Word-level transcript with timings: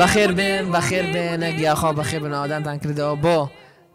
بخیر 0.00 0.32
بین 0.32 0.70
بخیر 0.72 1.02
بین 1.12 1.42
اگه 1.44 1.74
خواب 1.74 1.96
بخیر 2.00 2.20
بین 2.20 2.32
آدم 2.32 2.62
تنکرده 2.62 3.14
با 3.14 3.50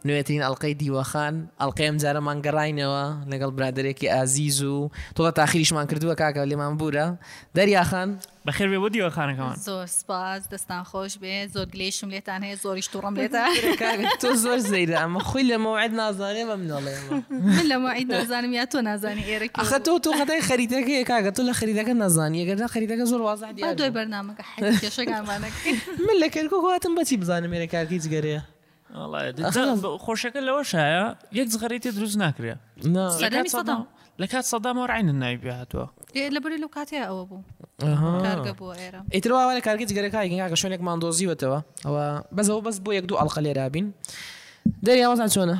نوێترین 0.07 0.41
ئەلقەی 0.47 0.73
دیوەخان 0.81 1.35
ئەلقەم 1.61 1.95
جارە 2.03 2.21
مانگەڕینەوە 2.27 3.03
لەگەڵ 3.31 3.51
برادێکی 3.57 4.07
ئازیز 4.15 4.59
و 4.63 4.77
تۆڵە 5.17 5.31
تاخیریشمان 5.39 5.85
کردووە 5.89 6.15
کاکە 6.21 6.43
لێمان 6.49 6.73
بورە 6.79 7.07
دەریاخان 7.57 8.09
بەخێر 8.47 8.67
بۆ 8.71 8.87
دیوەخانەکەمان 8.95 9.57
زۆر 9.69 9.85
سپاس 9.99 10.43
دەستان 10.53 10.83
خۆش 10.89 11.13
بێ 11.21 11.35
زۆر 11.53 11.67
گلێشم 11.73 12.09
لێتان 12.13 12.41
هەیە 12.45 12.57
زۆریش 12.63 12.87
توڕم 12.93 13.13
لێتە 13.19 13.43
تۆ 14.21 14.29
زۆر 14.43 14.59
زەیرە 14.71 14.95
ئەمە 15.01 15.21
خۆی 15.29 15.45
لە 15.51 15.57
مەوعد 15.63 15.91
نازانێ 16.01 16.43
بەم 16.49 16.61
نڵێ 16.71 16.95
من 17.47 17.65
لە 17.71 17.75
ماعید 17.83 18.07
نازانم 18.15 18.53
یا 18.59 18.65
تۆ 18.73 18.77
نازانی 18.89 19.23
ئێرە 19.29 19.47
ئەخە 19.61 19.79
تۆ 19.85 19.93
تۆ 20.05 20.09
خەتای 20.19 20.41
خەریتەکەی 20.47 21.03
کاگە 21.11 21.31
تۆ 21.37 21.41
لە 21.49 21.53
خەریدەکە 21.59 21.93
نازانانی 22.03 22.45
گەردا 22.49 22.67
خەریدەکە 22.73 23.05
زۆر 23.11 23.21
وازە 23.27 23.47
دوای 23.57 23.91
بەرنامەکە 23.97 24.43
من 26.07 26.15
لە 26.23 26.27
کەرکۆ 26.35 26.57
هاتم 26.73 26.93
بەچی 26.97 27.17
بزانم 27.21 27.51
ێرە 27.59 27.67
کاکی 27.73 27.99
جگەرەیە 28.05 28.41
خۆشەکە 30.05 30.39
لەوە 30.47 30.61
شایە 30.71 31.03
یەک 31.39 31.47
زغەرێتی 31.53 31.89
دروست 31.97 32.17
ناکرێ 32.23 32.53
لە 34.21 34.27
کات 34.31 34.45
سەدامەوە 34.51 34.85
ڕین 34.91 35.07
ناوی 35.23 35.37
بێهاتوە 35.43 35.85
لەبری 36.35 36.57
لەو 36.63 36.69
کاتێ 36.77 36.97
ئەوە 37.09 37.23
بوو 37.29 37.41
ئیترواوا 39.15 39.53
لە 39.57 39.61
کارگەی 39.67 39.87
گەرەکەگە 39.97 40.55
شوێنێک 40.61 40.81
مادۆزیوەتەوە 40.87 41.59
ئەوە 41.85 42.05
بەزەوە 42.35 42.61
بەس 42.67 42.77
بۆ 42.85 42.91
یەک 42.99 43.05
دوو 43.09 43.19
ئەڵلق 43.19 43.37
لێرابین 43.45 43.87
دەریاوەزان 44.85 45.29
چۆنە 45.35 45.57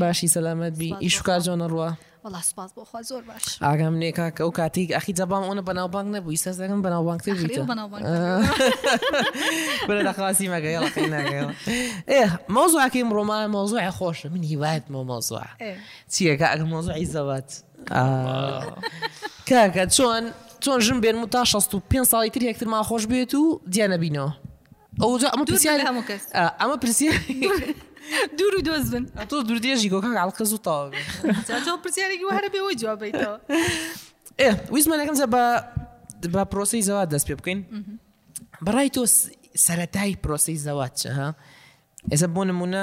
باشی 0.00 0.28
سەلامەت 0.36 0.74
بی 0.80 0.88
ئیشکار 1.04 1.40
جۆنە 1.46 1.66
ڕوە 1.72 1.88
والله 2.24 2.40
سپاس 2.42 2.72
بو 2.72 2.84
خواه 2.84 3.02
زور 3.02 3.22
باش 3.22 3.62
ئاگام 3.62 3.94
نێکا 4.00 4.30
ئەو 4.40 4.50
کاتێک 4.60 4.90
ئەخی 4.96 5.12
جەبام 5.20 5.42
ئەوە 5.48 5.64
بەناوبانگ 5.68 6.08
نەبوو 6.16 6.30
ئیستا 6.30 6.52
دەگەم 6.52 6.80
بەناوبانگ 6.86 7.20
ایه 12.08 12.28
موضوع 12.48 12.84
اکی 12.84 13.02
مرو 13.02 13.24
ما 13.24 13.46
موضوع 13.48 13.90
خوش 13.90 14.26
من 14.26 14.42
هیوایت 14.42 14.84
مۆ 14.92 15.00
مۆزوع 15.12 15.44
چیەکە 16.12 16.46
ئەگەم 16.52 16.68
مۆزوعی 16.74 17.06
که 17.06 17.44
کاکە 19.48 19.84
چون 19.94 20.24
چۆن 20.60 20.78
ژم 20.80 21.00
بێن 21.00 21.14
و 21.16 21.26
تا 21.26 21.44
65 21.44 22.04
ساڵی 22.06 22.30
تر 22.32 22.40
یەکتر 22.52 22.66
ما 22.66 22.84
بیتو 23.08 23.60
دیانه 23.70 23.98
بینا 23.98 24.36
او 25.00 25.18
جا 25.18 25.28
اما 25.28 25.44
پرسیار 25.44 25.80
ئەمە 26.58 26.76
پرسیار 26.84 27.14
دوور 28.38 28.54
و 28.58 28.60
دۆز 28.62 28.90
بن 28.94 29.04
تۆ 29.30 29.34
دوردێژی 29.48 29.88
گۆکە 29.92 30.10
عڵقز 30.24 30.50
و 30.54 30.58
تاوە 30.66 30.96
پرسیارێکی 31.84 32.24
هەرە 32.38 32.48
بێەوەی 32.54 32.76
جوابیتەوە 32.82 33.36
ئێ 34.40 34.50
ویزمانەکەم 34.74 35.14
زە 35.20 35.26
بە 35.34 35.42
بە 36.34 36.42
پرۆسی 36.52 36.82
زەوات 36.88 37.08
دەست 37.14 37.26
پێ 37.30 37.34
بکەین 37.40 37.60
بەڕای 38.66 38.88
تۆ 38.96 39.02
سەتای 39.66 40.12
پرۆسی 40.24 40.56
زەوات 40.66 40.94
چە 41.00 41.10
ها 41.18 41.28
ئێستا 42.12 42.28
بۆ 42.34 42.42
نمونە 42.50 42.82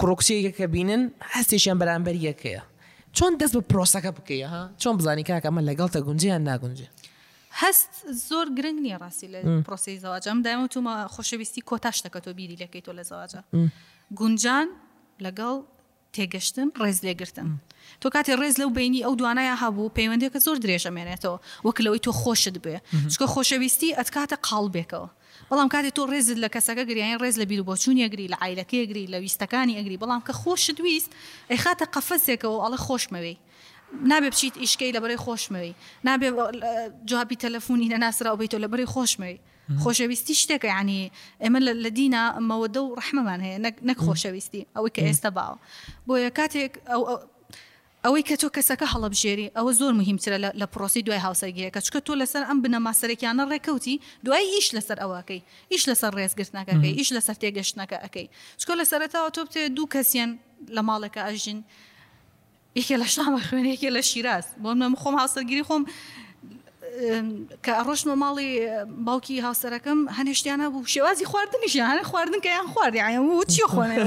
کڕۆکسیەکە 0.00 0.50
کە 0.58 0.64
بینن 0.74 1.02
هەستێکیان 1.36 1.76
بەرامبەر 1.80 2.14
یەکەیە 2.28 2.62
چۆن 3.16 3.32
دەست 3.40 3.54
بە 3.56 3.62
پرۆسەکە 3.72 4.10
بکەیە 4.18 4.48
ها 4.54 4.62
چۆن 4.82 4.94
بزانانی 4.98 5.24
کاکەمە 5.30 5.62
لەگەڵ 5.70 5.88
تە 5.94 5.98
گونجیان 6.06 6.42
ناگونجێ 6.48 6.88
هەست 7.60 7.92
زۆر 8.28 8.46
گرنگ 8.58 8.78
نییە 8.86 8.98
ڕاستی 9.02 9.28
لە 9.32 9.38
پرۆسی 9.68 9.98
زەواجم 10.04 10.38
دایم 10.46 10.66
تومە 10.74 10.94
خۆشەویستی 11.14 11.60
کۆتاشتەکە 11.68 12.20
تۆ 12.24 12.28
بیری 12.38 12.56
لەکەیت 12.62 12.84
تۆ 12.86 12.92
لە 12.98 13.02
زەواجە. 13.10 13.40
گونجان 14.14 14.68
لەگەڵ 15.24 15.54
تێگەشتن 16.14 16.68
ڕێز 16.80 16.98
لێگرتن. 17.06 17.48
تۆ 18.02 18.08
کاتی 18.14 18.32
ڕێز 18.40 18.54
لەو 18.60 18.70
بینی 18.78 19.00
ئەو 19.06 19.14
دوانایە 19.20 19.54
هەبوو 19.62 19.92
پەیوەندێکە 19.96 20.38
زۆر 20.46 20.56
درێژە 20.64 20.90
مێنێتەوە 20.96 21.38
وەکلەوەی 21.66 22.00
تۆ 22.06 22.12
خۆشت 22.22 22.56
بێ 22.64 22.76
چکە 23.12 23.26
خۆشەویستی 23.34 23.96
ئەتکاتە 23.98 24.36
قاڵ 24.46 24.66
بێکەوە. 24.74 25.08
بەڵام 25.48 25.68
کاتی 25.74 25.92
تۆ 25.96 26.02
ڕێزت 26.12 26.38
لە 26.44 26.48
کەسەکە 26.54 26.82
گریان 26.90 27.18
ڕێز 27.22 27.36
لە 27.40 27.46
بیر 27.50 27.62
بۆچوون 27.68 27.96
ئەگری 28.04 28.26
لە 28.32 28.36
عیلەکە 28.44 28.76
ئەگری 28.82 29.04
لە 29.12 29.18
ویستەکانی 29.22 29.74
ئەگری 29.78 29.96
بەڵام 30.02 30.22
کە 30.26 30.32
خۆشت 30.42 30.76
ویست 30.84 31.10
ئەیخاتە 31.50 31.86
قەفەسێکەوە 31.94 32.56
ئەڵە 32.64 32.78
خۆشمەوەی. 32.86 33.36
نابێ 34.10 34.28
بچیت 34.34 34.54
ئیشکی 34.62 34.90
لە 34.96 35.00
بەری 35.02 35.18
خۆشمەوەی 35.24 35.74
نابێ 36.08 36.28
جوابی 37.10 37.36
تەلەفۆنی 37.44 37.88
نەناسرا 37.92 38.32
بێتەوە 38.40 38.60
لە 38.64 38.68
بەری 38.72 38.86
خۆشمەوەی. 38.94 39.36
خۆشەویستی 39.82 40.34
شتێکە 40.42 40.64
ینی 40.80 41.02
ئێمە 41.42 41.58
لە 41.84 41.90
دینە 41.98 42.22
مەوەدە 42.48 42.80
و 42.86 42.94
ڕحمەمان 43.00 43.40
هەیە 43.46 43.58
نەک 43.88 43.98
خۆشەویستی 44.04 44.62
ئەوەی 44.76 44.92
کە 44.96 45.02
ئێستا 45.08 45.30
باوە 45.36 45.56
بۆیە 46.08 46.30
کاتێک 46.38 46.72
ئەوەی 48.04 48.22
کە 48.28 48.34
تۆ 48.40 48.48
کەسەکە 48.56 48.86
هەڵبژێری 48.94 49.48
ئەوە 49.56 49.72
زۆر 49.80 49.92
مهمترە 50.00 50.38
لە 50.60 50.66
پرۆسی 50.72 51.02
دوای 51.06 51.20
هاوسەرگەیە 51.26 51.70
کە 51.74 51.80
چکە 51.86 52.00
تۆ 52.06 52.12
لەسەر 52.22 52.42
ئەم 52.48 52.58
بنەماسەرێکیانە 52.64 53.44
ڕێکەوتی 53.52 53.96
دوای 54.26 54.44
ئیش 54.54 54.68
لەسەر 54.76 54.98
ئەوەکەی 55.02 55.40
ئیش 55.72 55.84
لەسەر 55.90 56.12
ڕێزگرتنەکەەکەی 56.18 56.92
ئیش 56.98 57.10
لەسەر 57.16 57.36
تێگەشتنەکە 57.42 57.96
ئەەکەی 58.04 58.26
چکۆ 58.60 58.74
لە 58.80 58.84
سەرەتەوە 58.90 59.28
تۆ 59.36 59.40
بتێ 59.46 59.62
دوو 59.76 59.86
کەسیان 59.94 60.30
لە 60.76 60.82
ماڵەکە 60.88 61.20
ئەژین 61.28 61.58
یەکێ 62.78 62.96
لە 63.02 63.08
شامە 63.14 63.40
خوێنێکی 63.48 63.88
لە 63.96 64.02
شیراز 64.10 64.46
بۆ 64.62 64.68
من 64.80 64.94
خۆم 65.02 65.14
هاوسەرگیری 65.20 65.64
خۆم 65.68 65.82
کە 66.96 67.72
ئەڕۆشمە 67.78 68.14
ماڵی 68.22 68.48
باوکی 69.06 69.36
هاوسەرەکەم 69.46 69.98
هەنێشتیانە 70.18 70.66
بوو 70.72 70.86
شێوازی 70.94 71.24
خواردنیشیان 71.30 71.98
خوردن 72.02 72.40
کە 72.44 72.48
یان 72.56 72.66
خواردیان 72.72 73.44
چی 73.54 73.62
خۆێن 73.74 74.00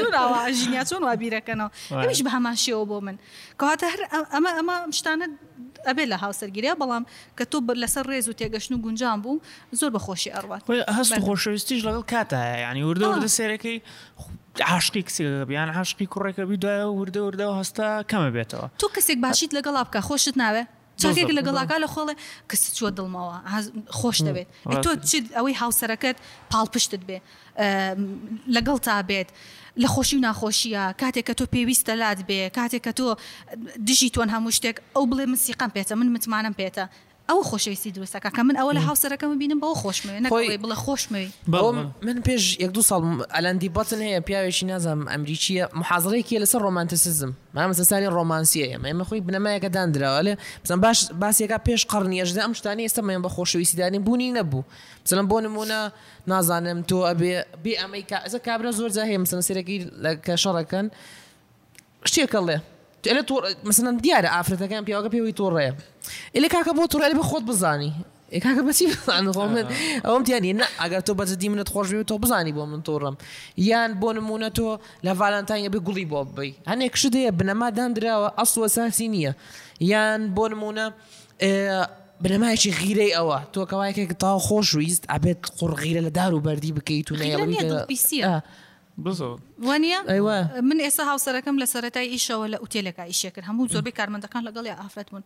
جوراوە 0.00 0.38
ژینیا 0.60 0.82
چۆن 0.88 1.02
وابیرەکەنەوە 1.08 1.70
ئەمیش 2.02 2.20
بە 2.26 2.30
هەمان 2.36 2.56
شێوە 2.64 2.84
بۆ 2.90 2.96
من 3.06 3.16
کەواتە 3.60 3.86
هەر 3.92 4.00
ئەمە 4.34 4.50
ئەمە 4.58 4.74
شتانە 4.98 5.26
ئەبێ 5.88 6.04
لە 6.12 6.16
هاوسەرگیریا 6.24 6.74
بەڵام 6.80 7.04
کە 7.38 7.44
تۆ 7.50 7.58
لەسەر 7.82 8.04
ڕێز 8.10 8.26
و 8.28 8.34
تێگەشت 8.40 8.70
و 8.72 8.78
گونجان 8.84 9.18
بوو 9.24 9.40
زۆر 9.80 9.90
بەخۆشی 9.96 10.30
ئەڕوات 10.36 10.62
هەست 10.98 11.12
خۆشەویستیش 11.26 11.80
لەگەڵ 11.86 12.04
کاتە 12.12 12.38
ینی 12.66 12.82
وردە 12.88 13.06
وردە 13.12 13.28
سێرەکەی 13.38 13.76
عاشقی 14.70 15.02
کسێک 15.06 15.46
بیان 15.50 15.68
عاشقی 15.78 16.06
کوڕێکەکە 16.12 16.44
بیدایە 16.50 16.86
وردە 16.98 17.20
وردە 17.26 17.44
و 17.50 17.54
هەستا 17.60 17.88
کەمە 18.10 18.28
بێتەوە 18.36 18.66
تۆ 18.80 18.86
کەسێک 18.96 19.18
باشیت 19.24 19.50
لەگەڵا 19.56 19.80
بکە 19.86 20.00
خۆشت 20.08 20.34
ناوێ 20.42 20.64
چاکێک 21.02 21.28
لەگەڵاکە 21.38 21.76
لە 21.84 21.88
خۆڵێ 21.94 22.14
کەس 22.50 22.62
چوە 22.78 22.88
دڵمەوە 22.96 23.36
خۆش 23.98 24.18
دەبێت 24.26 24.48
تۆ 24.84 24.90
چیت 25.10 25.24
ئەوەی 25.36 25.54
هاوسەرەکەت 25.60 26.16
پاڵپشتت 26.52 27.02
بێ 27.08 27.18
لەگەڵ 28.56 28.76
تا 28.86 28.96
بێت 29.10 29.28
لە 29.82 29.88
خۆشی 29.94 30.14
و 30.18 30.22
ناخۆشیە 30.26 30.82
کاتێک 31.02 31.24
کە 31.28 31.34
تۆ 31.38 31.44
پێویستە 31.54 31.94
لات 32.02 32.20
بێ 32.28 32.40
کاتێک 32.58 32.82
کە 32.86 32.92
تۆ 32.98 33.06
دژی 33.86 34.08
تۆن 34.14 34.28
هەموو 34.34 34.50
شتێک 34.58 34.76
ئەو 34.94 35.04
بڵێ 35.10 35.24
من 35.30 35.38
سیقام 35.46 35.70
پێێتە 35.76 35.92
من 36.00 36.08
متمانم 36.14 36.54
پێێتە 36.58 36.84
ئەو 37.28 37.40
خۆشەویستی 37.50 37.90
درستەکە 37.98 38.28
کە 38.36 38.40
من 38.48 38.56
ئەوە 38.60 38.72
لە 38.76 38.80
هاوسەرەکەم 38.88 39.32
بینم 39.40 39.58
بەەوە 39.62 39.76
خۆشمەوێ 39.82 40.58
بڵە 40.62 40.76
خۆشمەوێ 40.84 41.26
من 42.06 42.16
پێش 42.28 42.42
یەک 42.62 42.70
دو 42.76 42.82
ساڵ 42.90 43.02
ئەلەندی 43.36 43.68
بەتن 43.76 44.00
هەیە 44.06 44.20
پیاوێکی 44.26 44.64
نازم 44.72 45.00
ئەمریکیە 45.12 45.64
مححاضڕێکی 45.80 46.34
لەسەر 46.42 46.60
ڕۆمانتسزم 46.66 47.32
مامەسەسانی 47.56 48.08
ڕۆمانسیەیە 48.16 48.78
مەمە 48.84 49.04
خۆی 49.08 49.20
بنەمایەکە 49.28 49.68
دانراوە 49.76 50.20
لە 50.26 50.34
بزن 50.64 50.80
باش 50.84 50.98
باسیەکە 51.22 51.58
پێش 51.68 51.82
قڕنیەشدا 51.92 52.40
ئەم 52.46 52.52
شتانی 52.58 52.82
ئێستا 52.86 53.02
مەێن 53.08 53.20
بە 53.24 53.30
خۆشەویستیدانی 53.36 53.98
بوونی 54.06 54.32
نەبوو 54.38 54.62
بزنم 55.04 55.26
بۆ 55.30 55.36
نمونە 55.44 55.80
نازانم 56.30 56.78
تۆ 56.88 56.96
ئەبێ 57.10 57.32
بێ 57.64 57.72
ئەمریکا 57.82 58.16
ئەزە 58.24 58.38
کابرا 58.46 58.70
زۆر 58.78 58.90
جاهەیە 58.96 59.18
مسەسیرەکی 59.24 59.78
لە 60.04 60.10
کە 60.26 60.34
شەڕەکەن 60.42 60.86
شتێکەڵێ 62.10 62.58
ele 63.08 63.22
tur 63.22 63.42
مثلا 63.64 63.98
دیارە 64.04 64.28
ئافرەتەکان 64.28 64.84
پیاوەکە 64.86 65.10
پێوەی 65.12 65.34
تۆڕێ 65.40 65.70
ئلێ 66.36 66.48
کاکە 66.54 66.72
بۆ 66.76 66.82
تووڕێ 66.90 67.08
بە 67.20 67.24
خۆت 67.30 67.42
بزانی 67.50 67.92
کاکە 68.44 68.62
بەچی 68.66 68.84
بزانخۆ 68.94 69.40
من 69.48 69.66
ئەوم 70.04 70.22
تیانی 70.26 70.52
نە 70.60 70.64
ئەگەر 70.82 71.02
تۆ 71.06 71.12
بەجددی 71.20 71.48
منت 71.48 71.68
خۆشوی 71.72 72.04
تۆ 72.10 72.14
بزانی 72.22 72.52
بۆ 72.56 72.64
من 72.72 72.82
تۆڕم 72.88 73.16
یان 73.68 73.90
بۆ 74.00 74.08
نمونە 74.16 74.48
تۆ 74.58 74.68
لە 75.06 75.12
ڤالانتانیە 75.20 75.70
بێ 75.74 75.78
گوڵی 75.86 76.04
بۆ 76.12 76.20
بی 76.36 76.54
هەنێک 76.70 76.94
شدەیە 77.02 77.30
بنەما 77.38 77.68
دانراوە 77.76 78.28
ئەسوە 78.38 78.66
ساسی 78.76 79.08
نییە 79.14 79.32
یان 79.80 80.20
بۆ 80.36 80.44
نمونە 80.52 80.86
بنەمایکی 82.24 82.70
غیرەی 82.80 83.12
ئەوە 83.18 83.38
تۆ 83.54 83.60
کەوایکێک 83.70 84.10
تا 84.22 84.30
خۆش 84.46 84.68
ویست 84.80 85.04
ئابێت 85.12 85.38
قڕغیرە 85.58 86.02
لە 86.06 86.10
دار 86.18 86.32
و 86.34 86.40
بەردی 86.46 86.72
بکەیت 86.78 87.08
و 87.12 87.14
نەیە 87.20 88.36
وانە 88.98 90.60
من 90.62 90.78
ئێستا 90.86 91.02
هاوسەرەکەم 91.10 91.56
لە 91.60 91.64
سەتای 91.72 92.08
ئیشەوە 92.14 92.46
لە 92.54 92.58
ئوتێلەکە 92.62 93.02
ئیشە 93.10 93.30
کرد 93.34 93.44
هەموو 93.48 93.68
زۆربەی 93.72 93.92
کارمەندەکان 93.98 94.42
لەگەڵی 94.48 94.70
ئافرەت 94.80 95.08
بوون 95.10 95.24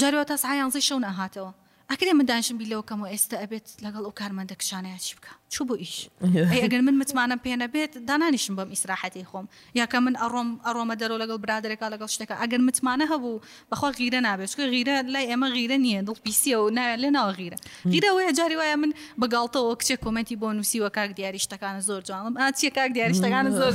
جارەوە 0.00 0.24
تا 0.30 0.36
سعیانزی 0.44 0.80
شەو 0.88 0.98
نەهاتەوە 1.06 1.50
ئەکرێ 1.90 2.12
من 2.14 2.24
دانشم 2.28 2.56
بیلەوە 2.60 2.84
کەم 2.88 2.98
و 3.00 3.06
ئێستا 3.12 3.36
ئەبێت 3.42 3.66
لەگەڵ 3.84 4.02
ئەو 4.06 4.14
کارمەندە 4.20 4.54
کشانەیە 4.60 4.98
چی 5.06 5.14
بکە 5.18 5.32
چوو 5.52 5.74
ايش 5.80 6.08
اي 6.24 6.60
ئەگەر 6.64 6.80
من 6.84 6.96
متمانە 7.02 7.36
پێنە 7.46 7.66
بێت 7.74 7.92
دانانیشم 8.08 8.54
بەم 8.58 8.68
ئیسراحەتی 8.74 9.24
خۆم 9.30 9.46
یاکە 9.80 9.94
من 10.04 10.14
ئەڕۆم 10.22 10.48
ئەڕۆمە 10.66 10.94
دەرۆ 11.00 11.16
لەگەڵ 11.22 11.38
برادێکا 11.44 11.86
لەگەڵ 11.94 12.08
شتەکە 12.14 12.34
ئەگەر 12.42 12.60
متمانە 12.68 13.04
هەبوو 13.12 13.42
بەخوا 13.70 13.90
غیرە 14.00 14.18
نابێتکە 14.26 14.64
غیرە 14.74 14.94
لای 15.12 15.26
ئێمە 15.30 15.48
غیرە 15.56 15.76
غيره 15.82 16.04
دڵ 16.08 16.16
دل 16.24 16.32
hmm. 16.44 16.56
و 16.64 16.70
نایە 16.76 16.96
لە 17.02 17.08
لنا 17.08 17.22
غيره 17.40 17.56
غيره 17.92 18.08
وەیە 18.16 18.32
جاري 18.38 18.56
ويا 18.58 18.76
من 18.82 18.92
بەگاڵتەوە 19.20 19.74
کچێک 19.80 19.98
کمەتی 20.06 20.36
بۆ 20.42 20.48
نووسیوە 20.56 20.88
کاک 20.96 21.10
دیاریشتەکانە 21.18 21.80
زۆر 21.88 22.00
جوانم 22.08 22.34
ئاچیە 22.42 22.70
کاک 22.76 22.90
دیاریشتەکانە 22.96 23.50
hmm. 23.50 23.58
زۆر 23.60 23.72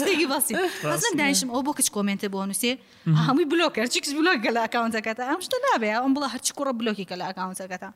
شتێکی 0.00 0.26
باسی 0.32 0.54
بەزم 0.84 1.12
دانیشم 1.18 1.50
ئەو 1.54 1.60
بۆ 1.66 1.70
کچ 1.78 1.88
کمنتە 1.96 2.28
بۆ 2.34 2.40
نووسێ 2.50 2.72
hmm. 2.78 3.16
هەمووی 3.26 3.46
بلوکە 3.52 3.84
چیکس 3.94 4.10
بلوک 4.18 4.42
لە 4.56 4.60
ئەکاونتەکەتە 4.66 5.22
ئەم 5.30 5.40
شتە 5.46 5.56
نابێ 5.66 5.88
ئەم 5.96 6.12
بڵە 6.16 6.28
هەرچی 6.34 6.52
کوڕە 6.58 6.72
بلوکی 6.80 7.04
کە 7.10 7.14
لە 7.20 7.24
ئەکاونتەکەتە 7.30 7.90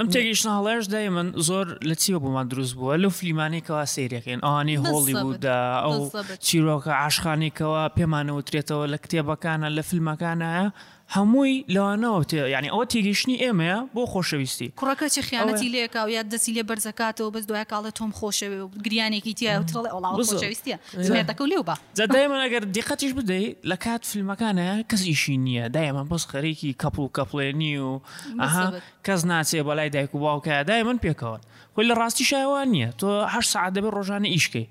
ئەم 0.00 0.08
تێگەیشتناڵێش 0.14 0.84
دای 0.94 1.08
من 1.16 1.28
زۆر 1.48 1.66
لە 1.88 1.94
چیوە 2.02 2.18
بۆمان 2.24 2.46
دروست 2.52 2.74
بووە 2.78 2.94
لە 3.02 3.08
فلیمانێکەوە 3.18 3.82
سریەکەین 3.94 4.40
ئەوانی 4.46 4.76
هۆڵی 4.84 5.14
بوودا 5.22 5.58
ئەو 5.84 5.94
چیرۆکە 6.46 6.92
عاشخانێکەوە 7.02 7.82
پێمانەوە 7.96 8.40
ترێتەوە 8.48 8.84
لە 8.92 8.98
کتێبەکانە 9.04 9.68
لە 9.76 9.82
فیلمەکانە 9.88 10.52
هەمووی 11.16 11.64
لەوانەوە 11.74 12.20
ینی 12.54 12.68
ئەوە 12.74 12.84
تێگەشتنی 12.92 13.36
ئێمەیە 13.42 13.78
بۆ 13.94 14.02
خۆشەویستی 14.12 14.68
کوڕەکە 14.78 15.06
چی 15.14 15.20
خیانەتی 15.28 15.68
لێکاو 15.74 16.08
یا 16.16 16.22
دەسی 16.32 16.52
لێ 16.56 16.62
بەرزکاتەوە 16.70 17.28
بەس 17.34 17.44
دوای 17.50 17.64
کاڵە 17.72 17.90
تۆم 17.98 18.10
خۆشەوێ 18.18 18.58
و 18.64 18.68
گریانێکی 18.86 19.32
تیاڵاویستە 19.38 20.78
زمێتەکە 21.08 21.44
لێو 21.50 21.62
بە 21.68 21.74
زەدایمە 21.98 22.38
ئەگەر 22.44 22.62
دقەتیش 22.76 23.12
بدەیت 23.18 23.56
لە 23.70 23.76
کات 23.84 24.02
فیلمەکانە 24.10 24.68
کەسیشی 24.90 25.36
نییە 25.46 25.64
دایمە 25.76 26.02
بەس 26.10 26.24
خەرێکی 26.30 26.70
کەپ 26.82 26.94
و 27.02 27.10
کەپڵێنی 27.16 27.72
و 27.86 27.90
ئەها 28.42 28.66
کەس 29.06 29.20
ناچێ 29.30 29.60
بەلای 29.66 29.90
دایک 29.94 30.10
و 30.14 30.18
باوکە 30.24 30.56
دای 30.68 30.82
من 30.88 30.98
پێکەوە 31.04 31.38
خۆی 31.74 31.86
لە 31.90 31.94
ڕاستی 32.00 32.24
شایوان 32.30 32.68
نییە 32.74 32.90
تۆ 33.00 33.08
هەر 33.34 33.44
سعادەبێ 33.52 33.90
ڕۆژانە 33.96 34.28
ئیشکی 34.34 34.64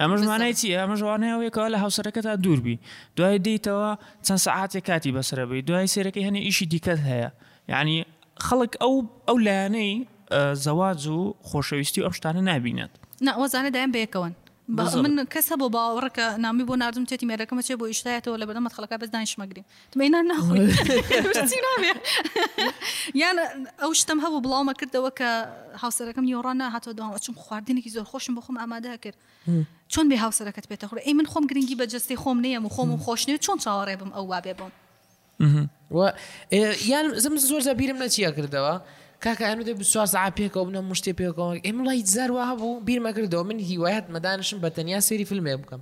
ئەمەژمانای 0.00 0.54
چی 0.60 0.76
ئەمەژوانەیەوەیەکەوە 0.78 1.68
لە 1.74 1.78
هاوسەرەکە 1.84 2.20
تا 2.26 2.32
دووربی 2.44 2.78
دوای 3.16 3.38
دیتەوە 3.46 3.90
چەند 4.26 4.38
سەعاتێک 4.46 4.84
کاتی 4.88 5.12
بەسرەبی 5.16 5.60
دوای 5.68 5.88
سێرەکەی 5.94 6.22
هەنێ 6.28 6.40
ئیشی 6.46 6.66
دیکەت 6.72 7.00
هەیە 7.08 7.30
یعنی 7.72 7.96
خەڵک 8.46 8.72
ئەو 8.82 8.94
ئەو 9.28 9.36
لایەنەی 9.46 9.92
زەواز 10.64 11.00
و 11.16 11.20
خۆشەویستی 11.48 12.00
ئەم 12.04 12.12
شتانە 12.18 12.42
نبینێت 12.50 12.90
ناوەزانە 13.26 13.70
دایان 13.74 13.90
بەیەکەوەن 13.96 14.34
من 14.72 15.24
کەسە 15.32 15.56
بۆ 15.60 15.66
باوەڕکە 15.74 16.26
نامی 16.44 16.64
بۆ 16.64 16.74
نردم 16.76 17.04
تێتی 17.04 17.26
مێرەکەمە 17.30 17.62
چێ 17.66 17.74
بۆ 17.80 17.84
یشتایەتەوە 17.94 18.36
لە 18.40 18.46
بەدەمە 18.48 18.70
خەڵەکە 18.74 18.96
بەس 19.02 19.10
دانیشمەگرین 19.14 19.64
تمەنا 19.92 20.20
ناخۆی 20.30 20.66
یان 23.22 23.36
ئەو 23.82 23.92
شتم 24.00 24.18
هەبوو 24.24 24.42
بڵاومە 24.44 24.74
کردەوە 24.80 25.10
کە 25.18 25.28
هاوسەرەکەم 25.82 26.24
نیۆڕانە 26.28 26.64
هاتەوە 26.74 26.94
داوام 26.98 27.18
چون 27.26 27.34
خواردنێکی 27.42 27.90
زۆر 27.96 28.04
خۆشم 28.10 28.34
بۆ 28.36 28.40
خۆم 28.46 28.56
ئامادە 28.62 28.92
کرد 29.04 29.18
چۆن 29.92 30.06
بێ 30.10 30.16
هاوسەرەکەت 30.24 30.64
پێێتە 30.70 30.86
خوڕ 30.88 30.98
ئەی 31.06 31.14
من 31.14 31.26
خۆم 31.32 31.44
گرنگی 31.50 31.76
بە 31.80 31.84
جستی 31.92 32.16
خۆم 32.22 32.38
نەیەم 32.44 32.64
و 32.66 32.70
خۆم 32.76 32.88
خۆشنێ 33.04 33.36
چۆن 33.46 33.58
چاوەڕێ 33.64 33.94
بم 34.00 34.10
ئەو 34.16 34.24
وابێ 34.32 34.54
بم 34.58 34.72
یان 36.90 37.06
زم 37.24 37.36
زۆر 37.50 37.60
زەبیرم 37.68 37.98
لە 38.02 38.08
چیە 38.14 38.30
کردەوە 38.38 38.74
کاکە 39.24 39.44
ئەنوودە 39.48 39.72
بچوار 39.82 40.06
سعات 40.14 40.32
بنە 40.38 40.80
مشتێ 40.92 41.12
پێکەوە 41.20 41.62
ئێمە 41.64 41.82
وڵی 41.86 43.34
من 43.44 43.58
هیوایەت 43.70 44.04
مەدانشم 44.14 44.58
بە 44.62 44.68
تەنیا 44.76 45.00
سێری 45.08 45.24
فیلمێ 45.30 45.54
بکەم 45.62 45.80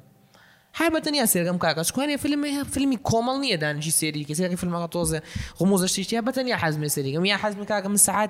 هەر 0.78 0.90
بە 0.94 1.00
تەنیا 1.06 1.26
سێرگەم 1.32 1.58
کاکە 1.64 1.82
فیلمی 2.22 2.54
فیلمی 2.74 2.98
کۆمەڵ 3.08 3.38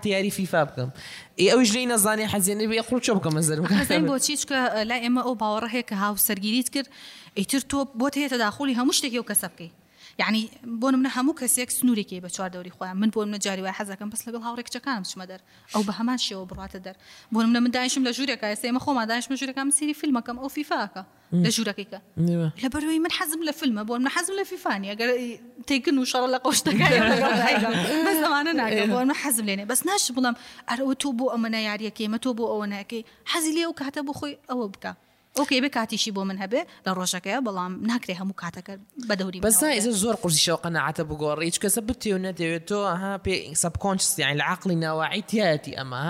کە 0.04 0.06
یاری 0.12 0.30
فیفا 0.36 0.62
بکەم 0.68 0.90
ئێ 1.38 1.86
نەزانانی 1.92 2.66
بێ 2.70 2.80
بکەم 3.20 3.38
لا 4.90 4.96
ئێمە 5.04 5.22
ئەو 5.26 5.34
باوەڕ 5.40 5.64
هەیە 5.74 5.84
کە 5.90 6.74
کرد 9.28 9.70
یعنی 10.20 10.50
بۆ 10.81 10.88
منە 10.94 11.08
هەموو 11.17 11.34
کەسێک 11.40 11.69
سنوورێکی 11.78 12.20
بە 12.26 12.31
چوار 12.37 12.50
دەوری 12.55 12.72
خۆیان 12.78 12.96
من 13.00 13.11
بۆ 13.14 13.19
منە 13.31 13.38
جاری 13.46 13.62
وای 13.64 13.72
حەزەکەم 13.78 14.11
پس 14.12 14.20
لەگەڵ 14.28 14.43
هاوڕێکچەکانم 14.46 15.05
چمە 15.11 15.26
دەر 15.31 15.40
ئەو 15.75 15.82
بە 15.88 15.93
هەمان 15.99 16.17
شێوە 16.26 16.46
بڕاتە 16.52 16.78
دەر 16.87 16.96
بۆ 17.34 17.37
منە 17.44 17.61
من 17.64 17.70
داینشم 17.75 18.02
لە 18.08 18.12
ژوورێکە 18.17 18.44
ئێسێمە 18.50 18.81
خۆما 18.84 19.05
داینشمە 19.11 19.34
ژوورەکەم 19.40 19.69
سیری 19.76 19.94
فیلمەکەم 20.00 20.37
ئەو 20.43 20.49
فیفاکە 20.56 21.02
لە 21.44 21.50
ژوورەکەیکە 21.56 21.99
لە 22.62 22.69
بەروی 22.72 22.99
من 23.05 23.11
حەزم 23.19 23.40
لە 23.49 23.52
فیلمە 23.58 23.84
بۆ 23.88 23.93
منە 24.02 24.11
حەزم 24.17 24.34
لە 24.40 24.44
فیفانی 24.50 24.88
ئەگەر 24.94 25.08
تێکن 25.69 25.96
و 25.99 26.05
شەڕە 26.12 26.28
لە 26.34 26.38
قۆشتەکانمانە 26.44 28.52
ناکە 28.61 28.84
بۆ 28.93 28.96
منە 29.05 29.16
حەزم 29.23 29.44
لێنێ 29.49 29.64
بەس 29.73 29.81
ناش 29.88 30.05
بڵم 30.14 30.34
ئەرەوە 30.70 30.94
تۆ 31.02 31.08
بۆ 31.19 31.26
ئەمە 31.34 31.50
یاریەکەی 31.69 32.08
مە 32.12 32.19
تۆ 32.25 32.31
بۆ 32.38 32.44
ئەوە 32.52 32.66
ناکەی 32.75 33.02
حەزی 33.32 33.52
لێ 33.56 33.64
و 33.70 33.73
کاتە 33.81 34.00
بۆ 34.06 34.12
خۆی 34.19 34.34
ئەوە 34.50 34.66
بکە 34.75 34.93
ئۆکەی 35.38 35.60
بە 35.64 35.70
کاتیشی 35.76 36.12
بۆ 36.16 36.22
من 36.28 36.38
هەبێ 36.42 36.60
لە 36.86 36.90
ڕۆژەکەی 36.98 37.38
بەڵام 37.46 37.72
ناکرێ 37.90 38.14
هەموو 38.20 38.34
کاتەکە 38.42 38.74
بەدەوری 39.08 39.40
بەسا 39.46 39.68
ئێزە 39.76 39.92
زۆر 40.02 40.14
قوزیشەوە 40.22 40.58
قەنەعاتە 40.64 41.02
بگۆڕی 41.10 41.46
هیچ 41.50 41.58
کەسە 41.62 41.80
بتێ 41.88 42.10
و 42.14 42.18
نەدەوێت 42.26 42.64
تۆ 42.68 42.78
ها 43.02 43.12
پێ 43.24 43.34
سەبکۆنچستیان 43.62 44.34
لە 44.40 44.44
عقلی 44.54 44.76
ناوەعی 44.84 45.22
تایەتی 45.30 45.72
ئەمە 45.78 46.02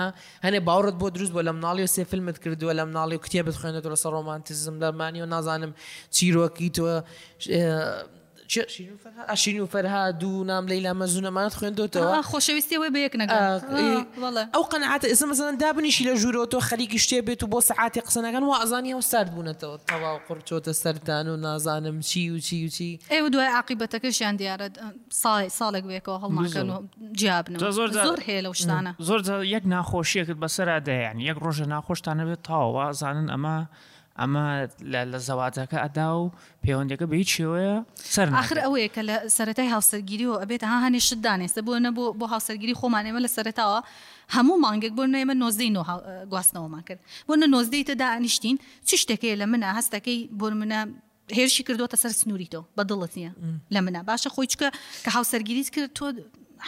هەنێ 0.45 0.59
باورت 0.67 0.95
بۆ 1.01 1.07
دروست 1.15 1.31
بۆ 1.35 1.41
لە 1.47 1.51
مناڵی 1.57 1.83
و 1.85 1.93
سێ 1.95 2.03
فلمت 2.11 2.37
کردووە 2.43 2.73
لە 2.79 2.83
مناڵی 2.89 3.15
و 3.17 3.23
کتێ 3.25 3.41
بتخێنێت 3.47 3.85
لەسەر 3.93 4.11
ڕۆمانتیزم 4.17 4.75
لەمانی 4.83 5.21
و 5.23 5.25
نازانم 5.33 5.71
چیرۆکی 6.15 6.67
تۆ 6.75 6.85
ئاشین 9.29 9.59
و 9.61 9.65
فەرها 9.65 10.11
دوو 10.19 10.43
نام 10.43 10.67
لەیلا 10.67 10.93
مەزونەمانات 10.99 11.55
خوێندوتەوە 11.59 12.21
خۆشەویستی 12.29 12.77
وێ 12.81 12.89
بەیەک 12.95 13.13
نەگە 13.21 13.37
ئەو 14.55 14.63
قەنعاتە 14.71 15.07
ئێستا 15.11 15.25
مەزەن 15.31 15.55
دابنیشی 15.61 16.03
لە 16.07 16.13
ژوورۆتۆ 16.21 16.57
خەریکی 16.69 16.99
شتێ 17.05 17.21
بێت 17.27 17.41
و 17.43 17.47
بۆ 17.53 17.59
سعاتی 17.69 18.01
قسەنەکەن 18.05 18.43
و 18.43 18.51
ئازانی 18.59 18.91
ئەو 18.95 19.01
سرد 19.01 19.29
بوونەتەوە 19.35 19.77
تەواو 19.87 20.17
قڕچۆتە 20.27 20.71
سەردان 20.83 21.27
و 21.33 21.37
نازانم 21.37 21.99
چی 21.99 22.29
و 22.31 22.39
چی 22.39 22.65
و 22.65 22.69
چی 22.69 22.99
ئێوە 23.09 23.29
دوای 23.33 23.49
عقیبەتەکەشیان 23.59 24.35
دیارە 24.39 24.67
ساڵێک 25.59 25.85
بێکەوە 25.89 26.17
هەڵماکەن 26.23 26.69
و 26.73 26.77
جیابن 27.17 27.55
زۆر 27.77 27.89
زۆر 28.07 28.19
هەیە 28.27 28.41
لەو 28.45 28.53
شتانە 28.61 28.91
زۆر 29.07 29.19
یەک 29.55 29.63
ناخۆشیەکت 29.73 30.37
بەسەرادایان 30.43 31.17
یەک 31.29 31.37
ڕۆژە 31.43 31.65
ناخۆشتانە 31.73 32.23
بێت 32.29 32.41
تاوە 32.47 32.85
زانن 33.01 33.27
ئەمە 33.33 33.55
ئەمە 34.19 34.43
لە 35.11 35.19
زەواتەکە 35.27 35.77
ئەدا 35.83 36.07
و 36.19 36.23
پەیوەندەکە 36.63 37.05
بە 37.09 37.15
هیچ 37.21 37.29
شێوەیە 37.37 37.75
سەر 38.15 38.27
آخر 38.41 38.57
ئەوەیە 38.65 38.89
کە 38.95 39.01
لە 39.09 39.15
سەتای 39.37 39.69
هاوسەرگیری 39.73 40.25
و 40.31 40.35
ئەبێت 40.43 40.63
ها 40.69 40.77
هەنێ 40.85 41.01
شت 41.07 41.19
دانێستە 41.25 41.61
بۆ 41.67 41.73
نەبوو 41.85 42.05
بۆ 42.19 42.25
هاوسەرگیری 42.33 42.75
خۆمانێمە 42.79 43.19
لە 43.25 43.29
سەرتاوە 43.35 43.79
هەموو 44.35 44.57
مانگێک 44.65 44.93
بۆ 44.97 45.03
نێمە 45.13 45.35
نۆزدەی 45.43 45.71
گواستنەوەمان 46.31 46.83
کرد 46.87 46.99
بۆ 47.27 47.33
نە 47.41 47.47
نۆزدەی 47.53 47.83
تەدا 47.89 48.07
ئەنیشتین 48.15 48.55
چی 48.87 48.95
شتێکەیە 49.01 49.35
لە 49.41 49.45
منە 49.51 49.69
هەستەکەی 49.77 50.19
بۆ 50.39 50.47
منە 50.61 50.81
هێرشی 51.37 51.63
کردوتە 51.67 51.97
سەر 52.03 52.11
سنووری 52.21 52.47
تۆ 52.53 52.61
بە 52.77 52.83
دڵت 52.89 53.13
نییە 53.17 53.31
لە 53.73 53.79
منە 53.85 54.01
باشە 54.09 54.29
خۆی 54.35 54.47
چکە 54.51 54.67
کە 55.03 55.09
هاوسەرگیریت 55.15 55.69
کرد 55.75 55.91
تۆ 55.97 56.05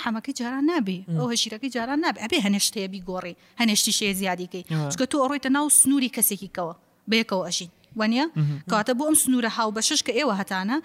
حەمەکەی 0.04 0.34
جاران 0.40 0.64
نابێ 0.76 1.00
ئەو 1.20 1.28
هەشیرەکەی 1.34 1.70
جاران 1.76 2.00
ناب 2.06 2.16
ئەبێ 2.24 2.38
هەنێشتەیە 2.46 2.88
بیگۆڕی 2.94 3.36
هەنێشتی 3.62 3.92
شێ 4.00 4.10
زیادیکەی 4.20 4.64
چکە 4.94 5.06
تۆ 5.12 5.18
ئەڕۆیتە 5.24 5.50
ناو 5.58 5.66
سنووری 5.82 6.10
کەسێکی 6.18 6.50
کەوە 6.58 6.74
بەیەکەوە 7.12 7.44
ئەشین 7.48 7.70
وانە 8.00 8.26
کاتە 8.72 8.94
بۆ 8.98 9.04
ئەم 9.10 9.16
سنوورە 9.24 9.52
هاو 9.58 9.70
بە 9.76 9.82
شش 9.88 10.00
کە 10.08 10.14
ئێوە 10.18 10.34
هەتانە 10.42 10.78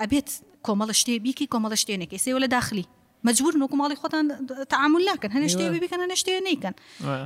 ئەبێت 0.00 0.28
کۆمەڵە 0.66 0.94
شتێ 1.00 1.14
بیکی 1.24 1.46
کۆمەڵە 1.52 1.76
شتێنێکی 1.82 2.18
سێوە 2.24 2.38
لە 2.44 2.48
داخلی 2.56 2.86
مجبور 3.26 3.52
نکوماڵی 3.62 3.96
خۆتان 4.02 4.24
تعامل 4.72 5.02
ناکەن 5.10 5.30
هەنێ 5.36 5.48
شتێ 5.54 5.64
بکەن 5.84 6.00
هەنشتێ 6.04 6.32
نیکەن 6.48 6.74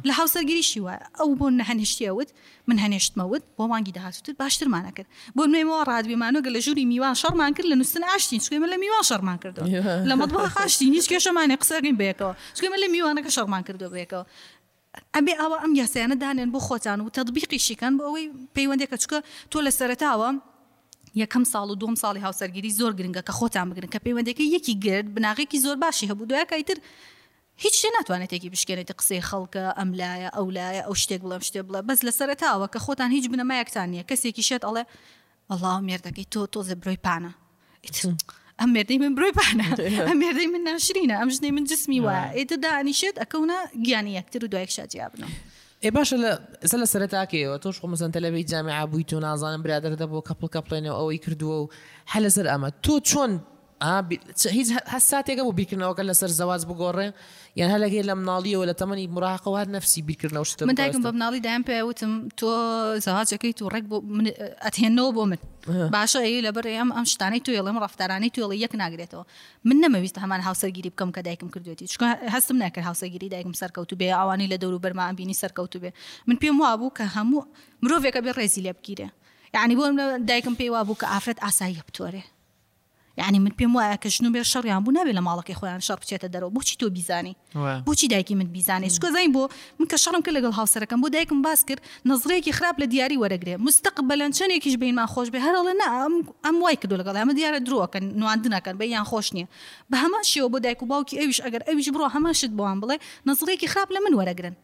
لە 0.08 0.12
هاوسەرگیریشی 0.18 0.80
وە 0.86 0.94
ئەو 1.18 1.28
بۆ 1.38 1.46
نە 1.58 1.64
هەنیشتیەوت 1.70 2.30
من 2.68 2.76
هەنێشتمەوت 2.84 3.42
بۆ 3.58 3.64
مانگی 3.72 3.92
داهاتوت 3.96 4.26
باشترمانە 4.42 4.92
کرد 4.96 5.08
بۆ 5.36 5.42
نوێمەوە 5.52 5.80
ڕادبیمانۆگە 5.88 6.50
لە 6.56 6.60
ژووری 6.66 6.84
میوان 6.92 7.14
شەڕمان 7.22 7.50
کرد 7.56 7.66
لە 7.72 7.76
نووسن 7.80 8.04
ئاشتین 8.12 8.40
سکوێمە 8.46 8.68
لە 8.72 8.76
میوان 8.82 9.04
شەڕمان 9.10 9.38
کردو 9.42 9.62
لە 10.08 10.14
مەدبا 10.20 10.40
خاشتی 10.56 10.84
هیچ 10.96 11.06
کێشەمانی 11.12 11.56
قسەگەین 11.62 11.96
بێکەوە 12.02 12.32
سکوێمە 12.56 12.78
لە 12.84 12.88
میوانەکە 12.94 13.30
شەڕمان 13.36 13.62
کردو 13.68 13.86
بێکەوە 13.96 14.22
ئەبێ 15.16 15.34
ئەوە 15.40 15.56
ئەم 15.62 15.72
یاسیانە 15.80 16.16
دانێن 16.22 16.50
بۆ 16.54 16.60
خۆتان 16.68 16.98
و 17.04 17.08
تەطببیقی 17.16 17.58
شیکەن 17.66 17.92
بۆ 17.98 18.02
ئەوەی 18.08 18.26
پەیوەندێکە 18.56 18.96
چکە 19.02 19.18
تۆ 19.50 19.58
لە 19.66 19.72
سەرتاوە 19.78 20.28
یەکەم 21.22 21.44
ساڵ 21.52 21.68
و 21.72 21.76
دوم 21.82 21.94
ساڵی 22.02 22.20
هاوسەرگیری 22.26 22.70
زۆر 22.78 22.92
گرنگە 22.98 23.22
کە 23.28 23.32
خۆتان 23.38 23.66
بگرن 23.70 23.90
کە 23.94 23.98
پەیوەندەکە 24.06 24.42
یەکی 24.56 24.74
گرد 24.86 25.08
بناغێکی 25.14 25.58
زۆر 25.64 25.76
باشی 25.84 26.06
هەبوو 26.10 26.28
دوایکەیتر 26.30 26.78
هیچ 27.64 27.74
شتێ 27.80 27.88
ناتوانێتێکی 27.96 28.48
بشکێنێتە 28.54 28.94
قسەی 28.98 29.22
خەڵکە 29.28 29.64
ئەم 29.78 29.90
لایە 30.00 30.28
ئەو 30.36 30.46
لایە 30.56 30.82
ئەو 30.86 30.94
شتێک 31.02 31.20
بڵم 31.26 31.42
شتێ 31.48 31.60
بڵە 31.66 31.80
بەس 31.88 32.00
لە 32.06 32.12
سەرتاوە 32.18 32.66
کە 32.74 32.78
خۆتان 32.84 33.10
هیچ 33.16 33.26
بنەمایەکتان 33.32 33.88
نیە 33.92 34.04
کەسێکی 34.10 34.42
شێت 34.48 34.62
ئەڵێ 34.68 34.84
ئەڵاو 35.50 35.78
مێردەکەی 35.88 36.26
تۆ 36.32 36.40
تۆزە 36.54 36.74
برۆی 36.80 36.98
پانە. 37.04 37.32
ام 38.62 38.76
يردي 38.76 38.98
من 38.98 39.14
بروي 39.14 39.30
بحنا 39.32 39.64
ام 40.12 40.22
يردي 40.22 40.46
من 40.46 40.68
عشرين 40.68 41.10
ام 41.10 41.28
جني 41.28 41.50
من 41.52 41.64
جسمي 41.64 42.00
و 42.00 42.08
اني 42.08 42.92
شد 42.92 43.18
اكونا 43.18 43.54
جاني 43.76 43.90
يعني 43.90 44.18
اكتر 44.18 44.46
دو 44.46 44.58
يك 44.58 44.70
شاتي 44.70 45.06
ابنو 45.06 45.26
اي 45.84 45.90
باش 45.90 46.10
سلا 46.64 46.84
سرتاكي 46.84 47.48
وتوش 47.48 47.84
مثلا 47.84 48.12
تلبي 48.12 48.42
جامعه 48.42 48.84
بويتو 48.84 49.18
نازان 49.18 49.62
برادر 49.62 49.94
دبو 49.94 50.20
كابل 50.20 50.48
كابلين 50.48 50.86
او 50.86 51.10
اي 51.10 51.18
كردو 51.18 51.68
هل 52.06 52.32
سر 52.32 52.54
اما 52.54 52.68
تو 52.68 53.00
چون 53.00 53.40
هیچ 53.82 54.68
هەست 54.92 55.06
ساتێکە 55.12 55.42
بۆ 55.46 55.52
بیرکردنەوەکە 55.60 56.02
لەسەر 56.10 56.30
زەواز 56.38 56.62
بگۆڕێ 56.70 57.08
یان 57.60 57.68
هەلەگەی 57.74 58.04
لە 58.08 58.14
مناڵیەوە 58.20 58.64
لە 58.70 58.74
تەمەنی 58.80 59.06
مراقەوە 59.16 59.56
هەر 59.62 59.68
نفسی 59.76 60.00
بیرکردنەوە 60.08 60.46
شت 60.50 60.60
منداکم 60.68 61.02
بە 61.06 61.10
مناڵی 61.16 61.40
دایان 61.46 61.62
پێوتم 61.68 62.12
تۆ 62.40 62.50
زەواجەکەی 63.06 63.52
تو 63.58 63.64
ڕێک 63.72 63.84
ئەتهێنەوە 64.64 65.10
بۆ 65.16 65.22
من 65.30 65.38
باشە 65.94 66.20
ئەی 66.26 66.40
لەبەر 66.46 66.64
ئەم 66.76 66.88
ئەم 66.96 67.06
شتانەی 67.12 67.40
تو 67.44 67.50
ێڵم 67.60 67.76
ڕفتارانەی 67.84 68.30
توێڵی 68.34 68.58
یەک 68.64 68.72
ناگرێتەوە 68.82 69.24
من 69.68 69.76
نەمەویست 69.84 70.16
هەمان 70.24 70.40
هاوسەرگیری 70.48 70.90
بکەم 70.94 71.10
کە 71.16 71.20
دایکم 71.28 71.48
کردوێتی 71.54 71.86
چ 71.92 71.94
هەستم 72.34 72.56
ناکرد 72.62 72.84
هاوسەگیری 72.88 73.28
دایکم 73.34 73.52
سەرکەوت 73.62 73.90
بێ 74.00 74.08
ئەوانی 74.20 74.48
لە 74.52 74.56
دەور 74.62 74.74
و 74.76 74.80
بەرمان 74.84 75.14
بینی 75.18 75.34
سەرکەوت 75.42 75.74
بێ 75.82 75.90
من 76.28 76.36
پێم 76.42 76.56
وا 76.62 76.70
بوو 76.80 76.92
کە 76.98 77.04
هەموو 77.16 77.42
مرۆڤێکە 77.84 78.20
بێ 78.24 78.32
ڕێزی 78.38 78.60
لێ 78.66 78.72
بگیرێ 78.78 79.08
یعنی 79.54 79.74
بۆ 79.78 79.84
دایکم 80.30 80.54
پێی 80.60 80.70
وا 80.74 80.82
بوو 80.86 80.96
کە 81.02 81.06
ئافرەت 81.12 81.38
ئاسایی 81.44 81.82
بتۆرێ 81.88 82.22
یعنی 83.18 83.38
من 83.38 83.50
پێم 83.58 83.72
وایە 83.76 83.98
کە 84.04 84.06
ژن 84.14 84.26
و 84.26 84.30
بێ 84.32 84.42
شەڕیان 84.52 84.82
بوو 84.84 84.92
نابێت 84.96 85.16
لە 85.16 85.18
ماڵەکەی 85.26 85.54
خۆیان 85.58 85.80
شەڕ 85.86 85.98
بچێتە 86.02 86.28
دەرەوە 86.34 86.54
بۆچی 86.54 86.76
تۆ 86.80 86.84
بیزانانی 86.96 87.34
بۆچی 87.86 88.08
دایکی 88.12 88.34
من 88.38 88.44
بیزانانی 88.54 88.90
سکۆزین 88.96 89.30
بۆ 89.34 89.42
من 89.78 89.86
کە 89.92 89.96
شەڕم 90.04 90.22
کرد 90.26 90.34
لەگەڵ 90.38 90.52
هاوسەرەکەم 90.58 90.98
بۆ 91.02 91.08
دایکم 91.14 91.38
باس 91.44 91.60
کرد 91.68 91.80
نظرەیەکی 92.10 92.52
خراپ 92.58 92.76
لە 92.82 92.86
دیاری 92.92 93.16
وەرەگرێ 93.22 93.54
مستەق 93.66 93.96
بەلەن 94.10 94.32
چنێکیش 94.38 94.74
بینمان 94.80 95.06
خۆش 95.12 95.26
بێ 95.32 95.38
هەرڵە 95.46 95.72
نا 95.80 95.86
ئەم 96.44 96.56
وای 96.62 96.76
کردو 96.82 96.96
لەگەڵ 97.00 97.16
ئەمە 97.20 97.34
دیارە 97.38 97.60
درۆکەن 97.66 98.02
نواندنەکەن 98.20 98.74
بە 98.80 98.84
یان 98.94 99.04
خۆش 99.10 99.26
نییە 99.34 99.46
بە 99.90 99.96
هەمان 100.02 100.24
شێوە 100.30 100.48
بۆ 100.52 100.58
دایک 100.64 100.80
و 100.82 100.86
باوکی 100.90 101.18
ئەویش 101.20 101.38
ئەگەر 101.44 101.62
ئەویش 101.68 101.88
بڕۆ 101.94 102.06
هەماشت 102.16 102.50
بۆوان 102.58 102.78
بڵێ 102.82 102.96
نظرێکی 103.28 103.68
خراپ 103.72 103.88
لە 103.94 104.00
من 104.04 104.12
وەرەگرن 104.18 104.54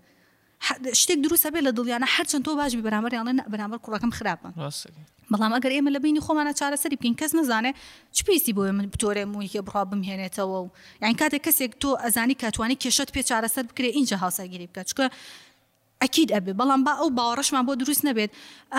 شتێک 1.01 1.19
دروستە 1.27 1.49
بێت 1.55 1.65
لە 1.69 1.73
دڵیانە 1.79 2.07
هەرچەند 2.17 2.45
تۆ 2.47 2.49
باش 2.59 2.73
بەرامبەریانڵێن 2.85 3.39
بەرامبەر 3.53 3.79
کوڕەکەم 3.85 4.11
خراپن 4.19 4.53
بەڵام 5.33 5.53
ئەگەر 5.57 5.73
ئێمە 5.77 5.91
لە 5.97 6.01
بینی 6.05 6.21
خۆمانە 6.25 6.53
چارەسەری 6.59 6.97
بکەین 7.01 7.15
کەس 7.21 7.33
نزانێ 7.41 7.73
چ 8.13 8.19
پێویستی 8.27 8.53
بۆ 8.57 8.63
من 8.79 8.87
بتۆرێ 8.93 9.25
مویکە 9.33 9.63
بڕا 9.67 9.83
بمهێنێتەوە 9.91 10.47
و 10.63 10.69
یان 11.03 11.15
کاتێک 11.21 11.43
کەسێک 11.47 11.73
تۆ 11.81 11.91
ئەزانی 12.05 12.35
کاتوانی 12.43 12.77
کێشت 12.83 13.09
پێ 13.15 13.23
چارەسەر 13.29 13.65
بکرێ 13.71 13.89
اینجا 13.99 14.17
هاوسەرگیری 14.23 14.67
بکە 14.71 14.83
چکە 14.91 15.07
ئەکیید 16.03 16.31
ئەبێ 16.37 16.53
بەڵام 16.61 16.81
با 16.87 16.93
ئەو 17.01 17.09
باوەڕشمان 17.19 17.65
بۆ 17.69 17.73
دروست 17.83 18.03
نەبێت 18.09 18.31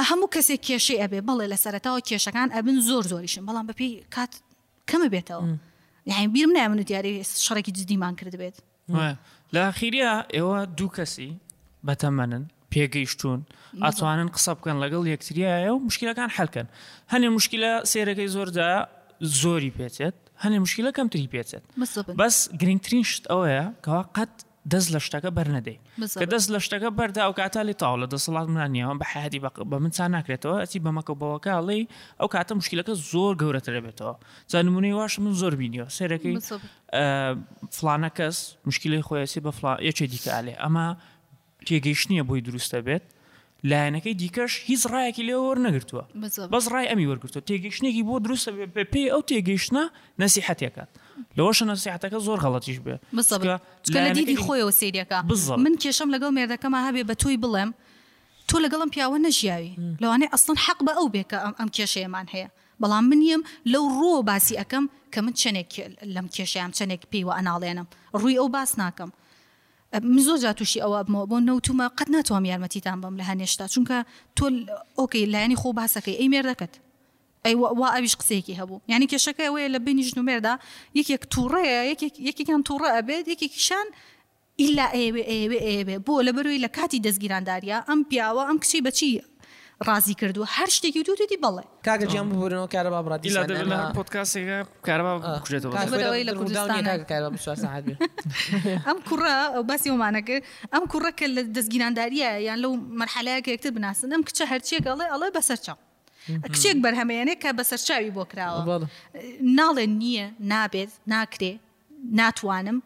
هەموو 0.09 0.27
کەسێک 0.35 0.61
کێشەی 0.67 0.97
ئەبێ 1.03 1.19
بەڵێ 1.27 1.45
لە 1.53 1.57
سەرەتاوە 1.63 1.99
کێشەکان 2.09 2.47
ئەبن 2.55 2.77
زۆر 2.89 3.03
زۆریشن 3.11 3.43
بەڵام 3.47 3.65
بەپی 3.69 3.89
کات 4.15 4.31
کەمە 4.91 5.07
بێتەوە 5.13 5.43
یان 6.11 6.25
بیرم 6.33 6.51
نامن 6.57 6.79
و 6.79 6.83
دیاری 6.89 7.13
شڕێکی 7.45 7.71
جدیمان 7.77 8.15
کرد 8.19 8.35
بێت 8.41 8.55
لاخیریا 9.53 10.11
ئێوە 10.35 10.57
دوو 10.77 10.87
کەسی 10.97 11.31
بەتەمەنن 11.89 12.43
پێگەیشتون 12.73 13.39
ئاتوانن 13.85 14.29
قسە 14.35 14.51
بکەن 14.57 14.77
لەگەڵ 14.83 15.03
یەکتریایە 15.13 15.71
و 15.75 15.79
مشکلەکان 15.89 16.29
حلکەن 16.37 16.67
هەنێ 17.13 17.27
مشکلە 17.37 17.71
سێرەکەی 17.91 18.27
زۆردا 18.35 18.69
زۆری 19.41 19.71
پێچێت 19.77 20.15
هەنێ 20.43 20.57
مشکلە 20.65 20.89
کەمتری 20.97 21.29
پێچێت 21.33 21.63
بەس 22.19 22.35
گرنگترین 22.61 23.03
شت 23.11 23.23
ئەوەیە 23.31 23.63
کەوا 23.85 24.01
قەت 24.15 24.33
دەست 24.73 24.89
لە 24.95 24.99
شتەکە 25.07 25.29
بەرنەدەی 25.37 25.77
کە 26.19 26.25
دەست 26.33 26.49
لە 26.53 26.59
شتەکە 26.65 26.89
بەردا 26.97 27.21
ئەو 27.27 27.33
کاتە 27.39 27.61
لێ 27.67 27.73
تاو 27.81 27.95
لە 28.01 28.07
دەسەڵات 28.13 28.47
منانیەوە 28.53 28.93
بە 29.01 29.05
حادی 29.13 29.39
بە 29.71 29.77
من 29.83 29.91
چا 29.97 30.05
ناکرێتەوە 30.15 30.55
ئەتی 30.63 30.79
بەمەکە 30.85 31.13
بەوەکڵی 31.21 31.81
ئەو 32.19 32.27
کاتە 32.35 32.53
مشکلەکە 32.61 32.93
زۆر 33.11 33.33
گەورەترە 33.41 33.81
بێتەوە 33.85 34.13
زانمونی 34.51 34.93
واش 34.99 35.13
من 35.23 35.33
زۆر 35.41 35.53
بینیەوە 35.59 35.87
سێرەکەی 35.97 36.35
فلانە 37.77 38.09
کەس 38.17 38.37
مشکلی 38.69 39.01
خۆیسی 39.07 39.39
بە 39.45 39.51
یەکێ 39.89 40.05
دیکە 40.13 40.31
ئالێ 40.37 40.53
ئەمە 40.63 40.87
تێگەیشتنیە 41.67 42.23
بۆی 42.29 42.41
دروستە 42.47 42.79
بێت 42.87 43.03
لایەنەکەی 43.69 44.13
دیکەش 44.21 44.53
هیچ 44.69 44.81
ڕایەکی 44.93 45.23
لێ 45.29 45.35
وەرنەگرتووە 45.45 46.03
بەس 46.53 46.65
ڕای 46.73 46.87
ئەمی 46.91 47.05
وەرگتووە 47.11 47.41
تێگەشتێکی 47.49 48.03
بۆ 48.07 48.15
دروستە 48.25 48.49
پێ 48.93 49.03
ئەو 49.13 49.21
تێگەیشتە 49.29 49.81
نسیحەتێکات 50.21 50.89
لەوەشە 51.37 51.63
نسیحەتەکە 51.71 52.17
زۆر 52.27 52.39
غڵەتیش 52.43 52.79
بێ 52.85 52.95
لە 53.95 53.99
دیدی 54.17 54.37
خۆیەوە 54.45 54.73
سریەکە 54.79 55.17
من 55.65 55.73
کێشم 55.83 56.09
لەگەڵ 56.15 56.31
مێردەکەمە 56.37 56.79
هەبێ 56.87 57.03
بە 57.09 57.15
توی 57.21 57.35
بڵێم 57.43 57.71
تۆ 58.49 58.55
لەگەڵم 58.65 58.89
پیاوە 58.93 59.17
نەژیاوی 59.25 59.71
لەوانێ 60.01 60.27
ئەستن 60.33 60.57
حەق 60.65 60.79
بە 60.87 60.93
ئەو 60.99 61.07
بێکە 61.13 61.37
ئەم 61.59 61.69
کێشەیەمان 61.75 62.27
هەیە 62.33 62.47
بەڵام 62.81 63.05
منیم 63.11 63.41
لەو 63.73 63.83
ڕۆ 63.99 64.11
باسی 64.29 64.55
ئەەکەم 64.61 64.85
کە 65.13 65.19
من 65.25 65.33
چنێک 65.41 65.71
لەم 66.15 66.27
کێشەیان 66.35 66.71
چنێک 66.77 67.01
پێیوە 67.11 67.33
ئەناڵێنم 67.37 67.87
ڕووی 68.19 68.37
ئەو 68.41 68.47
باس 68.55 68.71
ناکەم 68.81 69.09
زۆر 70.25 70.37
جا 70.41 70.51
تووشی 70.57 70.79
ئەوە 70.83 70.99
بمەوە 71.07 71.25
بۆ 71.31 71.37
نەوتمە 71.49 71.85
قەت 71.97 72.09
ناتوام 72.15 72.45
یارمەتیتان 72.45 72.97
بم 73.03 73.13
لە 73.19 73.23
هەنێشتا 73.29 73.65
چونکە 73.73 73.97
تۆ 74.37 74.45
ئۆکەی 74.97 75.25
لایەنی 75.33 75.57
خۆ 75.61 75.69
باسەکەی 75.79 76.17
ئەی 76.19 76.29
مێر 76.33 76.45
دەکەت 76.51 76.73
وا 77.81 77.87
ئەویش 77.95 78.15
قسەیەکی 78.19 78.55
هەبوو 78.59 78.79
یعنی 78.91 79.07
کێشەکە 79.11 79.43
ئەوەیە 79.47 79.67
لە 79.75 79.79
بینی 79.85 80.03
ژنوێردا 80.09 80.53
یەکێک 80.99 81.21
تووڕەیە 81.33 81.81
یەکێکیان 82.29 82.61
تووڕە 82.69 82.89
ئەبێت 82.95 83.25
یەکێکیشان 83.33 83.87
ئیلا 84.61 84.87
ئێوێ 84.99 85.23
ئێوێ 85.31 85.59
ئێوێ 85.69 85.95
بۆ 86.07 86.15
لەبەروی 86.27 86.59
لە 86.65 86.69
کاتی 86.77 86.99
دەستگیرانداریە 87.05 87.77
ئەم 87.87 87.99
پیاوە 88.09 88.43
ئەم 88.49 88.57
کچی 88.63 88.79
بەچی 88.85 89.11
ڕازی 89.85 90.13
کردو 90.19 90.45
هەر 90.51 90.69
شتێکی 90.73 91.03
دوو 91.05 91.15
دوی 91.21 91.37
بڵێ 91.45 91.63
کاگەجییان 91.87 92.25
ببوورنەوە 92.31 92.67
کارە 92.73 92.89
بابڕاتی 92.95 93.29
پۆتکاسێکە 93.97 94.59
ئەم 98.87 98.97
کوڕە 99.09 99.33
باسی 99.69 99.89
ومانەکە 99.93 100.37
ئەم 100.73 100.83
کوڕەکە 100.91 101.25
لە 101.35 101.41
دەستگیرانداریە 101.57 102.31
یان 102.47 102.57
لەو 102.63 102.71
مەرحەلەیەکە 102.99 103.49
یەکتر 103.55 103.71
بناسن 103.77 104.09
ئەم 104.13 104.23
کچە 104.27 104.43
هەرچێک 104.51 104.83
ئەڵێ 104.89 105.05
ئەڵێ 105.13 105.29
بەسەرچەم 105.37 105.77
کچێک 106.53 106.77
بەرهەمەیانێک 106.85 107.39
کە 107.43 107.49
بەسەرچاوی 107.59 108.11
بۆ 108.17 108.23
کراوە 108.31 108.61
ناڵێن 109.59 109.91
نییە 110.01 110.27
نابێت 110.51 110.91
ناکرێ 111.13 111.53
ناتوانم 112.19 112.77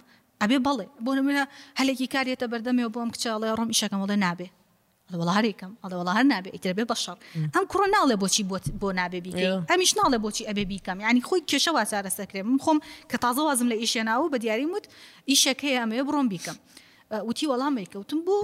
ئەبێ 0.41 0.57
بەڵێ 0.67 0.85
بۆ 1.05 1.11
منە 1.27 1.43
هەلێکی 1.79 2.07
کارێتە 2.13 2.45
بەردەمێ 2.51 2.85
بۆم 2.95 3.09
کچاڵێ 3.13 3.47
ڕۆم 3.59 3.69
ئیشەکەمەڵێ 3.73 4.17
نابێت 4.25 4.53
أنا 5.11 5.17
والله 5.19 5.39
هريكم 5.39 5.73
أنا 5.85 5.95
والله 5.97 6.11
هرنابي 6.19 6.49
ئیتربێ 6.55 6.85
بەشەر 6.87 7.15
ام 7.57 7.65
كورونا 7.67 7.99
ناڵێ 7.99 8.15
بۆچی 8.15 8.43
بۆ 8.47 8.57
بۆ 8.81 8.87
نابێ 8.95 9.19
بیکەی 9.27 9.51
ئەمیش 9.71 9.91
ناڵێ 9.99 10.17
بۆچی 10.25 10.49
ابي 10.49 10.65
بيكم 10.65 10.99
يعني 11.01 11.21
خوي 11.21 11.43
کێشە 11.51 11.71
واچارە 11.75 12.09
سەکرێ 12.19 12.43
من 12.43 12.57
خۆم 12.63 12.79
کە 13.13 13.15
تازە 13.17 13.39
وازم 13.39 13.67
لە 13.71 13.75
ئیشێناوە 13.81 14.29
بە 14.33 14.37
دیاریم 14.41 14.71
وت 14.75 14.85
ئیشەکەی 15.29 15.75
ئەمەوێ 15.81 16.03
بڕۆم 16.07 16.27
بیکەم 16.29 16.55
اه، 17.11 17.21
وتی 17.27 17.47
وەڵامی 17.47 17.87
کەوتم 17.93 18.19
بۆ 18.27 18.37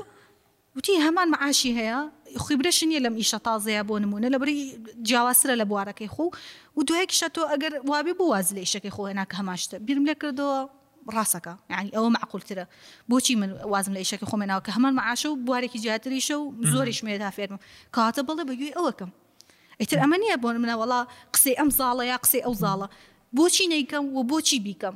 وتی 0.77 0.91
هەمان 1.09 1.27
معاشی 1.31 1.71
هەیە 1.79 1.97
خیبرش 2.45 2.83
نیە 2.83 2.99
لەم 3.05 3.15
ئیشە 3.21 3.39
تازەیە 3.47 3.83
بۆ 3.89 3.93
نمونە 4.03 4.27
لە 4.27 4.33
لبري 4.35 4.79
جواسره 5.01 5.55
لبوارك 5.55 6.03
بوارەکەی 6.03 6.11
خۆ 6.11 6.35
و 6.75 6.79
شتو 7.09 7.27
تۆ 7.27 7.37
وابي 7.37 7.69
وابێ 7.89 8.13
بۆ 8.17 8.23
واز 8.29 8.53
لە 8.55 8.67
ئیشەکەی 8.67 8.91
خۆ 8.95 9.01
هێناکە 9.09 9.35
هەماشتە 9.39 9.75
بیرم 9.79 10.05
لێ 10.05 10.15
کردەوە 10.23 10.76
ڕاستەکە 11.15 11.53
ینی 11.71 11.89
ئەوە 11.95 12.09
معقولترە 12.15 12.65
بۆچی 13.11 13.35
من 13.41 13.51
وازم 13.73 13.93
لە 13.95 13.99
ئیشەکە 14.03 14.25
خۆمێناوە 14.31 14.61
کە 14.65 14.71
هەمان 14.77 14.93
معاشە 14.99 15.25
و 15.29 15.37
بوارێکی 15.45 15.79
جیاتریشە 15.85 16.35
و 16.39 16.43
زۆریش 16.71 16.99
مێدا 17.05 17.29
فێرم 17.35 17.59
کاتە 17.95 18.21
بڵێ 18.27 18.43
بەگوێ 18.49 18.69
ئەوەکەم 18.77 19.11
ئیتر 19.79 19.97
ئەمە 20.03 20.17
نییە 20.23 20.37
بۆن 20.43 20.55
منەوەڵا 20.63 20.99
قسەی 21.33 21.55
ئەم 21.59 21.69
زاڵە 21.77 22.03
یا 22.11 22.17
قسەی 22.23 22.41
ئەو 22.47 22.53
زاڵە 22.63 22.87
بۆچی 23.37 23.65
نیکەم 23.71 24.05
و 24.15 24.19
بۆچی 24.31 24.59
بیکەم 24.65 24.95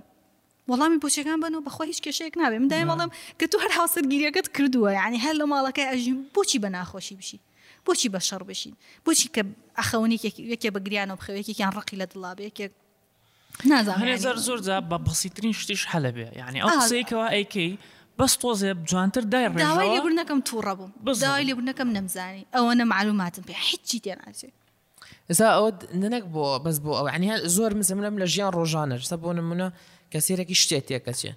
وەڵامی 0.71 0.97
بۆچەکان 1.03 1.37
بن 1.43 1.53
و 1.55 1.61
بەخوا 1.67 1.85
هیچ 1.91 1.99
کێشەیەک 2.05 2.33
نابێ 2.41 2.57
من 2.63 2.67
دایم 2.73 2.89
بەڵم 2.91 3.11
کە 3.39 3.45
تو 3.51 3.57
هەر 3.63 3.71
هاوسەرگیریەکەت 3.79 4.47
کردووە 4.55 4.91
ینی 5.01 5.19
هەر 5.25 5.35
لە 5.41 5.45
ماڵەکەی 5.51 5.87
ئەژیم 5.91 6.17
بۆچی 6.35 6.57
بە 6.63 6.69
ناخۆشی 6.75 7.15
بشی 7.19 7.39
بۆچی 7.85 8.09
بە 8.13 8.19
شەڕ 8.27 8.43
بشین 8.49 8.73
بۆچی 9.05 9.27
کە 9.35 9.41
ئەخەونێک 9.79 10.21
یەکێ 10.53 10.69
بەگریانەوە 10.75 11.17
بخەوێکێکیان 11.19 11.71
ڕقی 11.79 11.95
لە 12.01 12.05
دڵابێکێک 12.11 12.59
نازانێ 13.71 14.15
زۆر 14.47 14.59
جا 14.67 14.77
بە 14.89 14.97
بەسیترین 15.07 15.53
شتیش 15.61 15.81
هەلە 15.93 16.11
بێ 16.15 16.27
یعنی 16.39 16.57
ئەو 16.63 16.69
قسەیەکەوە 16.81 17.25
ئەیکەی 17.35 17.71
بەس 18.19 18.33
تۆزێ 18.41 18.71
بجوانتر 18.81 19.21
دای 19.31 19.47
داوای 19.61 19.87
لێبوونەکەم 19.95 20.39
تووڕە 20.49 20.73
بووم 20.79 20.91
داوای 21.23 21.43
لێبوونەکەم 21.49 21.87
نەمزانی 21.97 22.43
ئەوە 22.55 22.71
نەمعلوماتم 22.79 23.43
پێ 23.49 23.53
هیچی 23.69 23.97
تێناچێت 24.05 24.53
ئێستا 25.29 25.47
ئەو 25.57 25.67
نەنەک 26.01 26.23
بۆ 26.33 26.45
بەس 26.65 26.77
بۆ 26.83 26.91
ئەو 26.99 27.07
عنی 27.17 27.29
زۆر 27.55 27.71
مزملم 27.79 28.15
لە 28.21 28.25
ژیان 28.33 28.51
ڕۆژانە 28.57 28.95
سە 29.09 29.15
بۆ 29.23 29.29
نمونە 29.39 29.67
کەسێرەی 30.13 30.55
شتێت 30.63 30.83
تێکەچێ 30.89 31.31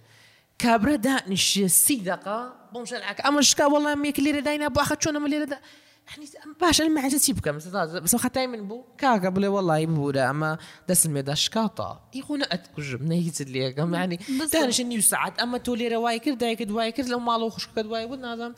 کابرا 0.63 0.97
دانیشە 1.07 1.67
سی 1.85 1.97
دقا 2.09 2.39
بۆمشەلعک 2.73 3.19
ئەمە 3.27 3.41
شکا 3.51 3.67
وەڵام 3.75 4.01
یەک 4.11 4.19
لێرە 4.25 4.43
داینا 4.47 4.69
بۆخە 4.77 4.97
چۆنەمە 5.03 5.29
لێرە 5.33 5.47
يعني 6.09 6.29
باش 6.61 6.81
انا 6.81 6.89
ما 6.89 7.01
عرفتش 7.01 7.29
يبكى 7.29 7.53
بس 7.53 8.15
واخا 8.15 8.29
تايم 8.29 8.69
بو 8.69 8.83
كا 8.99 9.13
قبل 9.13 9.47
والله 9.47 9.79
يبو 9.79 10.11
لا 10.11 10.31
اما 10.31 10.59
داس 10.89 11.07
الميدا 11.07 11.33
الشكاطة 11.33 12.01
يغونا 12.15 12.55
اتكج 12.55 12.95
منيت 13.03 13.41
اللي 13.41 13.73
كم 13.73 13.95
يعني 13.95 14.21
تاني 14.53 14.73
شنو 14.73 15.01
ساعات 15.01 15.39
اما 15.39 15.59
تولي 15.59 15.89
رواي 15.89 16.19
كيف 16.19 16.35
دايك 16.37 16.63
دواي 16.63 16.93
كر 16.93 17.05
لو 17.05 17.19
مالو 17.19 17.49
خوش 17.49 17.67
كد 17.77 17.87
واي 17.87 18.05
ودنا 18.05 18.37
زعما 18.37 18.55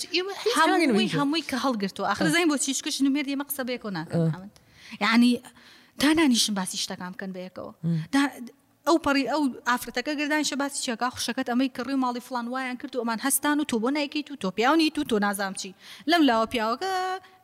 هموي 0.84 1.10
هموي 1.14 1.40
كهلقرتو 1.42 2.04
اخر 2.04 2.24
آه. 2.26 2.28
زين 2.28 2.48
بو 2.48 2.56
تشكش 2.56 3.02
نمير 3.02 3.36
مقصه 3.36 3.62
بيكونا 3.62 4.04
حمد 4.12 4.12
آه. 4.14 4.48
يعني 5.00 5.42
تاني 5.98 6.14
دانانیشم 6.14 6.54
باسی 6.54 6.76
شتەکان 6.86 7.16
كان 7.18 7.32
بيكو 7.32 7.72
ئەو 8.86 8.98
پەڕی 9.04 9.24
ئەو 9.32 9.42
ئافرەتەکە 9.70 10.12
گردان 10.20 10.42
شەباسی 10.50 10.80
چێکا 10.86 11.08
خوشەکەت 11.14 11.46
ئەمەی 11.52 11.70
کڕی 11.76 11.96
ماڵی 12.04 12.22
فلان 12.26 12.46
وایان 12.52 12.76
کرد 12.80 12.92
و 12.96 13.00
ئەمان 13.02 13.18
هەستان 13.26 13.56
و 13.60 13.64
تۆ 13.70 13.76
بۆ 13.82 13.88
نایکەیت 13.96 14.28
و 14.32 14.34
تۆ 14.42 14.48
پیاونی 14.56 14.90
تو 14.94 15.02
تۆ 15.10 15.16
نازام 15.26 15.52
چی 15.60 15.70
لەم 16.10 16.22
لاوە 16.28 16.46
پیاوەکە 16.52 16.92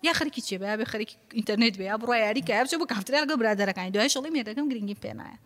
یا 0.07 0.13
خەرکی 0.19 0.43
چێ 0.47 0.57
بە 0.63 0.71
بێ 0.79 0.87
خەرکی 0.93 1.15
ئینتەرنێت 1.39 1.75
بێ 1.81 1.87
بڕای 2.03 2.21
یاریکە 2.27 2.53
بچ 2.65 2.73
بۆ 2.81 2.87
کافترێگە 2.93 3.35
برادەکانی 3.41 3.91
دوای 3.95 4.09
شڵی 4.15 4.31
مێرەکەم 4.35 4.67
گرنگی 4.71 4.97
پێنایە. 5.05 5.39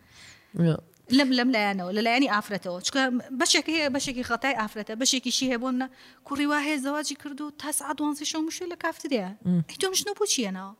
لەم 1.17 1.29
لەم 1.37 1.49
لایەنەوە 1.55 1.91
لە 1.97 2.01
لایەنی 2.07 2.29
ئافرەتەوە 2.35 2.79
چکە 2.87 3.01
بەشێک 3.41 3.65
هەیە 3.73 3.87
بەشێکی 3.95 4.23
خەتای 4.29 4.55
ئافرەتە 4.61 4.93
بەشێکیشی 5.01 5.47
هەبوونە 5.53 5.87
کوڕی 6.27 6.45
وا 6.51 6.59
هەیە 6.67 6.77
زەواجی 6.85 7.15
کرد 7.21 7.39
و 7.41 7.47
تا 7.59 7.71
سعدوانسی 7.77 8.25
شە 8.31 8.37
مشێ 8.47 8.65
لە 8.73 8.77
کافترەیە 8.83 9.29
تۆ 9.81 9.85
مشنە 9.93 10.11
بۆ 10.19 10.25
چیەنەوە 10.33 10.73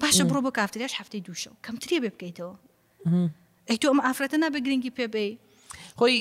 باشە 0.00 0.24
بڕۆ 0.28 0.40
بۆ 0.44 0.50
کافتریاش 0.58 0.92
هەفتەی 1.00 1.20
دووشە 1.26 1.50
کەمترە 1.66 1.96
بێ 2.02 2.10
بکەیتەوە. 2.14 2.54
ئەی 3.68 3.78
تۆ 3.82 3.86
ئەمە 3.90 4.02
ئافرەتەنا 4.08 4.48
بە 4.54 4.58
گرنگی 4.66 4.92
پێبی 4.98 5.30
خۆی 5.98 6.16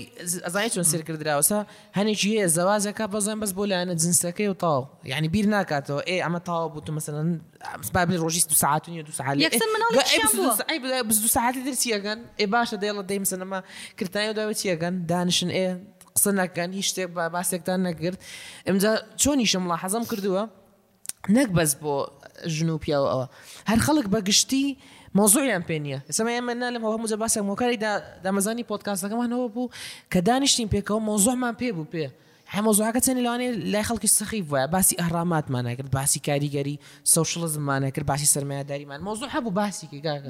ئەزای 0.46 0.70
چۆن 0.74 0.86
سرکردراوەسا 0.92 1.60
هەنێکی 1.98 2.30
هەیە 2.34 2.48
زەوازەکە 2.56 3.06
بەزان 3.14 3.38
بەس 3.42 3.52
بۆ 3.58 3.64
لایەنە 3.72 3.96
جنسەکەی 4.04 4.48
و 4.52 4.56
تاڵ 4.64 4.82
یعنی 5.12 5.28
بیر 5.34 5.46
ناکاتەوە 5.56 6.02
ئێ 6.10 6.16
ئەمە 6.26 6.40
تاوە 6.48 6.68
بوو 6.72 6.82
تو 6.86 6.92
مەسەن 6.98 7.16
بابل 7.96 8.16
ڕۆژی 8.24 8.42
دو 8.52 8.56
ساعتنی 8.64 9.04
دو 9.10 9.12
ساعت 9.20 9.36
دو 11.10 11.28
ساعتی 11.36 11.60
درچیەگەن 11.68 12.20
ئێ 12.40 12.46
باشە 12.54 12.76
دێڵە 12.84 13.04
دەی 13.10 13.20
مسەنەما 13.24 13.60
کردانی 14.00 14.30
و 14.32 14.36
داوە 14.40 14.54
چیەگەن 14.62 14.94
دانشن 15.12 15.50
ئێ 15.58 15.66
قسە 16.16 16.32
نەکەن 16.40 16.70
هیچ 16.78 16.88
شتێک 16.92 17.10
باسێکتان 17.36 17.80
نەگرت 17.88 18.20
ئەمجا 18.68 18.92
چۆنیشم 19.22 19.64
لا 19.72 19.78
حەزم 19.84 20.04
کردووە 20.12 20.44
نەک 21.36 21.50
بەس 21.58 21.72
بۆ 21.84 21.96
ژن 22.56 22.70
و 22.76 22.78
پیاوە 22.84 23.08
ئەوە 23.14 23.26
هەر 23.70 23.80
خەڵک 23.86 24.08
بەگشتی 24.14 24.66
مۆزۆیان 25.18 25.64
پێ 25.68 25.78
نیە 25.86 26.00
ئێسمە 26.10 26.32
ئێمە 26.38 26.54
نا 26.62 26.68
لەم 26.74 26.84
هەموو 26.88 27.18
باسە 27.24 27.40
مۆکاریدا 27.50 27.92
دامەزانی 28.26 28.64
پۆتکاسەکەمانەوە 28.70 29.48
بوو 29.54 29.70
کە 30.12 30.20
دانیشتین 30.28 30.70
پێکەوە 30.74 31.00
مۆزۆمان 31.10 31.56
پێ 31.60 31.70
بوو 31.78 31.86
پێ 31.94 32.06
هەمۆزۆهاکە 32.56 33.00
چەند 33.06 33.20
لەوانێ 33.26 33.48
لای 33.72 33.84
خەڵکی 33.90 34.10
سخی 34.18 34.42
وایە 34.52 34.68
باسی 34.74 34.96
ئەهراماتمانە 35.02 35.72
کرد 35.78 35.90
باسی 35.98 36.20
کاریگەری 36.28 36.76
سەوشڵ 37.14 37.42
زمانە 37.56 37.90
کرد 37.96 38.06
باسی 38.12 38.26
سرمایهداریمان 38.34 39.00
مۆزۆ 39.08 39.26
هەبوو 39.36 39.52
باسی 39.60 39.86
کەگاگە 39.92 40.30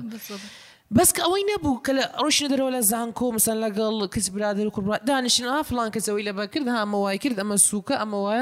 بەس 0.98 1.10
کە 1.16 1.22
ئەوەی 1.26 1.44
نەبوو 1.52 1.76
کە 1.86 1.92
لە 1.98 2.06
ڕۆشنە 2.24 2.48
دەرەوە 2.54 2.72
لە 2.78 2.82
زانکۆ 2.92 3.26
مسن 3.38 3.58
لەگەڵ 3.66 3.96
کەس 4.14 4.28
برادر 4.36 4.66
و 4.68 4.72
کوڕات 4.78 5.02
دانیشن 5.10 5.46
ئافلان 5.56 5.90
کەسەوەی 5.96 6.24
لە 6.30 6.34
بەکرد 6.40 6.68
هامەوای 6.76 7.18
کرد 7.24 7.38
ئەمە 7.42 7.58
سوکە 7.70 7.96
ئەمەوە 8.02 8.34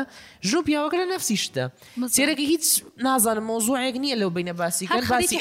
ژوو 0.50 0.62
پیاوەکە 0.68 0.98
لە 1.04 1.08
نفسیشتە 1.13 1.63
سێرەکە 2.16 2.46
هیچ 2.54 2.66
نازانم 3.08 3.46
مۆزوعێک 3.51 3.96
نییە 4.04 4.16
لەو 4.22 4.30
بینە 4.38 4.54
باسی 4.62 4.86
باسی 5.13 5.38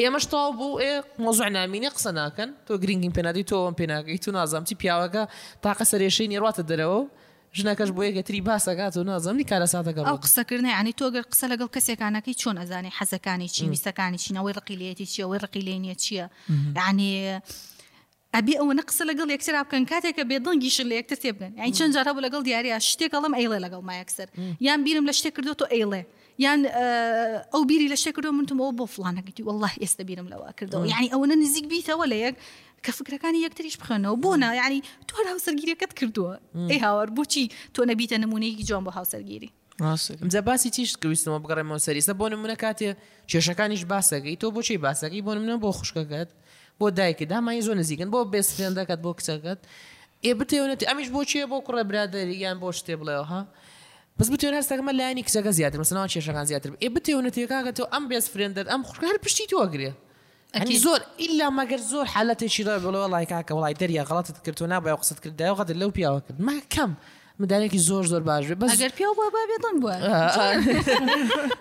ئێمەش 0.00 0.24
تاو 0.32 0.48
بوو 0.58 0.80
ئێ 0.82 0.92
مۆزوع 1.24 1.48
نامینی 1.56 1.88
قسە 1.94 2.10
ناکەن 2.20 2.50
تۆ 2.66 2.72
گرنگین 2.82 3.12
پێنادی 3.16 3.42
تۆم 3.50 3.74
پێناگەی 3.80 4.18
تو 4.24 4.28
نازانم 4.38 4.64
چی 4.68 4.74
پیاوەکە 4.80 5.22
تاقە 5.64 5.84
سەرێشەی 5.92 6.26
نیێڕاتە 6.32 6.62
دەرەوە 6.70 7.00
ژنەکەش 7.58 7.90
بۆ 7.96 8.02
یەکەتری 8.08 8.40
باسەکات 8.50 8.94
و 8.96 9.04
نازەمنی 9.10 9.46
کارە 9.50 9.66
ساتەکە 9.74 9.98
ئەو 10.10 10.18
قسەکردن 10.26 10.68
ینی 10.78 10.94
تۆگەر 11.00 11.24
قسە 11.32 11.46
لەگەڵ 11.52 11.68
کەسێکانەکەی 11.76 12.34
چۆن 12.42 12.56
ئەزانانی 12.60 12.90
حەزەکانی 12.98 13.48
چی 13.54 13.64
ویستەکانی 13.72 14.18
چینەوەی 14.24 14.54
ڕقیلێتی 14.58 15.06
چیە 15.12 15.22
ئەوەی 15.26 15.40
ڕقیلێنە 15.44 15.94
چییە 16.04 16.26
عنی 16.88 17.12
ئەبی 18.34 18.54
ئەوە 18.60 18.72
نەقسە 18.80 19.02
لەگەڵ 19.10 19.28
یەکسرا 19.34 19.60
بکەن 19.66 19.84
کاتێکە 19.92 20.22
بێدڵنگیش 20.30 20.76
لە 20.90 20.94
یەکتر 21.00 21.18
تێبگەن 21.24 21.52
ئەین 21.60 21.72
چەند 21.78 21.90
جارە 21.96 22.12
بۆ 22.14 22.20
لەگەڵ 22.26 22.40
دیارە 22.46 22.78
شتێکەڵم 22.90 23.32
ئەیڵێ 23.38 23.58
لەگەڵ 23.64 23.82
مایەکسەر 23.90 24.28
یان 24.66 24.80
بیرم 24.86 25.04
لە 25.08 25.12
شتێک 25.18 25.32
کردو 25.36 25.54
تۆ 25.60 25.64
ئەیڵێ 25.74 26.02
یان 26.44 26.60
اه، 26.66 27.54
ئەو 27.54 27.62
بیری 27.70 27.86
لە 27.92 27.96
شتێک 28.02 28.14
کردو 28.16 28.32
منتم 28.38 28.58
ئەو 28.62 28.70
بۆ 28.78 28.84
فلانەگەیتی 28.94 29.42
والله 29.48 29.72
ئێستا 29.82 30.02
بیرم 30.08 30.28
لەوە 30.32 30.46
کردەوە 30.58 30.84
یعنی 30.92 31.08
ئەوە 31.14 31.26
نزیک 31.42 31.64
بیتەوە 31.72 32.06
لە 32.12 32.16
یەک 32.26 32.36
کە 32.86 32.92
فکرەکانی 32.98 33.38
یەکتریش 33.46 33.76
بخەنەوە 33.82 34.16
بۆنا 34.24 34.50
یعنی 34.60 34.78
تۆ 35.08 35.12
هاوسەرگیریەکەت 35.30 35.92
کردووە 35.98 36.32
ئەی 36.70 36.78
هاوار 36.86 37.08
بچی 37.18 37.44
تۆ 37.74 37.80
نەبیتە 37.90 38.16
نمونەیەکی 38.24 38.64
جۆم 38.68 38.82
بۆ 38.86 38.92
هاوسەرگیری 38.98 39.50
جە 40.32 40.40
باسی 40.48 40.68
تیشت 40.76 40.96
گویستەوە 41.04 41.38
بگەڕێمەوە 41.44 41.80
سەریسە 41.86 42.12
بۆ 42.20 42.26
نمونە 42.32 42.56
کاتێ 42.64 42.88
کێشەکانیش 43.30 43.82
باسەکەی 43.92 44.36
تۆ 44.42 44.46
بۆچی 44.56 44.76
باسەکەی 44.86 45.20
بۆ 45.26 45.32
نمونە 45.36 45.56
بۆ 45.64 45.68
خوشکەکەت 45.78 46.30
بۆ 46.80 46.86
دایکە 46.98 47.26
دامای 47.32 47.60
زۆ 47.66 47.72
نزیکن 47.80 48.08
بۆ 48.14 48.20
بێستێندەکەت 48.32 49.00
بۆ 49.04 49.10
کچەکەت 49.18 49.60
ئێ 50.26 50.32
بتێونەتی 50.40 50.84
ئەمیش 50.90 51.08
بۆچیە 51.16 51.44
بۆ 51.52 51.56
کوڕە 51.66 51.82
برادری 51.90 52.36
یان 52.44 52.56
بۆ 52.62 52.68
شتێ 52.78 52.94
بڵێەوە 53.00 53.40
بس 54.18 54.28
بتێن 54.34 54.54
هەستەکەمە 54.60 54.92
لایانی 55.00 55.22
کچەکە 55.28 55.50
زیاتر 55.58 55.78
مەسەناوە 55.82 56.08
کێشەکان 56.12 56.46
زیاتر 56.50 56.68
ێ 56.86 56.88
بتێونەتێکاگەتەوە 56.94 57.86
ئەم 57.92 58.04
بێست 58.10 58.28
فرێندەت 58.32 58.66
ئەم 58.72 58.82
خوشکار 58.88 59.14
پشتی 59.24 59.46
تۆگرێ 59.52 59.90
يعني 60.54 60.64
أكيد. 60.66 60.82
يعني 60.84 60.92
زور 60.98 60.98
الا 61.20 61.50
ما 61.50 61.62
قلت 61.62 61.80
زور 61.82 62.04
حالات 62.04 62.44
شي 62.46 62.64
والله 62.70 63.24
كاكا 63.24 63.54
والله 63.54 63.72
دريا 63.72 64.02
غلطت 64.02 64.44
كرتو 64.46 64.66
نابا 64.66 64.92
وقصت 64.92 65.18
كرت 65.18 65.32
داو 65.32 65.54
غد 65.54 65.70
لو 65.72 65.90
بيا 65.90 66.22
ما 66.38 66.60
كم 66.70 66.94
مدارێکی 67.42 67.76
زور 67.76 68.06
زور 68.06 68.20
باج 68.20 68.52
بس 68.52 68.70
ئەگەر 68.70 68.92
پیا 68.98 69.06
بۆ 69.18 69.24
بێتن 69.50 69.82
بووە 69.82 69.98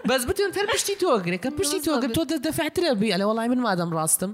بەس 0.10 0.26
بتون 0.26 0.52
تەر 0.54 0.74
پشتی 0.74 0.96
تۆگرێککە 1.02 1.52
پشتی 1.62 1.82
تو 1.86 1.94
دفعت 2.04 2.34
دەدەفعترە 2.80 2.94
بی 2.94 3.14
ئەلە 3.18 3.22
وڵای 3.26 3.48
من 3.50 3.58
مادەم 3.62 3.94
راستم 3.94 4.34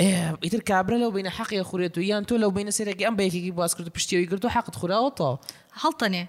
ئیتر 0.00 0.58
کابرا 0.66 0.96
لەو 1.00 1.10
بینە 1.14 1.26
حەقی 1.38 1.62
خورێت 1.70 1.94
و 1.98 2.00
یان 2.10 2.24
تۆ 2.24 2.30
لەو 2.42 2.50
بینە 2.56 2.72
سێرەی 2.78 3.04
ئەم 3.08 3.14
بەیەکێکی 3.18 3.52
باز 3.58 3.72
کرد 3.76 3.88
پشتیەوەی 3.98 4.28
گرت 4.30 4.44
و 4.44 4.48
حەقت 4.56 4.74
خوراوەتەوە 4.80 5.34
هەڵتەنێ 5.82 6.22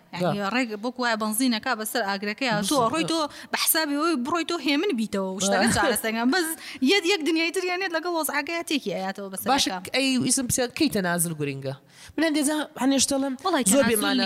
ڕێک 0.55 0.69
بۆک 0.83 0.95
وایە 1.01 1.15
بنزینەکە 1.21 1.71
بەسەر 1.81 2.01
ئاگرەکەی 2.09 2.49
تۆ 2.69 2.77
ڕۆی 2.93 3.05
تۆ 3.11 3.19
بەحسابی 3.53 3.93
ئەوی 4.01 4.13
بڕۆی 4.25 4.45
تۆ 4.49 4.55
هێمن 4.67 4.91
بیتەوە 4.99 5.29
شتەکە 5.45 5.69
چارەسەنگان 5.77 6.27
بەس 6.33 6.47
یەک 6.91 7.03
یەک 7.11 7.21
دنیای 7.27 7.51
تریانێت 7.55 7.91
لەگەڵ 7.97 8.11
وەزعگای 8.19 8.63
تێکی 8.69 8.91
ئاياتەوە 8.95 9.29
بەس 9.33 9.41
باش 9.49 9.63
ئەی 9.95 10.07
ویسم 10.23 10.45
پرسیات 10.49 10.71
کەی 10.79 10.89
تەنازل 10.95 11.33
گورینگە 11.39 11.75
من 12.17 12.23
هەندێزە 12.27 12.55
هەنێشتەڵم 12.83 13.33
وڵی 13.45 13.63
زۆر 13.73 13.83
بێمانە 13.89 14.25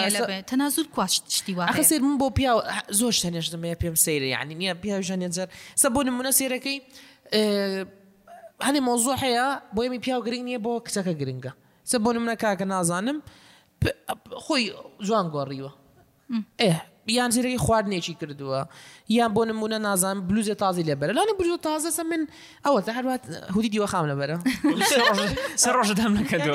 تەنازل 0.52 0.86
کوشتی 0.96 1.54
وایە 1.58 1.82
سێر 1.90 2.02
من 2.08 2.16
بۆ 2.22 2.28
پیا 2.38 2.54
زۆر 3.00 3.14
شتەنێشتمەیە 3.20 3.76
پێم 3.82 3.96
سەیرە 4.06 4.28
یعنی 4.36 4.54
نییە 4.62 4.74
پیاژانێ 4.84 5.30
جەر 5.36 5.48
سە 5.82 5.88
بۆ 5.94 6.00
نمونە 6.08 6.32
سێرەکەی 6.40 6.78
هەنی 8.68 8.82
مۆزۆ 8.88 9.14
هەیە 9.24 9.46
بۆ 9.76 9.80
ئێمە 9.84 10.00
پیا 10.06 10.18
گرنگ 10.26 10.44
نییە 10.50 10.60
بۆ 10.66 10.72
کچەکە 10.86 11.14
گرنگە 11.22 11.52
سە 11.90 11.96
بۆ 12.04 12.10
منە 12.26 12.36
کاکە 12.44 12.66
نازانم 12.74 13.18
خۆی 14.46 14.64
جوان 15.08 15.28
گۆڕیوە 15.34 15.72
ئێ 16.66 16.74
یان 17.18 17.32
زیرەی 17.36 17.60
خواردنێکی 17.66 18.16
کردووە 18.22 18.62
یان 19.18 19.32
بۆ 19.36 19.42
نمونە 19.50 19.78
نازان 19.88 20.18
بلوزە 20.30 20.56
تازی 20.64 20.84
لەبەرە 20.90 21.12
لانی 21.18 21.34
بلوزە 21.40 21.60
تازەسە 21.68 22.04
من 22.12 22.22
ئەوە 22.66 22.80
تا 22.86 22.92
هەروات 22.98 23.22
هودی 23.56 23.70
دیوە 23.74 23.88
خام 23.92 24.06
لەبەرە 24.12 24.36
سەر 25.64 25.74
ڕۆژە 25.78 25.96
دەم 26.00 26.12
نەکەوە 26.18 26.48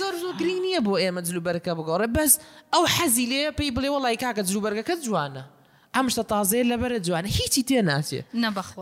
زۆر 0.00 0.14
زۆر 0.22 0.34
گرنگ 0.40 0.60
نییە 0.66 0.80
بۆ 0.86 0.94
ئێمە 1.02 1.20
جلوبەرەکە 1.28 1.72
بگۆڕێ 1.78 2.08
بەس 2.16 2.32
ئەو 2.72 2.82
حەزی 2.96 3.26
لێ 3.30 3.40
پێی 3.58 3.70
بڵێ 3.76 3.88
وڵی 3.94 4.16
کاکە 4.24 4.42
جلوبەرگەکە 4.48 4.94
جوانە 5.06 5.44
ئەم 5.98 6.06
شتە 6.14 6.24
تازێ 6.32 6.60
لەبەرە 6.70 6.98
جوانە 7.06 7.28
هیچی 7.38 7.62
تێ 7.68 7.80
ناچێ 7.88 8.20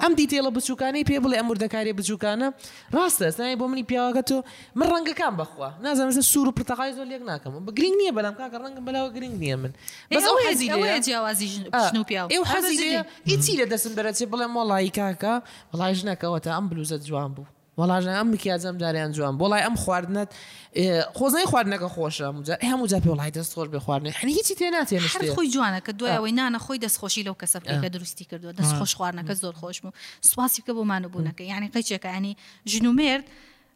ئەم 0.05 0.13
دیتێڵە 0.21 0.51
بچووکانی 0.57 1.05
پێ 1.11 1.17
بڵێ 1.25 1.37
ئەم 1.41 1.49
وردەکاری 1.51 1.93
بچووکانە 2.01 2.47
ڕاستە 2.97 3.27
سنای 3.37 3.57
بۆ 3.61 3.65
منی 3.73 3.85
پیاواکە 3.91 4.23
تۆ 4.29 4.39
من 4.79 4.87
ڕەنگەکان 4.93 5.33
بخوا 5.41 5.69
نازانم 5.85 6.13
سوور 6.33 6.47
و 6.49 6.53
پرتەقای 6.59 6.91
زۆر 6.97 7.07
لێک 7.13 7.23
ناکەم 7.31 7.53
بە 7.67 7.71
گرنگ 7.79 7.95
نییە 8.01 8.13
بەلام 8.19 8.35
کاکە 8.41 8.59
ڕەنگە 8.65 8.83
بەلاوە 8.87 9.11
گرنگ 9.17 9.35
نییە 9.43 9.57
من 9.63 9.73
ئەو 10.13 10.37
حەزی 10.47 10.67
هیچی 13.31 13.53
لە 13.61 13.67
دەسم 13.73 13.93
دەرەچێ 13.99 14.25
بڵێم 14.33 14.53
وڵی 14.59 14.91
کاکە 14.99 15.35
وڵای 15.73 15.93
ژنەکەەوەتە 16.01 16.51
ئەم 16.57 16.65
بلوزە 16.71 16.97
جوان 17.09 17.31
بوو. 17.37 17.47
وڵژە 17.79 18.13
ئەم 18.19 18.31
بکیازم 18.33 18.77
جاریان 18.79 19.13
جوان 19.17 19.35
بۆڵای 19.41 19.63
ئەم 19.67 19.75
خواردنت 19.85 20.29
خۆزای 21.19 21.45
خواردنەکە 21.51 21.89
خۆشە 21.97 22.29
هەموو 22.71 22.87
جا 22.89 23.01
پێ 23.01 23.11
وڵای 23.15 23.31
دەست 23.39 23.53
خۆش 23.57 23.69
بخواردن 23.69 24.11
هەنی 24.21 24.33
هیچی 24.39 24.55
تێ 24.55 24.67
ناتێن 24.77 25.01
خۆی 25.37 25.49
جوانە 25.55 25.81
کە 25.87 25.93
دوایەوەی 25.99 26.33
نانە 26.39 26.59
خۆی 26.65 26.79
دەستخۆشی 26.85 27.25
لەو 27.27 27.35
کەسەکە 27.43 27.73
دروستی 27.97 28.25
کردووە 28.25 28.53
دەست 28.61 28.75
خۆش 28.79 28.93
خواردنەکە 28.99 29.35
زۆر 29.43 29.55
خۆشم 29.61 29.85
و 29.89 29.93
سواسی 30.21 30.63
بکە 30.63 30.73
بۆ 30.77 30.85
مانوبوونەکە 30.91 31.41
یعنی 31.41 31.71
قەچێکەکە 31.75 32.11
ینی 32.17 32.37
ژنومێرد 32.73 33.25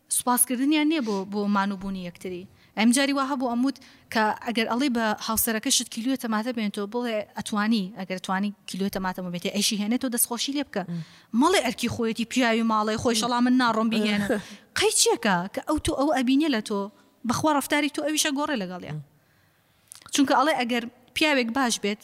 سوپاسکردنیان 0.09 0.87
نییە 0.92 1.02
بۆ 1.06 1.14
بۆ 1.32 1.42
مانوبوونی 1.56 2.02
یەکتری 2.09 2.44
ئەم 2.76 2.90
جاری 2.96 3.12
وا 3.16 3.22
هەبوو 3.28 3.50
ئەموت 3.52 3.76
کە 4.14 4.22
ئەگەر 4.46 4.66
ئەڵی 4.72 4.90
بە 4.96 5.04
هاوسەرەکە 5.26 5.70
شت 5.76 5.88
کیلوە 5.94 6.16
تەماتە 6.24 6.50
بێنەوە 6.56 6.86
بڵێ 6.94 7.16
ئەتوانی 7.38 7.84
ئەگەر 8.00 8.18
توانی 8.26 8.50
کیلوە 8.70 8.88
تەماتە 8.96 9.20
بێتێ 9.34 9.50
ئەشی 9.56 9.76
هێنێتەوە 9.82 10.10
دەستخۆشی 10.14 10.52
لێ 10.56 10.64
بکە 10.68 10.82
مەڵێ 11.40 11.60
ئەرکی 11.66 11.88
خۆیەتی 11.94 12.26
پیاوی 12.32 12.64
ماڵی 12.72 12.96
خۆی 13.02 13.16
شەڵام 13.20 13.42
من 13.46 13.54
ناڕۆم 13.62 13.88
بگەێنە 13.92 14.26
قەی 14.78 14.92
چێکە 15.02 15.36
کە 15.54 15.60
ئەو 15.68 15.78
تو 15.86 15.92
ئەو 16.00 16.08
ئەبینە 16.16 16.48
لە 16.56 16.60
تۆ 16.68 16.80
بەخوا 17.28 17.50
ڕفتاری 17.58 17.90
تو 17.96 18.00
ئەویشە 18.06 18.30
گۆڕێ 18.38 18.56
لەگەڵیان 18.62 18.98
چونکە 20.14 20.34
ئەڵێ 20.38 20.54
ئەگەر 20.60 20.82
پیاوێک 21.16 21.50
باش 21.58 21.74
بێت 21.84 22.02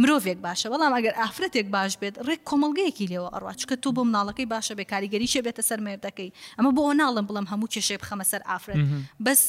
مرۆڤێک 0.00 0.38
باشە 0.46 0.66
بەڵام 0.72 0.92
ئەگەر 0.98 1.14
ئافرەتێک 1.20 1.66
باش 1.74 1.92
بێت 2.00 2.14
ڕێک 2.26 2.40
کۆمەلگەیەکی 2.50 3.06
لێەوە 3.10 3.28
ئەڕوا 3.34 3.52
چکە 3.60 3.74
تو 3.82 3.88
بۆ 3.96 4.02
مناڵەکەی 4.10 4.46
باشە 4.54 4.72
بێ 4.78 4.84
کاریگەری 4.92 5.26
شێ 5.32 5.40
بێتە 5.46 5.62
سەر 5.68 5.80
مێردەکەی 5.86 6.30
ئەمە 6.58 6.70
بۆ 6.76 6.82
ناڵم 7.00 7.24
بڵم 7.28 7.46
هەموو 7.52 7.66
کێشێ 7.74 7.96
بخەمە 8.02 8.24
سەر 8.32 8.42
ئافرەت 8.50 8.78
بەس 9.24 9.42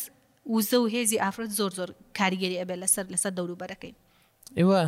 وزە 0.52 0.78
و 0.78 0.88
هێزی 0.94 1.18
ئافرەت 1.24 1.52
زۆر 1.60 1.72
زۆر 1.78 1.90
کاریگەری 2.18 2.60
ئەبێ 2.62 2.76
لەسەر 2.84 3.06
لەسەر 3.14 3.32
دەوروبەرەکەی 3.38 3.94
ئێوە 4.60 4.82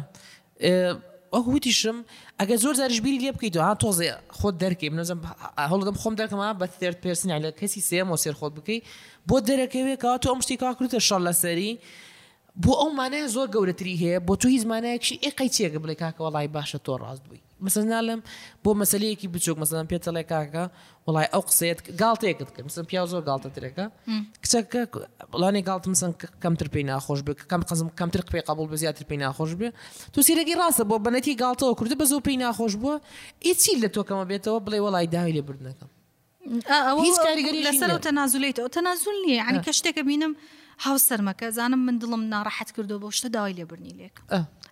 هوتیشم 1.48 1.98
ئەگە 2.39 2.56
زۆر 2.63 2.74
زارشبیری 2.80 3.18
لێ 3.24 3.32
بکەیت 3.36 3.56
ها 3.58 3.72
تۆزێ 3.84 4.08
خۆت 4.39 4.56
دەرکەی 4.63 4.89
منەزم 4.94 5.20
هەڵدەم 5.72 5.96
خۆم 6.02 6.15
دەکەمە 6.22 6.48
بە 6.60 6.65
ترد 6.80 6.98
پرسنیا 7.06 7.38
لە 7.46 7.52
کەسی 7.60 7.82
سێم 7.89 8.08
و 8.13 8.18
سێر 8.24 8.36
خۆت 8.39 8.54
بکەیت 8.58 8.82
بۆ 9.30 9.38
دەرەکەوێکەوە 9.50 10.15
تۆ 10.24 10.28
ئەم 10.32 10.39
شتی 10.46 10.58
کاکرتە 10.63 11.00
شەڵ 11.08 11.22
لەسەری 11.28 11.72
بۆ 12.63 12.72
ئەو 12.82 12.89
مانەیە 13.00 13.28
زۆر 13.36 13.48
گەورەتری 13.56 13.96
هەیە 14.04 14.18
بۆ 14.28 14.34
تو 14.41 14.48
هیزمانەیەکشی 14.56 15.15
ئێقی 15.24 15.50
چێگە 15.56 15.80
بڵێ 15.84 15.96
کاکە 16.02 16.22
وڵی 16.26 16.48
باشە 16.56 16.80
تۆ 16.86 16.94
ڕاست 17.02 17.24
بووی 17.28 17.41
مەسەنالم 17.65 18.20
بۆ 18.63 18.72
مەسلەیەکی 18.82 19.28
بچووک 19.34 19.58
مەسەدەم 19.62 19.88
پێتەڵێ 19.91 20.24
کاکە 20.32 20.63
وڵای 21.08 21.28
ئەو 21.34 21.41
قسێت 21.50 21.80
گالتێکت 22.02 22.50
کرد 22.56 22.65
مسم 22.70 22.86
پیا 22.91 23.04
زۆر 23.12 23.22
گالتە 23.30 23.50
ترەکە 23.56 23.86
کچەکە 24.44 24.82
بڵانی 25.32 25.62
گالتم 25.70 25.94
سن 26.02 26.12
کەمتر 26.44 26.68
پێی 26.74 26.86
ناخۆش 26.91 27.20
ب 27.28 27.30
کەم 27.52 27.62
قزم 27.70 27.89
کەمتر 28.00 28.22
پێی 28.34 28.44
قبول 28.50 28.68
بە 28.72 28.76
زیاتر 28.84 29.04
پێی 29.10 29.20
ناخۆش 29.26 29.52
بێ 29.60 29.70
تو 30.13 30.20
سیرەی 30.28 30.58
ڕاستە 30.60 30.84
بۆ 30.89 30.96
بەنەتی 31.06 31.34
گالتەوە 31.44 31.74
کردی 31.80 31.96
بە 32.02 32.06
زۆ 32.12 32.18
پێی 32.28 32.38
ناخۆش 32.46 32.74
بووە 32.82 32.96
ئیچی 33.46 33.74
لە 33.84 33.89
تۆکەمە 33.96 34.26
بێتەوە 34.32 34.60
بڵێ 34.65 34.80
وڵای 34.86 35.08
داوی 35.15 35.34
لێ 35.38 35.44
بردنەکەم 35.48 35.89
هیچ 37.08 37.18
کاریگەری 37.26 37.62
لەسەر 37.68 37.89
تەنازولێتەوە 38.06 38.70
تەنازول 38.76 39.18
نیە 39.26 39.41
ئەنی 39.48 39.62
کە 39.65 39.72
شتێکە 39.80 40.04
بینم 40.10 40.34
هاوسەرمەکە 40.86 41.48
زانم 41.58 41.82
من 41.88 41.96
دڵم 42.02 42.24
ناڕەحەت 42.34 42.70
کردو 42.76 43.00
بۆ 43.02 43.08
شتە 43.18 43.30
داوای 43.36 43.54
لێبرنی 43.60 43.94
لێک 44.00 44.15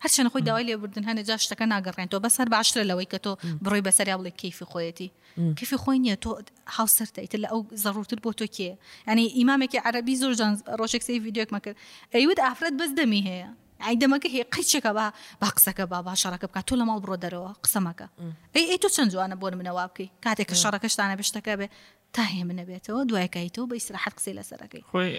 هەرچەند 0.04 0.28
خۆی 0.34 0.44
داوای 0.50 0.63
لێبوردن 0.70 1.04
هەنە 1.10 1.24
جا 1.28 1.36
شتەکە 1.46 1.66
ناگەڕێن 1.74 2.08
تۆ 2.12 2.18
بەسەر 2.26 2.48
باشترە 2.54 2.84
لەوەی 2.92 3.08
کە 3.12 3.18
تۆ 3.26 3.32
بڕۆی 3.63 3.84
بەسەر 3.88 4.08
یا 4.12 4.16
بڵێ 4.20 4.32
کیفی 4.42 4.66
خۆیەتی 4.72 5.10
کیفی 5.58 5.78
خۆی 5.84 6.00
نییە 6.04 6.18
تۆ 6.24 6.30
هاوسەرتەیتر 6.78 7.39
لە 7.44 7.50
ئەو 7.54 7.62
زەڕوتر 7.84 8.18
بۆ 8.24 8.30
تۆ 8.39 8.46
کێ 8.56 8.70
ئەنی 9.08 9.26
ئیمامێکی 9.38 9.80
عربی 9.88 10.16
زۆر 10.22 10.32
ڕۆژێک 10.80 11.02
سی 11.08 11.12
یددیوک 11.18 11.50
مەکرد 11.56 11.78
ئەیود 12.16 12.39
ئافرەت 12.46 12.74
بەس 12.80 12.92
دەمی 13.00 13.22
هەیە 13.30 13.48
عیدەمەکە 13.89 14.28
هەیە 14.36 14.46
قیچێکە 14.54 14.92
بە 14.98 15.06
با 15.42 15.50
قسەکە 15.58 15.86
با 15.92 15.98
با 16.08 16.13
شەڕەکە 16.22 16.48
بکات 16.50 16.66
تۆ 16.70 16.76
لە 16.80 16.84
ماڵ 16.88 16.98
بڕۆ 17.04 17.16
دەرەوە 17.24 17.52
قسەمەکە 17.63 18.08
ئەی 18.56 18.66
ئەی 18.70 18.80
تۆ 18.84 18.88
چەند 18.96 19.10
جوانە 19.13 19.36
بۆن 19.42 19.54
منەوە 19.60 19.84
بکەی 19.89 20.10
کاتێک 20.26 20.48
کە 20.52 20.56
شەڕەکەشتانە 20.63 21.16
بشتەکە 21.22 21.54
بێ 21.60 21.68
تا 22.15 22.23
هێمنە 22.34 22.63
بێتەوە 22.69 23.02
دوایکایتەوە 23.10 23.65
بە 23.69 23.73
ئیسراحت 23.78 24.13
قسەی 24.17 24.36
لەسەرەکەی 24.39 24.84
خۆی 24.91 25.12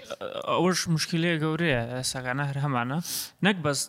ئەوەش 0.49 0.79
مشکلەیە 0.95 1.35
گەورەیە 1.43 1.81
ساگانە 2.11 2.43
هەر 2.49 2.57
هەمانە 2.65 2.99
نەک 3.45 3.57
بەس 3.65 3.79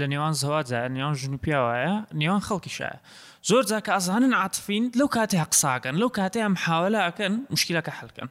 لە 0.00 0.06
نێوان 0.12 0.34
زەواجە 0.42 0.80
نێوان 0.96 1.14
ژن 1.20 1.32
و 1.36 1.40
پیاوایە 1.44 1.94
نێوان 2.20 2.42
خەڵکیشایە 2.48 2.98
زۆر 3.48 3.62
جاکە 3.70 3.90
ئازانن 3.96 4.32
عاتفین 4.42 4.84
لەو 5.00 5.08
کاتێ 5.16 5.38
قساکەن 5.52 5.94
لەو 6.02 6.10
کاتێ 6.18 6.40
ئەم 6.44 6.54
حاوەلاکەن 6.64 7.34
مشکلەکە 7.54 7.92
حلکەن 7.98 8.28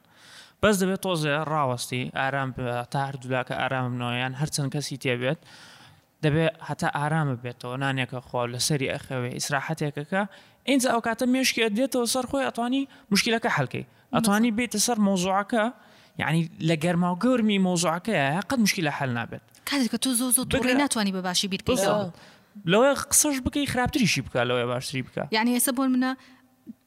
بەس 0.62 0.76
دەبێت 0.82 1.02
تۆزێ 1.06 1.36
ڕاوەستی 1.52 2.04
ئارام 2.20 2.50
تا 2.92 3.00
هەردوولاکە 3.08 3.54
ئارام 3.62 3.86
منۆیان 3.92 4.34
هەرچەند 4.42 4.70
کەسی 4.76 4.98
تێبێت 5.04 5.39
دەبێت 6.24 6.54
هەتا 6.70 6.90
ئارامە 6.98 7.36
بێتەوە 7.44 7.76
نانێکە 7.84 8.20
خۆ 8.28 8.42
لەسەری 8.54 8.88
ئەخەوێ 8.94 9.30
ئیسراحەتێکەکە 9.38 10.22
ئینجا 10.70 10.90
ئەو 10.94 11.02
کاتە 11.08 11.26
مێشکی 11.34 11.62
دێتەوە 11.78 12.06
سەر 12.14 12.26
خۆی 12.32 12.46
ئەتوانی 12.50 12.82
مشکلەکە 13.14 13.50
هەلکەی 13.58 13.86
ئەتوانی 14.16 14.52
بێتە 14.58 14.80
سەر 14.86 14.98
مۆزوعەکە 15.08 15.64
یعنی 16.22 16.42
لە 16.70 16.76
گەرما 16.84 17.10
و 17.14 17.18
گەورمی 17.24 17.58
مۆزوعەکەە 17.68 18.22
قەت 18.50 18.60
مشکلە 18.66 18.92
هەل 19.00 19.12
نابێت 19.20 19.44
کاتێککە 19.70 19.98
تو 20.04 20.10
زۆ 20.20 20.28
زۆ 20.36 20.42
دوڕی 20.56 20.74
ناتوانانی 20.84 21.12
بە 21.18 21.22
باشی 21.28 21.48
بیت 21.54 21.64
لەوەی 22.72 22.96
قسەش 23.12 23.38
بکەی 23.46 23.66
خراپتریشی 23.74 24.22
بکە 24.26 24.40
لەوەی 24.50 24.66
باشتری 24.72 25.04
بکە 25.08 25.22
یعنی 25.36 25.52
ێستا 25.60 25.72
بۆ 25.78 25.82
منە 25.96 26.12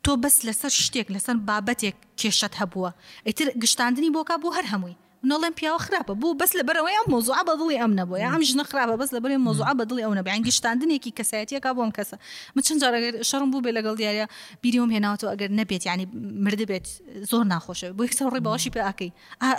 تۆ 0.05 0.13
بەس 0.23 0.37
لەسەر 0.47 0.73
شتێک 0.85 1.09
لەسەر 1.17 1.37
بابەتێک 1.49 1.97
کێشت 2.21 2.55
هەبووە 2.61 2.91
ئیتر 3.27 3.47
گشتاندنی 3.63 4.11
بۆکە 4.17 4.35
بۆ 4.43 4.49
هەر 4.59 4.67
هەمووی 4.73 4.95
منڵێن 5.29 5.53
پیاوە 5.61 5.81
خراپە 5.87 6.11
بوو 6.21 6.35
بەس 6.41 6.51
لە 6.59 6.63
بەرەوەی 6.69 6.95
ئەم 6.99 7.07
مۆزوع 7.15 7.41
بەدڵی 7.49 7.77
ئەم 7.83 7.93
نەبوو 7.99 8.19
ئەم 8.27 8.43
ژنە 8.51 8.65
خراپە 8.71 8.95
بەس 9.03 9.11
لە 9.17 9.21
بەرێ 9.25 9.37
مۆزوع 9.47 9.73
بەدڵی 9.81 10.03
ئەو 10.07 10.13
نەبێ 10.19 10.31
ئەنگشتاندنێکی 10.35 11.13
کەسایەتەکە 11.19 11.71
بۆم 11.77 11.91
کەسە 11.97 12.17
من 12.55 12.63
چەند 12.67 12.79
جارەگەر 12.83 13.15
شەڕم 13.31 13.49
بوو 13.53 13.63
بێ 13.65 13.71
لەگەڵ 13.79 13.95
دیارە 14.01 14.27
بیریم 14.63 14.91
هێناوەوە 14.95 15.29
ئەگەر 15.33 15.51
نەبێت 15.61 15.83
ینی 15.91 16.07
مرد 16.45 16.61
بێت 16.71 16.87
زۆر 17.31 17.45
ناخۆشە 17.53 17.89
بۆ 17.97 18.03
یەکسەر 18.07 18.27
ڕێ 18.35 18.41
باوەشی 18.47 18.71
پێ 18.75 18.81
ئاکەی 18.89 19.11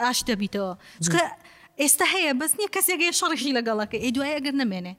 ئاش 0.04 0.20
دەبیتەوە 0.30 0.74
چکە 1.06 1.24
ئێستا 1.82 2.06
هەیە 2.14 2.32
بەس 2.42 2.52
نییە 2.60 2.70
کەسێکی 2.76 3.10
شەڕێکی 3.20 3.52
لەگەڵەکە 3.58 3.98
ئەی 4.04 4.12
دوای 4.16 4.34
ئەگەر 4.38 4.56
نمێنێ 4.62 4.94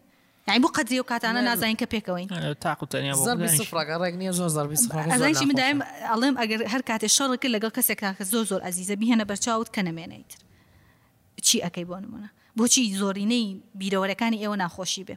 یعنی 0.49 0.61
بۆ 0.65 0.69
قدری 0.77 1.01
و 1.01 1.05
کاتانە 1.13 1.41
نازانین 1.49 1.77
کە 1.83 1.87
پێکەوەین 1.93 2.29
تاقوتەنیڕێک 2.65 4.15
نیە 4.21 4.33
زۆر 4.55 4.67
ئەڵێم 6.13 6.35
ئەگەر 6.43 6.61
هەر 6.73 6.83
کاتێ 6.89 7.09
شەڕێکی 7.17 7.49
لەگەڵ 7.55 7.73
کەسێکا 7.79 8.09
زۆر 8.33 8.45
زۆر 8.51 8.61
ئازیزە 8.67 8.95
بیهێنە 9.01 9.25
بەرچاوت 9.31 9.69
کە 9.77 9.83
نمێنیت. 9.89 10.33
چی 11.47 11.59
ئەەکەی 11.65 11.87
بۆ 11.91 11.97
نمونە 12.05 12.29
بۆچی 12.59 12.83
زۆرینەی 13.01 13.47
بیرەوەرەکانی 13.81 14.39
ئێوە 14.43 14.57
ناخۆشی 14.63 15.05
بێ 15.09 15.17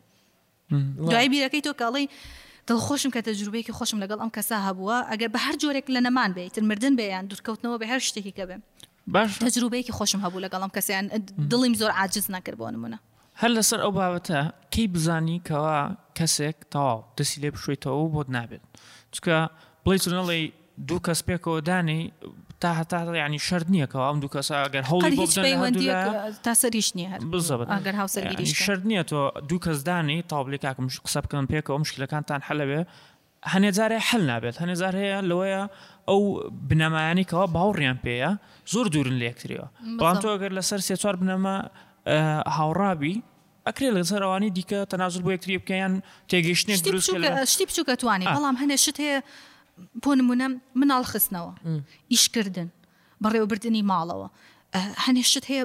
دوای 1.11 1.27
بیرەکەی 1.33 1.61
تۆ 1.67 1.71
کاڵی 1.81 2.05
دڵخۆشم 2.67 3.11
کە 3.15 3.21
تەجروبەیەکی 3.29 3.73
خۆشم 3.77 3.97
لەگەڵ 4.03 4.19
ئەم 4.23 4.31
کەسا 4.35 4.57
هەبووە 4.67 4.97
ئەگەر 5.11 5.29
بە 5.35 5.39
هەر 5.45 5.55
جۆرێک 5.61 5.85
لە 5.95 6.01
نەمان 6.07 6.31
بێتتر 6.37 6.63
مردن 6.69 6.93
بەیان 7.01 7.23
دوورکەوتنەوە 7.31 7.77
بە 7.81 7.85
هەر 7.91 7.99
شتێکی 8.09 8.33
کە 8.37 8.43
بێ 8.49 8.57
باش 9.13 9.29
تەجروبەیەکی 9.45 9.93
خۆشم 9.97 10.21
هەبوو 10.25 10.39
لەگەڵم 10.45 10.71
کەسیان 10.75 11.05
دڵیم 11.51 11.73
زۆر 11.81 11.91
عجز 12.01 12.25
نەکرد 12.35 12.57
بۆ 12.61 12.67
نمونە 12.75 12.97
هەر 13.41 13.51
لەسەر 13.57 13.79
ئەو 13.85 13.91
بابەتە 13.99 14.41
کەی 14.73 14.87
بزانی 14.95 15.37
کەوا 15.47 15.79
کەسێک 16.17 16.57
تەواو 16.73 16.97
دەسی 17.17 17.37
لێ 17.41 17.49
بشوێتەوە 17.55 18.01
بۆت 18.13 18.27
نابێت 18.35 18.63
چکە 19.15 19.37
بڵی 19.85 19.99
چنەڵی 20.03 20.43
دوو 20.87 20.99
کەس 21.07 21.19
پێکەوە 21.27 21.59
دانی 21.69 22.01
تا 22.60 22.74
هەتا 22.74 23.00
ینی 23.15 23.39
شرد 23.48 23.67
نییە 23.72 23.88
کە 23.91 23.96
ئەم 24.08 24.17
دوو 24.22 24.30
کەس 24.36 24.48
ئەگەر 24.52 24.84
هەڵی 24.89 26.41
تا 26.46 26.54
سەریش 26.62 26.89
نیە 26.98 27.10
بزەبەتگەر 27.34 27.96
هاوسەر 28.02 28.43
شرد 28.65 28.84
نییە 28.89 29.04
تۆ 29.10 29.20
دوو 29.50 29.60
کەسدانی 29.65 30.17
تابلێکاکم 30.32 30.88
قسە 31.06 31.20
بکەم 31.26 31.46
پێکەوە 31.54 31.78
مشکلەکانتان 31.86 32.41
حەلەوێ 32.48 32.82
هەنێ 33.54 33.72
جارێ 33.78 33.98
حل 34.10 34.24
نابێت 34.32 34.56
هەنێ 34.62 34.76
جار 34.82 34.93
هەیە 35.04 35.20
لەوەیە 35.30 35.63
ئەو 36.10 36.22
بنەمایانیکەوە 36.70 37.46
باوڕیان 37.56 37.98
پێەیە 38.06 38.32
زۆر 38.74 38.86
دوورن 38.93 39.15
لەکتریەوە 39.24 39.67
بەڵام 40.00 40.17
تۆ 40.24 40.28
ئەگەر 40.36 40.52
لەسەر 40.58 40.80
سێ 40.88 40.96
چوار 41.02 41.15
بنەما 41.22 41.56
هاوڕابی 42.58 43.15
ئەکرێ 43.67 43.89
لە 43.98 44.02
سەرەوانی 44.10 44.50
دیکە 44.58 44.80
تەنازل 44.91 45.22
بۆ 45.26 45.30
یەکتری 45.36 45.58
بکەیان 45.62 45.93
تێگەیشتنی 46.32 46.76
شتی 47.52 47.65
بچووکە 47.70 47.93
توانانی 48.02 48.26
بەڵام 48.38 48.56
هەنێ 48.62 48.76
شت 48.86 48.98
هەیە 49.04 49.20
بۆ 50.05 50.09
نمونە 50.19 50.47
مناڵ 50.81 51.03
خستنەوە 51.11 51.53
ئیشکردن 52.13 52.67
بەڕێوەبردننی 53.23 53.83
ماڵەوە 53.91 54.27
هەنێشت 55.05 55.43
هەیە 55.51 55.63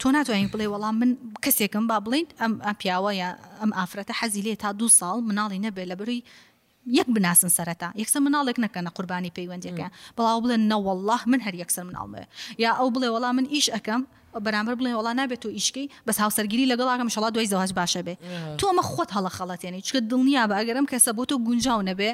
تۆ 0.00 0.08
ناتوانین 0.16 0.50
بڵێ 0.54 0.66
وەڵام 0.72 0.94
من 1.02 1.10
کەسێکم 1.44 1.84
با 1.90 1.96
بڵین 2.04 2.26
ئەم 2.40 2.52
ئەم 2.66 2.76
پیاوە 2.80 3.10
یا 3.22 3.28
ئەم 3.60 3.70
ئافرەتە 3.78 4.14
حەزی 4.20 4.42
لێ 4.46 4.54
تا 4.62 4.68
دو 4.80 4.86
ساڵ 4.98 5.16
مناڵی 5.30 5.58
نەبێ 5.66 5.84
لە 5.90 5.94
بروی 6.00 6.20
یەک 6.98 7.08
بناسن 7.14 7.50
سەرەتا 7.58 7.88
یەکسە 8.02 8.18
مناڵێک 8.26 8.58
نەکەنە 8.64 8.88
قوربانی 8.96 9.30
پەیوەندەکە 9.38 9.88
بەڵاو 10.16 10.38
بڵێن 10.44 10.62
نەوەله 10.72 11.18
من 11.32 11.40
هەر 11.46 11.54
یەکسەر 11.62 11.84
مناڵمێ 11.88 12.22
یا 12.64 12.70
ئەو 12.78 12.88
بڵێ 12.94 13.08
وەڵام 13.14 13.34
من 13.38 13.46
ئیش 13.54 13.66
ئەەکەم 13.74 14.02
بەرامبەر 14.44 14.74
بڵێ 14.80 14.92
وڵا 14.98 15.12
نابێت 15.20 15.42
و 15.46 15.48
ئیشکی 15.56 15.86
بەس 16.06 16.16
هاوسەرگیری 16.22 16.66
لەگەڵاکەم 16.72 17.08
شڵا 17.14 17.28
دوای 17.34 17.48
زەواج 17.52 17.70
باشە 17.78 18.00
بێ 18.06 18.14
تۆمە 18.60 18.82
خۆت 18.92 19.10
هەڵە 19.16 19.30
خەڵەتێنی 19.36 19.80
چکە 19.86 19.98
دڵنیا 20.10 20.42
بە 20.50 20.54
ئەگەرم 20.58 20.86
کەسە 20.92 21.10
بۆ 21.16 21.22
تۆ 21.30 21.34
گونجاو 21.46 21.80
نەبێ 21.88 22.10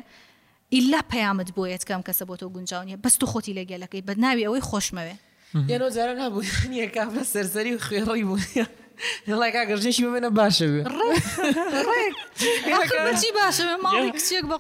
ئللا 0.76 1.00
پەیامت 1.12 1.50
بۆیت 1.56 1.82
کەم 1.88 2.02
کەسە 2.08 2.24
بۆ 2.28 2.34
تۆ 2.40 2.46
گونجاونیە 2.54 2.96
بەست 3.04 3.18
تو 3.20 3.26
خۆتی 3.32 3.52
لەگەلەکەی 3.60 4.02
بە 4.08 4.12
ناوی 4.22 4.44
ئەوەی 4.46 4.64
خۆشمەوێ 4.68 5.14
یەنۆ 5.70 5.88
جاران 5.96 6.18
هەبوو 6.24 6.48
نیە 6.72 6.86
کافە 6.96 7.22
سەرسەری 7.32 7.72
و 7.74 7.78
خوێڕی 7.86 8.24
بووە. 8.28 8.64
دڵی 9.28 9.50
کاگەژێکی 9.56 10.02
بێنە 10.14 10.30
باشە 10.40 10.66
بچی 13.08 13.30
باشە 13.40 13.64
ماڵی 13.86 14.10
کچێک 14.16 14.44
بە 14.50 14.56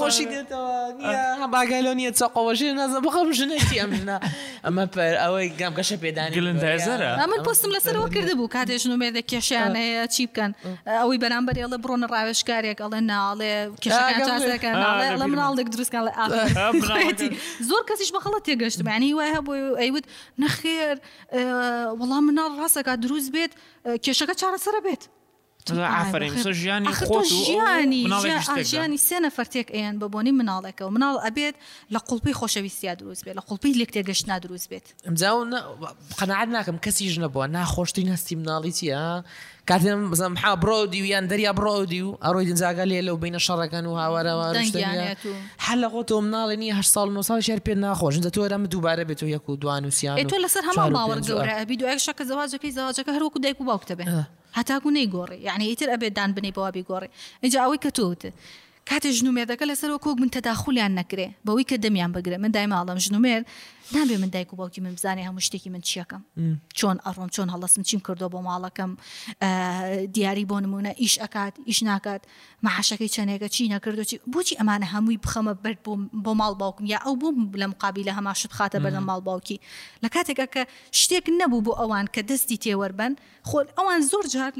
خۆشی 0.00 0.24
دێتەوە 0.32 1.46
باگایلۆ 1.54 1.92
نیە 1.98 2.10
چاقۆوەژێ 2.18 2.66
نازە 2.80 2.98
بخەم 3.06 3.28
ژنێکی 3.38 3.76
ئەمنا 3.82 4.18
ئەمە 4.66 4.84
پەر 4.94 5.14
ئەوەی 5.24 5.48
گامگەشە 5.60 5.96
پێدانیلندزەرە 6.04 7.10
ئەمە 7.22 7.36
پستم 7.46 7.70
لەسەرەوە 7.76 8.08
کرده 8.14 8.32
بوو 8.38 8.48
کاتێژن 8.56 8.92
وێدە 9.00 9.22
کێشیانەیە 9.30 10.04
چی 10.14 10.22
بکەن 10.30 10.50
ئەوی 11.00 11.18
بەرامبەر 11.22 11.56
ئەڵە 11.62 11.78
بڕۆن 11.82 12.02
ڕاوێشکارێک 12.12 12.78
ئەڵێ 12.84 13.00
ناڵێ 13.10 13.52
کێشەکەڵە 13.82 15.26
مناڵێک 15.32 15.68
دروستکان 15.74 16.02
لە 16.08 16.12
زۆر 17.68 17.82
کەسیش 17.88 18.10
بەخەڵە 18.16 18.40
تێگەشتمانی 18.46 19.14
وای 19.18 19.30
هەبوو 19.36 19.76
ئەیوت 19.80 20.04
نەخێر 20.42 20.96
وەڵام 22.00 22.24
مناڵ 22.28 22.52
ڕاستەکە 22.60 22.94
دروست 23.04 23.19
دروست 23.20 23.32
بێت 23.34 23.52
کێشەکە 24.04 24.34
چارەسەرە 24.40 24.80
بێت 24.88 25.02
ژیانی 28.70 28.98
سێنە 29.08 29.30
فەرتێک 29.36 29.68
ئەیان 29.74 29.96
بەبوونی 30.02 30.32
مناڵێکەوە 30.40 30.90
مناڵ 30.96 31.16
ئەبێت 31.26 31.56
لە 31.94 31.98
قوڵپی 32.08 32.34
خۆشەویستیا 32.40 32.92
دروست 33.00 33.22
بێت 33.24 33.36
لە 33.38 33.42
قوڵپی 33.48 33.72
لێک 33.80 33.90
تێگەشت 33.96 34.24
نادروست 34.30 34.68
بێت 34.70 34.86
ئەمجاون 35.06 35.48
قەنەعات 36.18 36.48
ناکەم 36.56 36.76
کەسی 36.84 37.04
ژنە 37.14 37.28
بووە 37.34 37.46
ناخۆشتی 37.56 38.04
هەستی 38.12 38.36
مناڵی 38.40 38.72
چیە 38.78 39.00
کاتم 39.68 40.10
بزم 40.10 40.34
ح 40.38 40.54
برۆدی 40.56 41.02
و 41.02 41.04
یان 41.04 41.28
دەریا 41.28 41.52
برۆدی 41.56 42.00
و 42.00 42.16
ئەڕۆی 42.24 42.46
دنجاگە 42.48 42.84
لێ 42.90 43.00
لەو 43.08 43.16
بینە 43.24 43.38
شەڕەکەن 43.46 43.84
و 43.86 43.92
هاوارەوە 44.00 44.46
هە 45.66 45.74
لە 45.82 45.88
غۆ 45.92 46.02
تۆم 46.10 46.24
ناڵێنی 46.34 46.72
هە 46.78 46.82
ساڵ 46.94 47.08
نو 47.16 47.22
سال 47.22 47.40
شێر 47.46 47.60
پێ 47.66 47.74
ناخۆش 47.84 48.16
دە 48.26 48.30
تۆرەمە 48.36 48.66
دووبارە 48.72 49.04
بێت 49.08 49.22
و 49.22 49.28
یەک 49.34 49.44
و 49.48 49.56
دوانوسیان 49.56 50.16
تۆ 50.30 50.36
لەسەر 50.44 50.62
هەما 50.68 50.86
باوە 50.96 51.16
گەورە 51.28 51.64
بی 51.68 51.76
دوایە 51.80 51.98
شەکە 52.06 52.24
زەواجەکەی 52.30 52.72
زەواجەکە 52.76 53.10
هەروەکو 53.16 53.38
دایک 53.42 53.60
و 53.60 53.64
باوکتە 53.70 53.94
بێ 53.98 54.04
هەتاکو 54.58 54.88
نەیگۆڕی 54.98 55.38
یعنی 55.48 55.64
ئیتر 55.70 55.88
ئەبێت 55.94 56.12
دان 56.18 56.30
بنێ 56.36 56.50
بەوابی 56.56 56.82
گۆڕی 56.90 57.08
اینجا 57.40 57.58
ئەوەی 57.64 57.78
کە 57.84 57.90
تووت. 57.90 58.22
کاتێ 58.90 59.10
ژنومێدەکە 59.18 59.64
لەسەرەوە 59.70 60.00
کۆک 60.04 60.16
من 60.22 60.30
تەداخولیان 60.36 60.92
نەکرێ 61.00 61.26
بەوەی 61.46 61.64
کە 61.70 61.76
دەمیان 61.84 62.10
بگرێ 62.16 62.36
من 62.44 62.50
دای 62.56 62.66
ماڵم 62.72 62.98
ژنومێر 63.04 63.42
نابێ 63.94 64.16
من 64.22 64.30
دایک 64.34 64.50
و 64.52 64.56
باوکی 64.60 64.80
من 64.84 64.92
بزانێ 64.98 65.22
هەموو 65.28 65.40
شتێکی 65.46 65.70
من 65.74 65.82
چیەکەم 65.88 66.22
چۆن 66.78 66.96
ئەڕۆم 67.06 67.28
چۆن 67.34 67.48
هەڵەسم 67.54 67.82
چیم 67.88 68.00
کردو 68.06 68.28
بۆ 68.34 68.38
ماڵەکەم 68.48 68.90
دیاری 70.14 70.44
بۆ 70.50 70.56
نمونە 70.64 70.90
ئیش 71.02 71.14
ئەکات 71.22 71.54
ئیش 71.70 71.80
ناکات 71.90 72.22
مەحەشەکەی 72.66 73.10
چەنێکە 73.14 73.48
چی 73.54 73.62
نەکردو 73.74 74.02
بۆچی 74.34 74.54
ئەمانە 74.60 74.86
هەمووی 74.94 75.18
بخەمە 75.24 75.52
بەر 75.64 75.74
بۆ 76.24 76.32
ماڵ 76.40 76.52
باوکم 76.62 76.84
یا 76.92 76.98
ئەو 77.04 77.14
بووم 77.20 77.36
لە 77.60 77.66
مقابی 77.72 78.02
لە 78.08 78.12
هەماشت 78.18 78.52
خاتە 78.58 78.78
بەر 78.84 78.92
لە 78.98 79.02
ماڵ 79.08 79.20
باوکی 79.28 79.58
لە 80.04 80.08
کاتێکە 80.14 80.46
کە 80.54 80.62
شتێک 81.00 81.26
نەبوو 81.40 81.64
بۆ 81.66 81.72
ئەوان 81.80 82.06
کە 82.14 82.20
دەستی 82.30 82.56
تێوەربەن 82.64 83.12
خۆ 83.48 83.56
ئەوان 83.78 84.00
زۆر 84.10 84.24
جار 84.34 84.52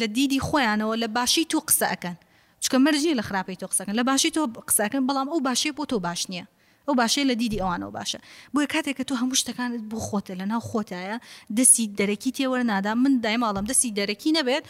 لە 0.00 0.06
دیدی 0.16 0.38
خۆیانەوە 0.48 0.94
لە 1.02 1.08
باشی 1.16 1.44
تو 1.50 1.58
قسە 1.70 1.86
ئەەکەن 1.92 2.16
چکە 2.64 2.74
مەرجی 2.84 3.14
لە 3.20 3.20
خراپی 3.28 3.56
تۆ 3.56 3.66
قسەکەن 3.72 3.94
لە 4.00 4.02
باشی 4.08 4.30
تۆ 4.36 4.42
قسەکەن 4.68 5.02
بەڵام 5.08 5.28
ئەو 5.32 5.40
باشی 5.48 5.70
بۆ 5.78 5.84
تۆ 5.90 5.96
باش 6.06 6.22
نییە 6.30 6.44
ئەو 6.88 6.94
باشەی 7.00 7.24
لە 7.30 7.34
دیدی 7.40 7.58
ئەوانەوە 7.62 7.92
باشە 7.98 8.18
بۆیە 8.54 8.68
کاتێک 8.74 8.96
کە 8.98 9.04
تۆ 9.08 9.14
هەموو 9.22 9.36
شتەکانت 9.42 9.82
بۆ 9.90 9.96
خۆتە 10.08 10.34
لە 10.40 10.44
ناو 10.52 10.60
خۆتایە 10.70 11.16
دەستی 11.58 11.84
دەرەکی 12.00 12.30
تێوەرە 12.36 12.64
نادا 12.72 12.94
من 12.94 13.20
دای 13.24 13.36
ماڵم 13.42 13.64
دەستی 13.70 13.90
دەرەکی 13.98 14.30
نەبێت 14.38 14.64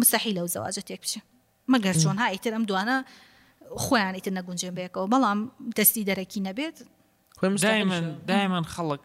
مستحی 0.00 0.32
لەو 0.36 0.46
زەواجە 0.54 0.82
تێک 0.88 1.00
بچێ 1.04 1.20
مەگەر 1.72 1.96
چۆن 2.02 2.16
هایتر 2.22 2.52
ئەم 2.56 2.64
دوانە 2.70 2.96
خۆیانیتر 3.84 4.32
نەگونجێن 4.38 4.74
بێکەوە 4.78 5.06
بەڵام 5.12 5.38
دەستی 5.78 6.02
دەرەکی 6.10 6.40
نەبێت 6.48 6.76
دایمەن 8.28 8.64
خەڵک 8.74 9.00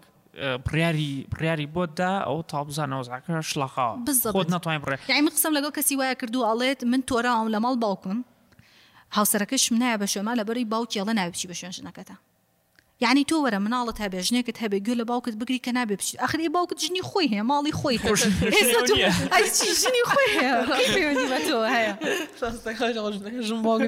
پریاری 0.67 1.11
پریاری 1.31 1.67
بۆدا 1.75 2.13
ئەو 2.27 2.37
تابزانەوە 2.53 3.03
زاکە 3.09 3.31
شلاخەوە 3.51 3.93
بزۆت 4.07 4.49
ناتوانین 4.55 4.81
بڕێ 4.83 4.97
یایم 5.09 5.29
قسم 5.29 5.51
لەگەڵ 5.57 5.71
کەسی 5.77 5.95
وایە 5.99 6.15
کردو 6.21 6.39
ئەڵێت 6.49 6.79
من 6.91 7.01
تۆراوم 7.09 7.47
لە 7.55 7.59
ماڵ 7.65 7.75
باوکم 7.83 8.17
هاوسەرەکەش 9.17 9.63
منایە 9.73 9.97
بە 10.01 10.07
شێمە 10.13 10.33
لە 10.39 10.43
بەری 10.47 10.65
باوکی 10.73 10.99
ئەڵە 10.99 11.13
ناوێکی 11.19 11.47
بە 11.49 11.55
شوێنژنەکەتە 11.59 12.15
یعنی 13.03 13.25
تۆ 13.31 13.35
وەرە 13.43 13.57
مناڵت 13.65 13.97
هەبێ 14.03 14.19
ژنێکت 14.27 14.57
هەبێ 14.63 14.77
گوێ 14.85 14.95
لە 15.01 15.05
باوکت 15.09 15.35
بگری 15.41 15.61
کە 15.65 15.69
نابێ 15.77 15.95
بچیت 15.99 16.19
ئەخری 16.23 16.49
باوکت 16.55 16.77
ژنی 16.85 17.01
خۆی 17.09 17.27
هەیە 17.33 17.43
ماڵی 17.51 17.73
خۆی 17.79 17.95
ژنی 17.99 18.31
خۆی 18.37 18.51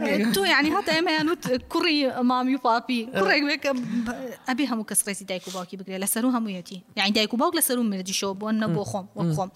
هەیە 0.07 0.31
تۆ 0.35 0.43
ینی 0.55 0.71
هەتا 0.77 0.91
ئێمەیانوت 0.97 1.43
کوڕی 1.71 1.97
مامی 2.31 2.55
و 2.57 2.61
پاپی 2.65 2.99
کوڕێکێکە 3.19 3.71
ئەبێ 4.49 4.65
هەموو 4.71 4.85
کەس 4.89 4.99
ڕێزی 5.07 5.25
دایک 5.31 5.43
و 5.47 5.51
باوکی 5.55 5.77
بگرێ 5.79 5.97
لەسەر 6.03 6.23
و 6.25 6.31
هەموویەتی 6.35 6.77
یعنی 6.97 7.11
دایک 7.17 7.33
و 7.33 7.37
باوک 7.41 7.53
لەسەر 7.59 7.77
و 7.79 7.83
مردیشەوە 7.91 8.33
بۆ 8.39 8.47
نە 8.61 8.67
بۆ 8.75 8.83
خۆم 8.91 9.05
وە 9.17 9.23
خۆم. 9.35 9.49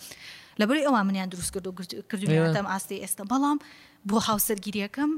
لەبری 0.59 0.85
ئەوان 0.85 1.03
منیان 1.07 1.29
دروست 1.31 1.51
کرد 1.55 1.67
و 1.67 1.75
کردوێتم 2.11 2.65
ئاستی 2.71 2.97
ئێستا 3.03 3.23
بەڵام 3.31 3.57
بۆ 4.09 4.17
هاوسەرگیریەکەم 4.27 5.11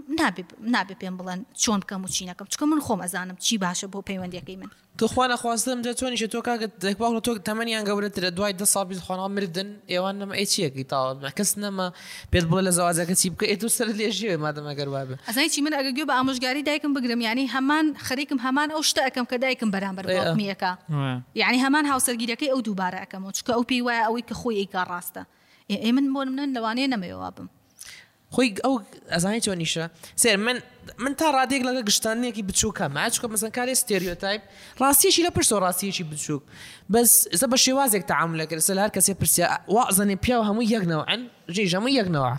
نابێ 0.76 0.96
پێم 1.02 1.16
بڵێن 1.20 1.40
چۆن 1.62 1.80
بکەم 1.84 2.02
و 2.06 2.14
چینەکەم 2.16 2.48
چکە 2.54 2.66
من 2.72 2.80
خۆم 2.86 3.00
ئەزانم 3.04 3.38
چی 3.46 3.56
باشە 3.64 3.88
بۆ 3.94 4.00
پەیوەندیەکەی 4.10 4.58
من 4.62 4.72
توخوا 5.02 5.28
نەخواستم 5.28 5.78
دە 5.86 5.92
چۆنیشە 6.00 6.28
تۆ 6.34 6.38
کاکەت 6.48 6.72
دەکباڵ 6.86 7.12
تۆ 7.26 7.32
تەمەنیان 7.48 7.84
گەورەترە 7.90 8.30
دوای 8.38 8.54
دە 8.60 8.66
ساڵ 8.74 8.90
خۆنا 9.08 9.28
مردن 9.36 9.70
ئێوان 9.92 10.16
نەمە 10.22 10.34
ئەی 10.38 10.46
چیەکی 10.54 10.84
تاوە 10.92 11.32
کەس 11.38 11.52
نەمە 11.64 11.88
پێت 12.32 12.46
بڵێ 12.50 12.62
لە 12.68 12.72
زەوازەکە 12.78 13.14
چی 13.22 13.28
بکە 13.34 13.46
ئێتو 13.52 13.70
سەر 13.78 13.88
لێژێ 14.00 14.38
مادەمەگەروا 14.38 15.06
بە 15.10 15.16
ئەزای 15.30 15.50
چی 15.54 15.62
من 15.62 15.74
ئەگەگوێ 15.78 16.06
بە 16.10 16.14
ئامۆژگاری 16.18 16.64
دایکم 16.70 16.94
بگرم 16.94 17.22
ینی 17.22 17.46
هەمان 17.54 17.86
خەریکم 18.08 18.38
هەمان 18.46 18.70
ئەو 18.76 18.82
شتە 18.90 19.02
ئەەکەم 19.08 19.26
کە 19.32 19.36
دایکم 19.44 19.70
بەرامبەرمیەکە 19.76 20.72
یعنی 21.42 21.58
هەمان 21.66 21.86
هاوسەرگیرەکەی 21.92 22.50
ئەو 22.54 22.60
دووبارە 22.68 22.98
ئەەکەم 23.04 23.24
و 23.28 23.32
چکە 23.38 23.52
ئەو 23.58 23.64
پێی 23.70 23.82
وایە 23.88 24.04
ئەوەی 24.08 24.24
کە 24.30 24.34
خۆی 24.42 24.56
ئیکا 24.62 24.82
ڕاستە 24.92 25.24
ئێ 25.72 25.92
من 25.96 26.06
بۆ 26.14 26.20
منن 26.34 26.50
لەوانەیە 26.56 26.88
نەمەوە 26.94 27.32
بم 27.38 27.48
خۆی 28.36 28.50
ئەو 28.66 28.76
ئەزانانی 29.16 29.42
چۆنیشە 29.46 29.86
سێر 30.24 30.38
من 30.46 30.58
من 30.98 31.16
تا 31.16 31.32
ڕادێک 31.32 31.62
لەگە 31.68 31.82
گشتانەیەکی 31.90 32.44
بچووکە 32.48 32.86
ماچکە 32.96 33.28
مەسن 33.32 33.52
کارێ 33.58 33.74
ستێریۆتایپ 33.82 34.42
ڕاستیشی 34.82 35.24
لە 35.28 35.32
پرسۆ 35.32 35.56
ڕاستیەکی 35.64 36.04
بچووک 36.12 36.42
بەس 36.94 37.12
ئستا 37.34 37.48
بە 37.52 37.58
شێوازێک 37.66 38.04
تەعامل 38.12 38.38
لەکرد 38.44 38.62
سە 38.68 38.74
هەر 38.82 38.92
کەسێ 38.98 39.12
پرسییا 39.22 39.48
وازانێ 39.76 40.16
پیا 40.26 40.38
و 40.42 40.44
هەموو 40.50 40.68
یەکنەوەن 40.76 41.22
ژێژەمە 41.56 41.90
یەکنەوە 42.00 42.34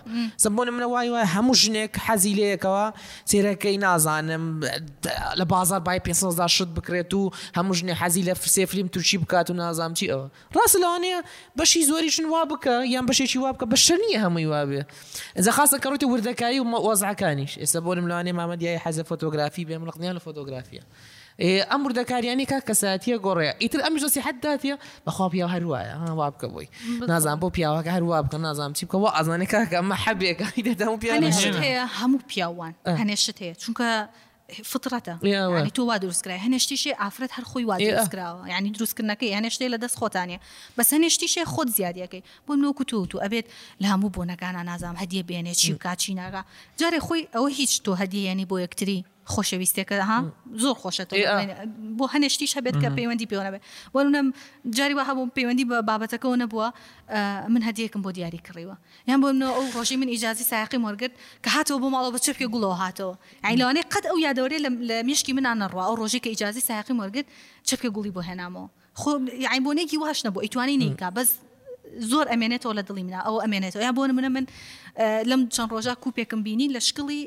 سبوونە 0.44 0.70
منە 0.76 0.86
وای 0.92 1.08
وای 1.12 1.26
هەموو 1.34 1.54
ژنێک 1.62 1.92
حەزی 2.06 2.34
لەیەکەوە 2.40 2.86
سێرەکەی 3.30 3.78
نازانم 3.84 4.44
لە 5.40 5.44
بازار 5.52 5.80
بای 5.80 6.00
500 6.00 6.46
شت 6.46 6.68
بکرێت 6.76 7.12
و 7.14 7.30
هەموو 7.58 7.74
ژنێ 7.80 7.94
حەزی 8.00 8.22
لە 8.28 8.34
فرسێ 8.40 8.64
فلیم 8.70 8.88
تووچی 8.88 9.18
بکات 9.18 9.50
و 9.50 9.52
نازام 9.54 9.92
چی 9.94 10.06
ئەوە 10.12 10.26
ڕاست 10.56 10.76
لەوانەیە 10.82 11.20
بەشی 11.58 11.82
زۆریشن 11.90 12.26
وا 12.32 12.42
بکە 12.50 12.74
یان 12.94 13.06
بەشێکی 13.08 13.36
وا 13.42 13.50
بکە 13.52 13.66
بە 13.72 13.76
شەرنیە 13.86 14.18
هەمووی 14.24 14.46
وابێ 14.54 14.82
زەخاستە 15.46 15.76
کەڕوتی 15.82 16.06
وردەکایی 16.12 16.60
و 16.60 16.66
وەزعەکانیش 16.86 17.52
ئێستا 17.60 17.80
بۆنم 17.86 18.06
لەوانێ 18.10 18.32
ئەمامە 18.42 18.56
دیای 18.60 18.78
حەزە 18.84 19.04
فۆتۆگرافی 19.08 19.62
بێ 19.68 19.76
مڵقنیان 19.82 20.14
لە 20.18 20.22
فۆتۆگرافیە. 20.24 20.82
ئەم 21.70 21.80
إيه، 21.80 21.84
بردەکاریانی 21.84 22.30
يعني 22.32 22.44
کا 22.52 22.58
کەساتیە 22.68 23.16
گۆڕەیە 23.26 23.52
ئیتر 23.62 23.80
ئەمیش 23.86 24.02
دەسی 24.04 24.20
حدداتە 24.26 24.74
بەخوا 25.06 25.26
پیا 25.32 25.46
هەروایە 25.54 25.94
هاوا 26.00 26.24
آه، 26.26 26.32
بکە 26.34 26.48
بۆی 26.54 26.68
نازان 27.12 27.36
بۆ 27.40 27.48
پیاوەکە 27.56 27.90
هەروە 27.96 28.16
بکە 28.26 28.38
نازانام 28.46 28.72
چی 28.78 28.84
بکەەوە 28.86 29.08
ئازانێکەکە 29.16 29.72
ئەمە 29.80 29.94
حەبێکەکە 30.04 30.44
هەموو 31.96 31.96
پیاوان 32.30 32.72
هەنێشت 33.00 33.28
آه. 33.32 33.40
هەیە 33.42 33.54
چونکە 33.62 33.88
فترەتە 34.52 35.18
يعني 35.24 35.70
تۆ 35.70 35.78
وا 35.80 35.96
دروستکرای 35.96 36.38
هەنشتیشی 36.38 36.94
ئافرەت 36.98 37.32
هەر 37.36 37.44
خۆی 37.44 37.64
وا 37.64 37.76
دروستکراوە 37.78 38.50
ینی 38.50 38.72
دروستکردنەکەی 38.74 39.34
هەنشتی 39.38 39.68
لە 39.74 39.78
دەست 39.84 39.96
خۆتانە 40.00 40.38
بەس 40.76 40.92
هەنشتیشی 40.92 41.44
خۆت 41.44 41.68
زیادیەکەی 41.76 42.22
بۆ 42.48 42.52
نۆکو 42.62 42.84
تو 42.84 43.06
تو 43.06 43.18
ئەبێت 43.24 43.46
لە 43.82 43.86
هەموو 43.92 44.10
بۆنەکانە 44.16 44.62
نازام 44.70 44.96
هەدیە 45.02 45.22
بێنێت 45.28 45.56
چی 45.60 45.72
و 45.72 45.78
کاچی 45.84 46.14
ناگا 46.14 46.42
جارێ 46.80 47.00
خۆی 47.06 47.28
ئەوە 47.34 47.48
هیچ 47.58 47.72
تۆ 47.84 47.92
هەدیەنی 48.00 48.46
بۆ 48.50 48.56
یەکتری 48.64 49.00
خۆشەویستێکە 49.32 49.92
ها 50.10 50.18
زۆر 50.62 50.74
خۆشەوە 50.82 51.14
بۆ 51.98 52.04
هەنشتیش 52.14 52.52
هەبێت 52.58 52.76
کە 52.82 52.88
پەیوەندی 52.98 53.26
پێوە 53.30 53.42
نەبێت 53.46 53.62
وەرونم 53.94 54.26
جاری 54.76 54.94
وە 54.98 55.04
هەبووم 55.08 55.30
پەیوەندی 55.36 55.64
بە 55.70 55.76
بابەتەکەەوە 55.88 56.36
نەبووە 56.42 56.68
من 57.54 57.62
هەدیەکەم 57.68 58.00
بۆ 58.04 58.10
دیاری 58.16 58.40
کڕیوە 58.46 58.76
یان 59.10 59.18
بۆ 59.22 59.28
ئەو 59.56 59.66
ڕۆژی 59.76 59.96
من 60.02 60.08
ئیجازی 60.14 60.44
ساقی 60.52 60.78
مۆرگرت 60.84 61.14
کە 61.44 61.48
هاتەوە 61.56 61.78
بۆ 61.82 61.88
ماڵەوە 61.94 62.10
بە 62.14 62.20
چپێ 62.26 62.46
گوڵەوە 62.52 62.76
هاتەوە 62.82 63.14
ئەیلوانەی 63.46 63.84
قەت 63.92 64.04
ئەو 64.10 64.16
یادەوەێ 64.26 64.58
لە 64.86 64.96
مشکی 65.08 65.32
منان 65.38 65.56
نڕوا 65.62 65.82
ئەو 65.88 65.94
ڕۆژی 66.00 66.20
کە 66.24 66.28
ئیجازی 66.34 66.60
ساقی 66.68 66.94
مۆرگرت 66.98 67.26
چپێ 67.68 67.88
گوڵی 67.94 68.12
بۆ 68.16 68.20
هێنامەوە 68.28 68.66
خۆ 69.00 69.10
عیبۆنێکی 69.54 69.96
واش 70.02 70.18
نەبوو 70.26 70.40
ئەیتوانی 70.44 70.76
نیکە 70.82 71.08
بەس 71.16 71.28
زۆر 72.10 72.26
ئەمێنێتەوە 72.32 72.72
لە 72.78 72.82
دڵی 72.88 73.04
منە 73.08 73.20
ئەو 73.26 73.36
ئەمێنێتەوە 73.44 73.82
یا 73.86 73.92
بۆن 73.98 74.10
منە 74.18 74.30
من 74.36 74.44
لەم 75.30 75.40
چەند 75.54 75.70
ڕۆژە 75.74 75.94
کوپێکم 76.02 76.40
بینی 76.46 76.66
لە 76.74 76.80
شکڵی 76.88 77.20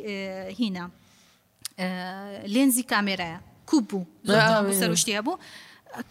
هینە. 0.59 0.85
لێنزی 2.53 2.83
کامێرایە 2.91 3.39
کوپ 3.69 3.83
بوو 3.89 4.73
سەرشتیا 4.81 5.21
بوو 5.27 5.39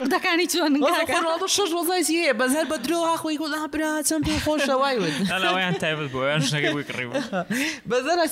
ده 0.05 0.19
كان 0.19 0.39
يتون 0.39 0.75
رونالدو 1.09 1.47
شوش 1.47 1.71
روزلايز 1.71 2.11
هي 2.11 2.33
بس 2.33 2.51
هل 2.51 2.65
بدرو 2.65 3.03
ها 3.03 3.31
يقول 3.31 3.53
اه 3.53 3.65
برا 3.67 4.01
تم 4.01 4.23
في 4.23 4.39
خوش 4.39 4.67
وايد 4.67 5.31
انا 5.31 5.51
وين 5.51 5.77
تعب 5.77 5.97
بو 6.11 6.23
انا 6.23 6.39
شنو 6.39 6.59
قريب 6.81 6.85
قريب 6.89 7.13
بس 7.85 8.31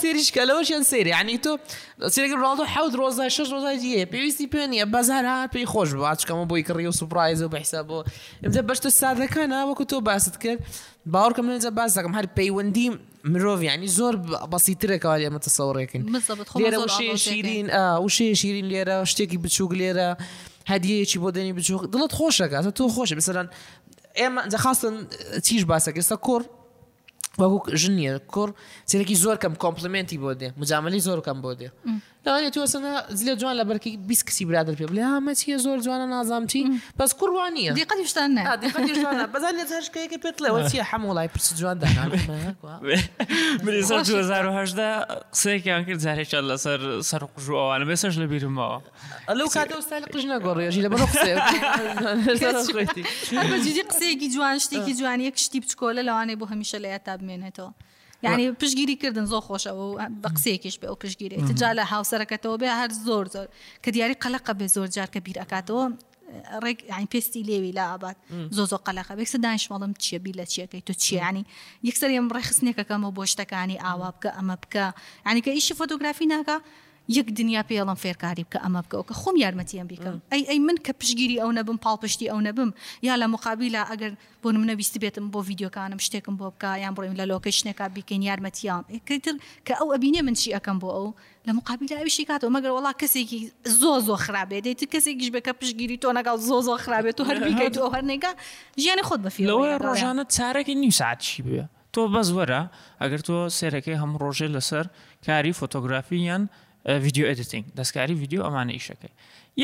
سيري 0.90 1.10
يعني 1.10 1.38
تو 1.38 1.58
سيري 2.08 2.32
رونالدو 2.32 2.66
شوش 5.64 5.66
خوش 5.66 5.94
بعد 5.94 6.18
كم 6.22 6.46
بو 6.46 6.56
يقريو 6.56 6.92
سبرايز 6.92 7.44
وبحسابه 7.44 8.04
بدا 8.44 8.62
باش 8.62 8.80
تستعد 8.80 9.22
باوەڕکە 11.14 11.42
منجە 11.48 11.70
باز 11.80 11.92
دەکەم 11.98 12.14
هەر 12.20 12.28
پەیوەندی 12.38 12.88
مرۆڤ 13.32 13.60
ینی 13.70 13.90
زۆر 13.98 14.14
بەسیترێکەوە 14.52 15.16
لێمە 15.22 15.40
تەسەڕێکن 15.46 16.02
لێرە 16.64 16.78
وشەیە 16.86 17.16
شیرین 17.26 17.68
وشەیە 18.06 18.34
شیرین 18.42 18.68
لێرە 18.72 18.96
شتێکی 19.12 19.38
بچووک 19.44 19.72
لێرە 19.82 20.10
هەدیەیەکی 20.72 21.18
بۆ 21.24 21.30
دەنی 21.36 21.54
بچووک 21.60 21.84
دڵت 21.94 22.12
خۆشەکە 22.18 22.58
تۆ 22.78 22.84
خۆشە 22.96 23.16
بسەران 23.20 23.48
ئێمە 24.20 24.42
جەخواستن 24.54 24.96
چیش 25.46 25.62
باسەکە 25.72 25.98
ئێستا 26.02 26.18
کۆر 26.28 26.42
وەکو 27.40 27.58
ژنیە 27.82 28.14
کوڕ 28.34 28.50
سێرەی 28.90 29.18
زۆر 29.24 29.38
کەم 29.44 29.54
کۆمپلمنتی 29.64 30.18
بۆ 30.24 30.32
دێ 30.40 30.48
مجاملی 30.62 31.02
زۆر 31.08 31.20
کەم 31.28 31.38
بۆ 31.44 31.52
دێ 31.60 31.70
دەوانێت 32.28 32.54
تو 32.56 32.62
وەسەنا 32.68 32.94
زلێ 33.20 33.34
جوان 33.42 33.56
لە 33.62 33.66
بەرکی 33.70 33.94
بیست 34.08 34.24
کەسی 34.28 34.44
برادر 34.50 34.74
پێ 34.80 34.86
بڵێ 34.92 35.04
ئەمە 35.14 35.34
چیە 35.40 35.58
زۆر 35.66 35.78
جوانە 35.86 36.08
نازام 36.14 36.44
چی 36.52 36.62
بەس 37.00 37.10
کوڕوانە 37.20 37.62
دیقەشتان 37.80 38.32
بەزانێت 39.34 39.70
هەشکەیەکە 39.78 40.18
پێت 40.24 40.38
لەوە 40.46 40.62
چیە 40.72 40.84
هەموڵای 40.92 41.28
پرس 41.34 41.48
جوان 41.60 41.78
داهدا 41.80 42.58
قسەیەکیان 45.34 45.82
کرد 45.88 46.00
جارێکیان 46.06 46.44
لەسەر 46.52 46.80
سەر 47.10 47.24
قژ 47.36 47.46
ئەوانە 47.62 47.86
بێسەش 47.90 48.14
لە 48.22 48.28
بیرمەوە 48.32 48.78
ئەلو 49.30 49.46
کاتەستای 49.56 50.02
قژ 50.14 50.24
نەگۆڕێژی 50.34 50.82
لە 50.86 50.90
بەڕ 50.92 51.02
قسەیەکی 53.92 54.28
جوان 54.36 54.58
شتێکی 54.66 54.94
جوان 55.00 55.20
یەک 55.28 55.36
شتی 55.46 55.60
بچکۆلە 55.64 56.02
لەوانێ 56.10 56.36
بۆ 56.40 56.46
هەمیشە 56.52 56.78
لە 56.84 56.88
یاتا 56.94 57.14
بمێنێتەوە. 57.20 57.72
یعنی 58.30 58.52
پشگیری 58.52 58.96
کردن 58.96 59.26
زۆ 59.26 59.30
خۆشەوە 59.48 59.74
و 59.74 59.98
بە 60.24 60.30
قسێکیش 60.36 60.78
بێ 60.82 60.86
و 60.92 60.96
پشگیری 60.96 61.36
تجا 61.52 61.74
لە 61.78 61.84
هاوسەرەکەتەوە 61.94 62.58
بێ 62.62 62.68
هەر 62.82 62.92
زۆر 63.06 63.26
زۆر 63.36 63.48
کە 63.86 63.90
دیاری 63.94 64.16
قەلقە 64.24 64.54
بێ 64.60 64.68
زۆر 64.76 64.88
جار 64.96 65.10
کە 65.16 65.20
بیر 65.26 65.38
ئەکاتەوە 65.44 65.86
ڕێک 66.64 66.80
ئاین 66.92 67.08
پێستی 67.14 67.42
لێوی 67.50 67.72
لا 67.78 67.86
ئابات 67.92 68.18
زۆ 68.58 68.64
زۆ 68.72 68.78
قەلەخە 68.88 69.14
بێکسە 69.20 69.38
دانیشمەڵم 69.46 69.92
چیە 70.04 70.20
بی 70.24 70.32
لە 70.40 70.46
چیەکەی 70.54 70.82
تو 70.88 70.94
چیانی 71.04 71.44
یەکسەر 71.88 72.10
یم 72.18 72.28
ڕێخستنێکەکەمە 72.36 73.10
بۆ 73.18 73.24
شتەکانی 73.32 73.78
ئاوا 73.86 74.10
بکە 74.16 74.30
ئەمە 74.38 74.56
بکە 74.64 74.86
ینی 75.30 75.42
کە 75.46 75.52
ئیشی 75.58 75.74
فۆتۆگرافی 75.80 76.26
ناکە 76.34 76.58
یەک 77.16 77.28
دنیا 77.40 77.62
پێڵم 77.72 77.96
فێرکاری 78.04 78.44
بکە 78.48 78.60
ئەمە 78.64 78.82
بکەەوە 78.86 79.06
کە 79.10 79.14
خۆم 79.22 79.36
یارمەتیان 79.44 79.88
بیکەم 79.92 80.18
ئەی 80.32 80.44
ئەی 80.52 80.60
من 80.68 80.76
کە 80.86 80.92
پشگیری 81.00 81.38
ئەو 81.44 81.52
نەبم 81.58 81.78
پاڵپشتی 81.86 82.28
ئەو 82.34 82.40
نەبم 82.48 82.70
یا 83.08 83.16
لە 83.22 83.28
مقابللا 83.36 83.82
ئەگەر 83.92 84.12
بۆ 84.44 84.48
منەویستی 84.62 85.00
بێتم 85.04 85.26
بۆ 85.34 85.40
یددیوکانم 85.52 85.98
شتێکم 86.06 86.36
بۆ 86.40 86.46
بکە 86.52 86.70
یان 86.84 86.94
بڕیم 86.96 87.16
لە 87.20 87.26
لۆکەشنێکا 87.32 87.86
بیکەین 87.96 88.22
یارمەتیان 88.30 88.82
کتر 89.10 89.36
کە 89.68 89.74
ئەو 89.80 89.88
ئەبینێ 89.94 90.22
من 90.28 90.34
چی 90.42 90.50
ئەەکەم 90.56 90.78
بۆ 90.82 90.90
ئەو 90.98 91.10
لە 91.48 91.52
مقابل 91.60 91.88
ئەوشی 92.02 92.26
کاتەوە 92.30 92.52
مەگەر 92.56 92.72
وڵا 92.78 92.94
کەسێکی 93.02 93.40
زۆ 93.82 93.92
زۆ 94.08 94.16
خراپێ 94.26 94.58
دەیت 94.66 94.82
کەسێکیش 94.94 95.30
بەکە 95.36 95.52
پشگیری 95.60 95.98
تۆ 96.04 96.10
نەگەڵ 96.18 96.38
زۆ 96.50 96.58
زۆ 96.68 96.74
خراپێت 96.86 97.18
و 97.20 97.24
هەربیکەیت 97.30 97.74
تۆ 97.78 97.84
هەرنێگا 97.96 98.32
ژیانی 98.82 99.04
خۆت 99.08 99.20
بەفیلەوەی 99.26 99.74
ڕۆژانە 99.86 100.24
چارەکی 100.36 100.76
نی 100.82 100.92
ساعت 101.00 101.20
چی 101.28 101.40
بێ 101.48 101.64
تۆ 101.94 102.02
بەزوەرە 102.14 102.62
ئەگەر 103.02 103.22
تۆ 103.28 103.36
سێرەکەی 103.58 103.98
هەم 104.02 104.12
ڕۆژێ 104.24 104.48
لەسەر 104.56 104.86
کاری 105.26 105.54
فۆتۆگرافی 105.60 106.20
یان 106.30 106.44
ویددیو 106.88 107.26
ئەدتینگ 107.28 107.64
دەستکاری 107.80 108.14
ویددیو 108.22 108.44
ئەمانە 108.48 108.72
ئیشەکەی 108.78 109.14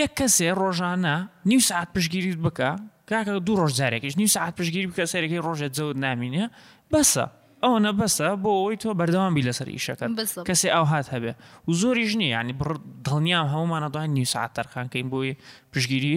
یەک 0.02 0.12
کەسێ 0.20 0.50
ڕۆژانە 0.62 1.16
نیو 1.50 1.60
سعات 1.70 1.88
پشگیریت 1.96 2.38
بکە 2.46 2.70
کاکە 3.10 3.32
دوو 3.48 3.56
ڕۆژ 3.62 3.72
جارێکیش 3.80 4.14
نیو 4.20 4.28
سعات 4.36 4.54
پشگیری 4.62 4.88
بکە 4.92 5.06
سەرەکەی 5.14 5.40
ڕۆژێت 5.48 5.74
زەوت 5.78 5.98
نامینە 6.04 6.46
بەسە 6.94 7.26
ئەوە 7.64 7.80
بەسە 8.00 8.28
بۆ 8.44 8.52
ئەوی 8.64 8.78
تۆ 8.84 8.90
بەردەوام 9.00 9.34
بی 9.38 9.44
لەسەر 9.48 9.68
ئیشەکە 9.76 10.06
کەسێ 10.50 10.70
ئەو 10.76 10.86
هاات 10.92 11.08
هەبێ 11.16 11.34
و 11.70 11.74
زۆریش 11.82 12.12
نییە 12.20 12.40
ینی 12.40 12.54
دڵنیام 13.06 13.48
هەمومانە 13.54 13.90
دوای 13.94 14.08
نیو 14.16 14.26
سعات 14.34 14.52
تەرخانکەین 14.60 15.08
بۆی 15.14 15.32
پشگیری 15.74 16.14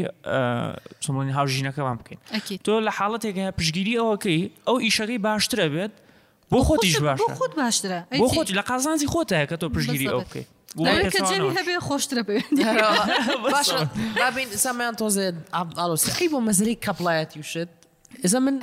سمڵنی 1.04 1.32
هاوژینەکەمان 1.38 1.96
بکەین 2.00 2.18
تۆ 2.66 2.72
لە 2.86 2.90
حاڵەتێک 2.98 3.36
پشگیری 3.58 3.94
ئەوەکەی 4.02 4.40
ئەو 4.66 4.76
ئیشەکەی 4.86 5.18
باشترە 5.26 5.66
بێت 5.74 5.92
بۆ 6.52 6.58
خۆتیش 6.66 6.96
باش 7.06 7.18
خۆت 7.40 7.52
باشترە 7.62 8.00
بۆ 8.20 8.26
خۆت 8.34 8.48
لە 8.58 8.62
قازانزی 8.70 9.06
خۆتە 9.12 9.38
کە 9.50 9.56
تۆ 9.60 9.66
پشگیری 9.76 10.08
ئەو 10.12 10.20
بکەیت 10.24 10.46
Dajo 10.84 11.02
kad 11.12 11.28
ženi 11.32 11.48
hebe 11.56 11.78
hoš 11.82 12.06
treba. 12.06 12.32
Baš, 13.50 13.68
babin, 14.18 14.58
sam 14.58 14.80
ja 14.80 14.92
to 14.92 15.08
zed, 15.10 15.34
alo, 15.76 15.96
sahibu 15.96 16.40
mazrik 16.40 16.84
kaplajat 16.84 17.36
ju 17.36 17.42
šed. 17.42 17.68
Zaman, 18.24 18.60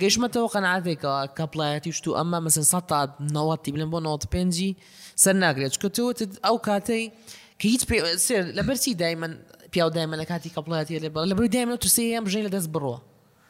قيش 0.00 0.18
ما 0.18 0.28
توقع 0.28 0.60
عادك 0.66 1.30
كابلاتي 1.36 1.92
شتو 1.92 2.20
اما 2.20 2.40
مثلا 2.40 2.62
سطع 2.62 3.08
نواتي 3.20 3.70
بلن 3.70 3.90
بو 3.90 3.98
نوت 4.00 4.32
بنجي 4.32 4.76
سناغريج 5.16 5.76
كتو 5.76 6.12
او 6.44 6.58
كاتي 6.58 7.10
كيت 7.58 7.88
بي 7.90 8.16
سير 8.18 8.42
لبرتي 8.44 8.94
دائما 8.94 9.38
بياو 9.72 9.88
دائما 9.88 10.16
لكاتي 10.16 10.48
كابلاتي 10.48 10.96
اللي 10.96 11.08
برا 11.08 11.24
لبرو 11.26 11.46
دائما 11.46 11.74
تسيام 11.76 12.24
جاي 12.24 12.42
لدز 12.42 12.66
بروا 12.66 12.98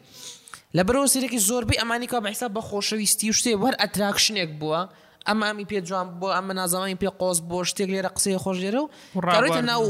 لە 0.77 0.81
بەرەوە 0.87 1.07
سیرێکی 1.13 1.39
زۆربەی 1.49 1.77
ئەمانی 1.81 2.07
کا 2.11 2.19
بەحسا 2.25 2.47
بە 2.55 2.61
خۆشەویستی 2.69 3.27
و 3.29 3.33
شتێ 3.39 3.51
وەر 3.63 3.75
ئەتراکشنێک 3.81 4.49
بووە 4.59 4.81
ئەمە 5.27 5.45
ئەمی 5.49 5.65
پێ 5.71 5.79
جوان 5.87 6.07
بۆ 6.19 6.27
ئەمە 6.37 6.53
نازەمانی 6.59 6.97
پێ 7.01 7.09
قۆز 7.21 7.37
بۆ 7.49 7.57
شتێک 7.69 7.89
لێرە 7.93 8.09
قسەی 8.15 8.37
خۆشێرە 8.43 8.81
و 8.83 8.87
ڕێتە 9.43 9.61
ناو 9.71 9.83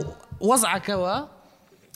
وەزعکەوە 0.50 1.16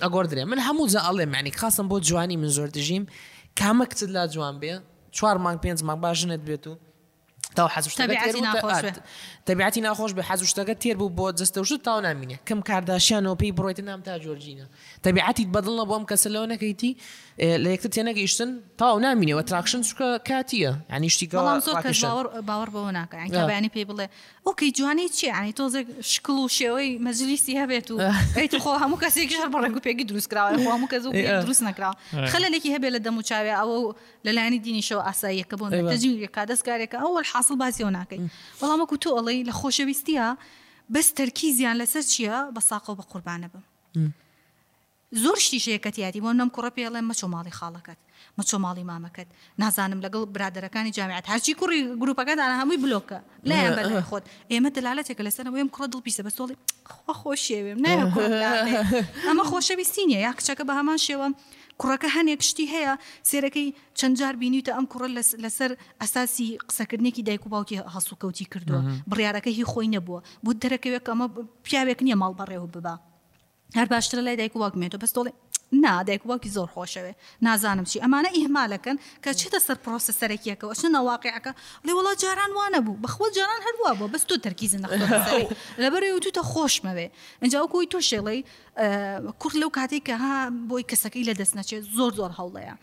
ئەگۆدرێ 0.03 0.43
من 0.51 0.59
هەموو 0.67 0.89
جا 0.93 0.99
ئەڵێ 1.07 1.25
معنی 1.33 1.51
خاستم 1.59 1.85
بۆ 1.91 1.97
جوانی 2.07 2.37
من 2.41 2.49
زۆر 2.57 2.69
دژیم 2.77 3.03
کامە 3.59 3.85
کچت 3.89 4.09
لا 4.15 4.23
جوان 4.33 4.55
بێ 4.61 4.73
چوار 5.17 5.37
مانگ 5.43 5.59
پێنج 5.63 5.79
مانگ 5.87 5.99
باشژنت 6.03 6.41
بێت 6.49 6.65
و 6.71 6.73
تا 7.55 7.63
تەبیعاتی 9.49 9.81
ناخۆش 9.87 10.11
بە 10.17 10.23
حەزشتەکە 10.29 10.75
تێر 10.83 10.95
بوو 11.01 11.09
بۆ 11.17 11.25
جستەوشت 11.39 11.81
تاو 11.87 11.99
نامینە 12.05 12.37
کەم 12.47 12.59
کارداشیانەوە 12.69 13.35
پێی 13.41 13.51
بڕۆیتە 13.57 13.81
نام 13.89 14.01
تا 14.07 14.17
جۆرجینە 14.25 14.65
تەبیعاتی 15.03 15.43
بەدڵە 15.53 15.83
بۆم 15.89 16.03
کەسەلەوە 16.11 16.45
نەکەیتی 16.53 16.91
لە 17.37 17.69
یەکتر 17.73 17.89
تێنەگە 17.95 18.21
ئیشتن 18.25 18.51
تاو 18.81 18.97
نامینەوە 19.05 19.43
تراکشن 19.49 19.81
چکە 19.89 20.07
کاتیە 20.29 20.71
ینیشتی 20.95 21.27
باوەڕ 21.31 22.69
بەەوە 22.75 22.91
ناکەیانی 22.99 23.69
پێی 23.75 23.85
بڵێ 23.89 24.05
ئۆکەی 24.47 24.71
جوانی 24.77 25.07
چی 25.17 25.25
ینی 25.37 25.53
تۆزێک 25.57 25.87
شکل 26.13 26.35
و 26.43 26.47
شێوەی 26.57 26.89
مەزلیستی 27.05 27.53
هەبێت 27.61 27.87
و 27.91 27.95
خۆ 28.63 28.71
هەموو 28.83 28.97
کەسێک 29.03 29.29
ژەر 29.37 29.47
بە 29.53 29.57
ڕێنگو 29.63 29.81
پێگی 29.85 30.05
دروستکراوە 30.11 30.59
هەموو 30.73 30.87
کەس 30.91 31.03
دروست 31.45 31.63
نکراوە 31.69 31.95
خەلەلێکی 32.33 32.69
هەبێت 32.75 32.91
لە 32.95 32.99
دەموچاوێ 33.07 33.53
ئەوە 33.61 33.77
لەلایانی 34.25 34.59
دینی 34.65 34.83
شەوە 34.89 35.01
ئاساییەکە 35.07 35.55
بۆن 35.59 35.69
دەجیکا 35.93 36.41
دەستکارێکە 36.51 36.97
ئەوە 37.03 37.19
حاصل 37.31 37.55
باسیەوە 37.61 37.91
ناکەین 37.97 38.23
وەڵامەکو 38.61 38.95
تۆ 39.03 39.09
ئەڵی 39.17 39.39
لە 39.49 39.53
خۆشەویستیە 39.59 40.27
بەس 40.95 41.07
تەرکیزیان 41.19 41.75
لەسەر 41.81 42.03
چییە 42.11 42.37
بە 42.55 42.61
ساقۆ 42.69 42.91
بە 42.99 43.03
قوربانە 43.11 43.47
بم. 43.53 43.61
زۆر 45.15 45.39
شتیشەیەکەت 45.39 45.97
یادی 45.99 46.19
بۆ 46.23 46.31
نم 46.39 46.49
کوڕە 46.55 46.71
پێڵێ 46.75 46.99
مەچۆ 47.09 47.27
ماڵی 47.33 47.53
خاڵەکەت 47.59 47.99
مەچۆ 48.37 48.57
ماڵی 48.63 48.83
مامەکەت 48.91 49.29
نازانم 49.61 49.99
لەگەڵ 50.05 50.23
برادەکانی 50.35 50.91
جامعات 50.97 51.25
هەرچی 51.31 51.53
کوڕی 51.59 51.79
گروپەکەدان 52.01 52.51
هەمووی 52.59 52.79
بلۆکە 52.83 53.19
لایەن 53.47 53.71
بە 53.77 53.83
خۆت 54.09 54.23
ئێمە 54.51 54.69
دەلالەتێکە 54.75 55.23
لەسەر 55.27 55.45
وێم 55.53 55.67
کوڕە 55.73 55.87
دڵپیسە 55.93 56.21
بە 56.27 56.31
سۆڵی 56.37 56.55
خۆ 57.19 57.31
شێوێم 57.47 57.77
نای 57.85 57.95
ئەمە 59.27 59.43
خۆشەویستینە 59.49 60.17
یا 60.27 60.31
کچەکە 60.37 60.63
بە 60.69 60.73
هەمان 60.79 60.99
شێوەم 61.07 61.33
کوڕەکە 61.81 62.09
هەنێک 62.15 62.41
شتی 62.49 62.67
هەیە 62.75 62.93
سێرەکەی 63.29 63.67
چەندجار 63.99 64.33
بینیتە 64.41 64.71
ئەم 64.77 64.85
کوڕە 64.91 65.07
لەسەر 65.45 65.71
ئەساسی 66.01 66.47
قسەکردنێکی 66.69 67.23
دایک 67.27 67.43
و 67.45 67.49
باوکی 67.53 67.77
هەسوکەوتی 67.95 68.45
کردووە 68.51 68.81
بڕیارەکە 69.09 69.51
هی 69.57 69.65
خۆی 69.71 69.87
نەبووە 69.95 70.19
بۆ 70.45 70.51
دەرەکەوێت 70.63 71.03
ئەمە 71.11 71.25
پیاوێک 71.65 71.99
نییە 72.05 72.17
ماڵ 72.21 72.33
بەڕێوە 72.39 72.67
ببە 72.75 72.95
هەر 73.75 73.87
باشترە 73.93 74.21
لای 74.25 74.35
دایک 74.39 74.53
و 74.55 74.61
واگمێتەوە 74.63 74.99
بەستۆڵێ 75.03 75.31
نادێک 75.73 76.21
وەکی 76.31 76.49
زۆر 76.55 76.67
خۆشەوێ 76.75 77.13
نازانم 77.41 77.85
چی 77.91 77.99
ئەمانە 78.03 78.29
ئیهمالەکەن 78.37 78.97
کە 79.23 79.31
چێتە 79.39 79.59
سەر 79.67 79.77
پرۆسەسەرێکیەکەەوە 79.83 80.73
چ 80.79 80.83
نەواقعەکە 80.95 81.51
لێ 81.85 81.93
وڵا 81.97 82.13
جاران 82.23 82.51
وانە 82.57 82.79
بوو 82.85 82.97
بەخۆ 83.03 83.25
جاران 83.37 83.59
هەروە 83.67 83.91
بۆ 83.99 84.05
بەست 84.13 84.27
تۆ 84.29 84.35
تەرکیزن 84.45 84.81
لەبەرێ 85.83 86.07
و 86.15 86.19
توتە 86.25 86.41
خۆشمەوێ 86.51 87.07
ئەجا 87.43 87.59
کۆی 87.73 87.85
تۆ 87.93 87.99
شێڵی 88.09 88.39
کورت 89.41 89.55
لەو 89.61 89.69
کاتێک 89.77 90.03
کە 90.09 90.15
ها 90.21 90.33
بۆی 90.69 90.83
کەسەکەی 90.91 91.23
لە 91.29 91.33
دەست 91.41 91.53
نەچێت 91.59 91.83
زۆر 91.97 92.11
زۆر 92.19 92.31
هەوڵەیە 92.39 92.75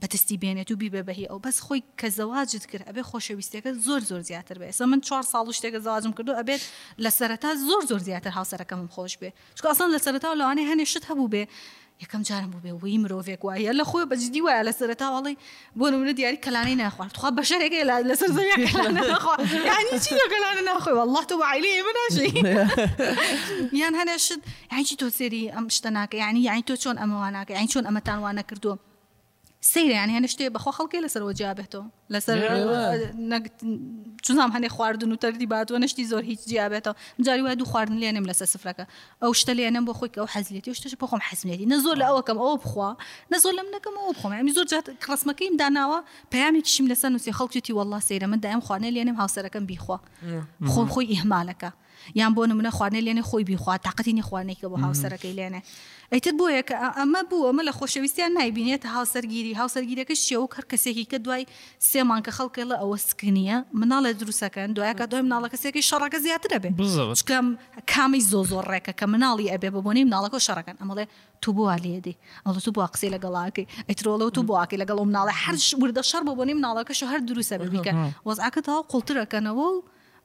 بەتەستی 0.00 0.36
بێنێت 0.42 0.70
و 0.72 0.76
بیبێ 0.82 1.02
بەهی 1.08 1.26
ئەو 1.30 1.38
بەس 1.44 1.56
خۆی 1.66 1.80
کە 2.00 2.08
زەواجد 2.16 2.64
کرد 2.70 2.84
ئەبێ 2.88 3.02
خۆشەویستەکە 3.10 3.70
زۆر 3.86 4.00
زۆر 4.10 4.20
زیاتر 4.28 4.56
بێ 4.62 4.68
سە 4.78 4.82
من 4.90 5.00
چوار 5.06 5.24
ساڵ 5.32 5.44
و 5.48 5.52
شتێکە 5.58 5.80
زواجم 5.86 6.12
کردو 6.18 6.32
ئەبێت 6.40 6.62
لە 7.04 7.10
سەرەتا 7.18 7.50
زۆر 7.68 7.82
زۆر 7.90 8.00
زیاتر 8.08 8.30
هاوسەرەکەم 8.36 8.80
خۆش 8.96 9.14
بێ 9.20 9.30
چکە 9.58 9.66
ئاسان 9.72 9.88
لە 9.96 10.00
سەرتا 10.06 10.28
و 10.32 10.36
لەوانێ 10.40 10.62
هەنێ 10.70 10.84
شت 10.92 11.04
هەبوو 11.10 11.28
بێ 11.32 11.42
یەکەم 12.02 12.22
جارم 12.28 12.50
بوو 12.52 12.60
بێ 12.64 12.72
وی 12.82 12.98
مرۆڤێک 13.04 13.40
وایە 13.46 13.72
لە 13.80 13.84
خۆی 13.90 14.04
بەجددی 14.10 14.40
وایە 14.46 14.62
لە 14.68 14.72
سەرتاوەڵی 14.80 15.36
بۆ 15.78 15.84
نمونە 15.92 16.12
دیاری 16.18 16.38
کەلانەی 16.44 16.76
ناخواارد 16.82 17.14
خوا 17.18 17.28
بە 17.38 17.42
شەرێک 17.50 17.74
لە 18.10 18.14
سەر 18.20 18.30
زەویانیگەلانە 18.36 19.02
ناخۆی 20.70 20.94
والله 20.98 21.22
تۆ 21.28 21.34
عیلی 21.52 21.82
بناشی 21.86 22.28
یان 23.80 23.94
هەنێشت 24.00 24.40
یانی 24.72 24.94
تۆ 25.00 25.06
سێری 25.18 25.44
ئەم 25.54 25.66
شتە 25.76 25.90
ناکە 25.96 26.16
یعنی 26.24 26.40
یانی 26.48 26.64
تۆ 26.68 26.74
چۆن 26.82 26.96
ئەمەوانناکە 27.02 27.52
یانی 27.56 27.70
چۆن 27.74 27.84
ئەمەتانوانە 27.88 28.42
کردووە 28.48 28.74
سەیرە 29.70 29.94
یان 30.00 30.10
هێن 30.14 30.26
شتێ 30.32 30.44
بەخۆ 30.56 30.70
خەڵکی 30.78 31.00
لەسەر 31.04 31.22
وەجیابێتەوە 31.28 31.84
لەسەر 32.12 32.36
چزام 34.24 34.50
هەنێ 34.54 34.68
خواردن 34.76 35.10
و 35.12 35.16
تەردی 35.22 35.46
باتوە 35.54 35.78
نشتی 35.84 36.04
زۆر 36.10 36.22
هیچ 36.30 36.40
جیابێتەوە 36.50 36.94
جاری 37.26 37.42
وای 37.44 37.56
دوو 37.58 37.68
خواردن 37.72 37.98
لێنم 38.02 38.24
لەسەر 38.30 38.48
سفرەکە 38.54 38.84
ئەو 39.22 39.32
شتە 39.40 39.52
لێنم 39.58 39.84
بۆ 39.88 39.92
خۆیکە 39.98 40.18
ئەو 40.22 40.28
حەزلێتی 40.34 40.70
و 40.70 40.74
شتەش 40.80 40.94
بخۆم 41.02 41.20
حەزمێتی 41.28 41.66
نە 41.72 41.76
زۆر 41.84 41.96
لە 42.02 42.06
ئەوەکەم 42.10 42.38
ئەوە 42.42 42.56
بخوا 42.62 42.90
نە 43.32 43.36
زۆر 43.42 43.54
لەم 43.58 43.68
نەکەم 43.74 43.94
ئەو 44.00 44.10
بخۆم 44.16 44.32
ئەمی 44.38 44.52
زۆر 44.56 44.66
جات 44.72 44.86
ڕسمەکەیم 45.10 45.54
داناوە 45.62 45.98
پامێکیشیم 46.32 46.86
لەسەر 46.92 47.08
نووسی 47.14 47.32
خەڵکیتی 47.38 47.72
والله 47.78 48.00
سەیرە 48.08 48.26
من 48.32 48.38
دایم 48.44 48.60
خوانە 48.66 48.88
لێنم 48.96 49.16
هاوسەرەکەم 49.20 49.64
بیخوا 49.70 49.98
خۆم 50.74 50.88
خۆی 50.94 51.06
ئیهمالەکە 51.12 51.70
یان 52.20 52.32
بۆ 52.36 52.42
نمونە 52.50 52.70
خواردنە 52.76 53.00
لێنێ 53.06 53.22
خۆی 53.28 53.44
بیخوا 53.50 53.76
تااقەتی 53.84 54.12
نی 54.18 54.22
خوارنێکە 54.28 54.66
بۆ 54.72 54.76
هاوسەرەکەی 54.84 55.32
لێنێ 55.38 55.60
ئەیتر 56.12 56.32
بۆیە 56.40 56.62
کە 56.68 56.76
ئەمە 57.00 57.20
بوو 57.30 57.48
ئەمە 57.48 57.62
لە 57.68 57.72
خۆشەویستیان 57.78 58.32
نایبینێت 58.38 58.82
هاوسەرگیری 58.96 59.52
هاوسەرگیرەکە 59.60 60.14
شێ 60.26 60.36
و 60.44 60.48
هەر 60.56 60.64
کەسێکی 60.72 61.04
کە 61.10 61.18
دوای 61.24 61.44
سێمان 61.90 62.20
کە 62.26 62.30
خەڵکە 62.36 62.62
لە 62.70 62.76
ئەوە 62.82 62.96
سکنیە 63.08 63.56
مناڵە 63.80 64.10
دروستەکەن 64.20 64.68
دوایکە 64.76 65.04
دوای 65.10 65.22
مناڵە 65.26 65.48
کەسێکی 65.54 65.82
شەڕەکە 65.90 66.18
زیاتر 66.24 66.50
ئەبێ 66.56 66.70
بکەم 66.78 67.46
کامی 67.92 68.22
زۆ 68.30 68.40
زۆر 68.50 68.64
ڕێکە 68.72 68.92
کە 69.00 69.06
مناڵی 69.12 69.46
ئەبێ 69.52 69.68
بۆنی 69.74 70.04
مناڵەکە 70.08 70.38
شەڕەکەن 70.46 70.76
ئەمەڵێ 70.80 71.04
تو 71.42 71.48
بووە 71.56 71.74
لێدی 71.84 72.14
ئەڵ 72.46 72.56
تو 72.64 72.70
بۆ 72.76 72.82
قسەی 72.94 73.10
لەگەڵاکەی 73.14 73.66
ئەترۆڵە 73.88 74.24
تو 74.36 74.42
بۆاکی 74.48 74.76
لەگەڵ 74.82 74.98
مناڵە 75.10 75.32
هەر 75.44 75.56
وردە 75.82 76.02
شەر 76.10 76.22
بۆ 76.28 76.32
بۆنی 76.38 76.54
مناڵەکەش 76.60 77.00
هەر 77.12 77.20
دروستە 77.30 77.56
ببیکە 77.62 77.92
وەزعکە 78.28 78.60
تاوا 78.66 78.82
قوڵترەکەنەوە 78.90 79.64
و 79.72 79.80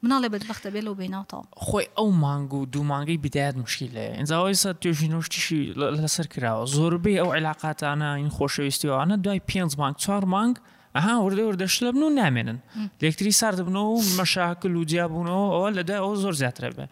مناڵێ 0.05 0.29
بەدبختە 0.33 0.69
بێ 0.73 0.81
لەو 0.87 0.95
بیناوتەوە 0.99 1.43
خۆی 1.67 1.85
ئەو 1.97 2.07
مانگ 2.23 2.53
و 2.53 2.65
دوو 2.73 2.83
مانگەی 2.91 3.17
بدایات 3.25 3.55
مشکیلێ 3.63 4.05
ئەنجاوای 4.19 4.55
سا 4.63 4.69
توێژی 4.81 5.07
نوشتیشی 5.13 5.61
لەسەر 6.03 6.27
کراوە 6.33 6.63
زۆربەی 6.77 7.17
ئەو 7.21 7.29
علااقاتانە 7.37 8.09
این 8.21 8.29
خۆشەویستیوانە 8.37 9.15
دوای 9.25 9.41
پێنج 9.49 9.71
مانگ 9.81 9.95
چوار 10.03 10.25
مانگ 10.35 10.55
ئەها 10.97 11.15
وردە 11.25 11.43
وردەش 11.49 11.75
لە 11.83 11.89
بن 11.95 12.01
و 12.07 12.09
نامێنن 12.21 12.59
لەکتری 13.01 13.31
سار 13.39 13.53
دەبنەوە 13.59 13.91
و 13.97 14.01
مەشاکل 14.19 14.73
و 14.79 14.83
جیاببوونەوە 14.91 15.45
ئەوە 15.55 15.69
لەدای 15.77 15.99
ئەو 16.03 16.15
زۆر 16.23 16.33
زیاترە 16.41 16.69
بێ 16.75 16.85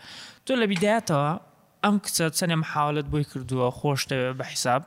تۆ 0.45 0.51
لە 0.62 0.66
بیدایەتەوە 0.72 1.30
ئەم 1.86 1.95
کچە 2.06 2.26
چەندێ 2.38 2.58
حاڵت 2.72 3.08
بۆی 3.14 3.26
کردووە 3.32 3.68
خۆشتەوێ 3.80 4.30
بە 4.38 4.43
حیساب 4.51 4.82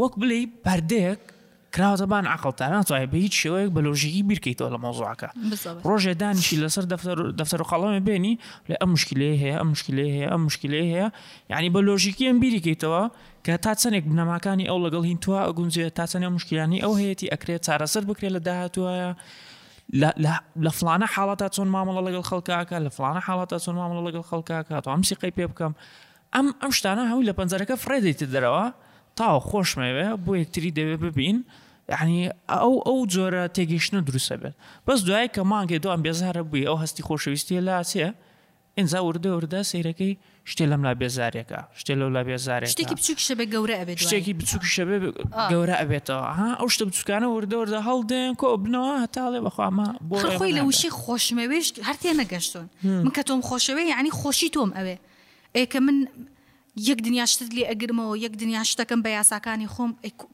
وەک 0.00 0.12
بلی 0.20 0.40
پردەیەک 0.64 1.22
کراوەتەبان 1.76 2.26
عقلتان 2.34 2.70
ناتوانێ 2.82 3.06
بە 3.12 3.14
هیچ 3.24 3.34
شێوەیەک 3.42 3.70
بەلۆژیکی 3.76 4.22
بیرکەیتەوە 4.30 4.68
لە 4.74 4.78
مۆزوعەکە 4.84 5.28
ڕۆژێ 5.88 6.12
دانیشی 6.22 6.56
لەسەر 6.64 6.84
دەفتەر 7.40 7.60
و 7.62 7.66
قەڵەمە 7.70 8.00
بێنی 8.06 8.34
لە 8.70 8.74
ئەم 8.80 8.90
مشکلێ 8.96 9.30
هەیە 9.42 9.56
ئەم 9.60 9.68
مشکلێ 9.74 10.06
هەیە 10.16 10.28
ئەم 10.32 10.42
مشکلێ 10.48 10.82
هەیە 10.92 11.06
یعنی 11.52 11.68
بە 11.74 11.80
لۆژیکی 11.88 12.24
ئەم 12.30 12.38
بیریکەیتەوە 12.44 13.02
کە 13.46 13.52
تا 13.64 13.72
چەندێک 13.80 14.04
بنەماکانی 14.10 14.66
ئەو 14.70 14.78
لەگەڵ 14.84 15.02
هینتووە 15.10 15.40
ئەگونجێت 15.48 15.92
تا 15.98 16.04
چەندێ 16.12 16.28
مشکیانی 16.36 16.78
ئەو 16.84 16.92
هەیەی 17.00 17.28
ئەکرێت 17.32 17.62
چارەسەر 17.66 18.02
بکرێت 18.10 18.32
لە 18.36 18.40
داهاتوایە. 18.46 19.10
لە 20.64 20.70
فلانە 20.78 21.06
حاڵەتە 21.14 21.46
چۆن 21.56 21.68
مامەڵە 21.74 22.00
لەگەڵ 22.08 22.24
خەڵکاکە 22.30 22.76
لە 22.86 22.90
فلانە 22.96 23.20
حاڵەتە 23.26 23.56
چۆن 23.64 23.76
مامەڵە 23.80 24.02
لەگەڵ 24.08 24.24
خەڵکاکە 24.30 24.76
تۆ 24.84 24.88
ئەمسی 24.94 25.14
قەی 25.20 25.32
پێ 25.36 25.44
بکەم 25.52 25.72
ئەم 26.34 26.46
ئەم 26.62 26.72
شتانە 26.78 27.04
هەوی 27.10 27.24
لە 27.28 27.32
پەنجەرەکە 27.38 27.76
فرێدەیت 27.84 28.20
دەرەوە 28.34 28.64
تاو 29.18 29.38
خۆشمەوێ 29.50 30.08
بۆ 30.24 30.32
یەکتری 30.42 30.70
دەوێ 30.78 30.96
ببین 31.04 31.38
یعنی 31.94 32.20
ئەو 32.58 32.74
ئەو 32.86 32.98
جۆرە 33.14 33.44
تێگەیشتە 33.56 33.98
دروستە 34.08 34.36
بێت 34.42 34.54
بەس 34.86 34.98
دوای 35.08 35.28
کە 35.34 35.40
مانگێ 35.52 35.78
دوام 35.84 36.00
بێزارە 36.06 36.42
بووی 36.48 36.66
ئەو 36.70 36.76
هەستی 36.82 37.02
خۆشەویستی 37.08 37.60
لاچێ 37.68 38.08
ئینجا 38.78 39.00
وردە 39.08 39.30
وردە 39.38 39.60
سیرەکەی 39.70 40.12
شتێ 40.50 40.64
لەم 40.70 40.82
لا 40.86 40.92
بێزارێکە 41.00 41.60
شتێ 41.80 41.94
لەو 42.00 42.08
لا 42.16 42.22
بێزارێک 42.28 42.70
شتێکی 42.74 42.94
بچوک 42.98 43.18
شەبێ 43.28 43.44
گەورە 43.54 43.74
ئەبێت 43.80 43.96
شتێکی 44.04 44.32
بچوک 44.40 44.62
شەبێ 44.76 44.96
گەورە 45.52 45.76
ئەبێتەوە 45.80 46.28
ها 46.38 46.48
ئەو 46.60 46.68
شتە 46.74 46.84
بچکانە 46.88 47.28
وردە 47.36 47.56
وردە 47.62 47.80
هەڵدێن 47.88 48.32
کۆ 48.40 48.48
بنەوە 48.64 48.92
هەتاڵێ 49.04 49.40
بەخواما 49.46 49.88
بۆ 50.08 50.16
خۆی 50.38 50.52
لە 50.58 50.62
وشی 50.68 50.90
خۆشمەوێش 51.02 51.66
هەر 51.88 51.96
تێ 52.02 52.10
نەگەشتون 52.22 52.66
من 53.04 53.12
کە 53.16 53.22
تۆم 53.28 53.40
خۆشەوێ 53.48 53.82
یعنی 53.92 54.10
خۆشی 54.20 54.48
تۆم 54.54 54.70
ئەوێ 54.78 54.96
ئێکە 55.56 55.80
من 55.86 55.96
یەک 56.86 56.98
دنیاشتت 57.06 57.50
لێ 57.56 57.64
ئەگرمەوە 57.70 58.14
یەک 58.24 58.34
دنیاشتەکەم 58.42 59.00
بە 59.04 59.10
یاساکانی 59.18 59.66
خۆم 59.74 59.90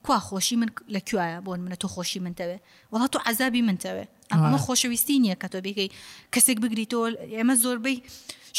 کوا 0.06 0.18
خۆشی 0.28 0.56
من 0.60 0.70
لە 0.94 1.00
کوایە 1.08 1.38
بۆن 1.46 1.60
منە 1.64 1.76
تۆ 1.82 1.86
خۆشی 1.94 2.20
منتەوێ 2.26 2.58
وڵات 2.92 3.10
تۆ 3.14 3.18
عذابی 3.28 3.62
منتەوێ 3.68 4.04
ئەمە 4.32 4.58
خۆشەویستی 4.66 5.16
نییە 5.24 5.36
کە 5.42 5.48
تۆ 5.52 5.58
بێکەی 5.64 5.88
کەسێک 6.34 6.58
بگریتۆ 6.64 7.00
ئێمە 7.36 7.54
زۆربەی 7.64 7.96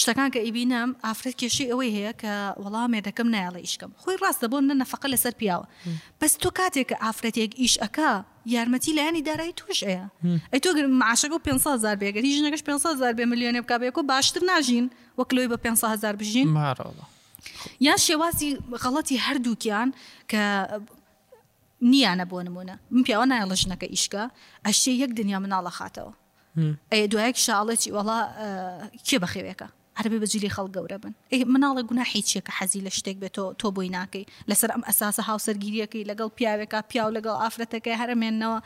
شتەکان 0.02 0.30
کە 0.34 0.40
ئیبینم 0.46 0.90
ئافرەت 1.06 1.36
کێشی 1.42 1.66
ئەوەی 1.72 1.92
هەیە 1.98 2.12
کە 2.22 2.34
وەڵامێ 2.64 3.00
دەکەم 3.08 3.28
نایڵە 3.36 3.60
ئیشکم 3.66 3.92
خۆی 4.02 4.18
ڕاستە 4.24 4.46
بۆ 4.52 4.58
نە 4.70 4.76
نەفقە 4.82 5.08
لەسەر 5.14 5.34
پیاوە 5.40 5.66
بەس 6.20 6.34
تۆ 6.44 6.50
کاتێک 6.60 6.88
کە 6.92 6.96
ئافرەتێک 7.04 7.52
ئیش 7.62 7.76
ئەک 7.84 7.98
یارمەتی 8.58 8.94
لایانی 8.98 9.22
دارایی 9.30 9.54
توش 9.60 9.80
ئەیە 9.88 10.06
ئەی 10.52 10.60
تۆ 10.66 10.70
معشەکە 11.02 11.36
و 11.38 11.42
500زار 11.48 11.96
بێگەری 12.02 12.30
ژنەکەش 12.38 12.64
500زار 12.70 13.12
بێ 13.18 13.26
میلیۆنێ 13.32 13.60
بکبێک 13.64 13.96
و 13.98 14.04
باشتر 14.12 14.42
ناژین 14.52 14.86
وەکلۆی 15.20 15.48
بە 15.52 15.58
500زار 15.66 16.16
بژین 16.22 16.48
ماڕەوە 16.62 17.06
یان 17.86 17.98
شێوازی 18.06 18.50
غەڵەتی 18.84 19.16
هەردووکیان 19.28 19.90
کە 20.32 20.44
نییانە 21.92 22.26
بۆ 22.32 22.38
نمونە 22.48 22.76
من 22.94 23.04
پیاوە 23.08 23.26
نایە 23.32 23.46
لە 23.52 23.56
ژنەکە 23.62 23.88
ئیشکە 23.94 24.24
ئەشتێ 24.66 24.92
یەک 25.04 25.12
دنیا 25.20 25.40
مناڵە 25.46 25.72
خاتەوە 25.78 26.14
ئەیە 26.92 27.06
دوایەک 27.12 27.38
شاڵێکی 27.46 27.90
وڵا 27.98 28.20
کێ 29.08 29.18
بەخێوێکە 29.24 29.68
عربی 29.98 30.20
بەجلی 30.24 30.50
خەڵ 30.56 30.68
گەورە 30.76 30.98
بن 31.04 31.14
مناڵە 31.54 31.82
گونا 31.90 32.04
هیچیەکە 32.14 32.52
حەزی 32.58 32.82
لە 32.88 32.92
شتێک 32.98 33.18
بێت 33.24 33.36
تۆ 33.62 33.68
بۆی 33.76 33.90
ناکەی 33.98 34.26
لەسەر 34.50 34.70
ئەم 34.76 34.84
ئەساسە 34.90 35.22
هاوسەرگیریەکەی 35.30 36.04
لەگەڵ 36.10 36.30
پیاوێکە 36.38 36.80
پیاو 36.92 37.10
لەگەڵ 37.18 37.36
ئافرەتەکەی 37.44 38.00
هەرمێنەوە 38.02 38.58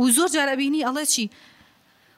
و 0.00 0.06
زۆر 0.16 0.28
جارەبینی 0.34 0.80
ئەڵێ 0.88 1.04
چی 1.12 1.24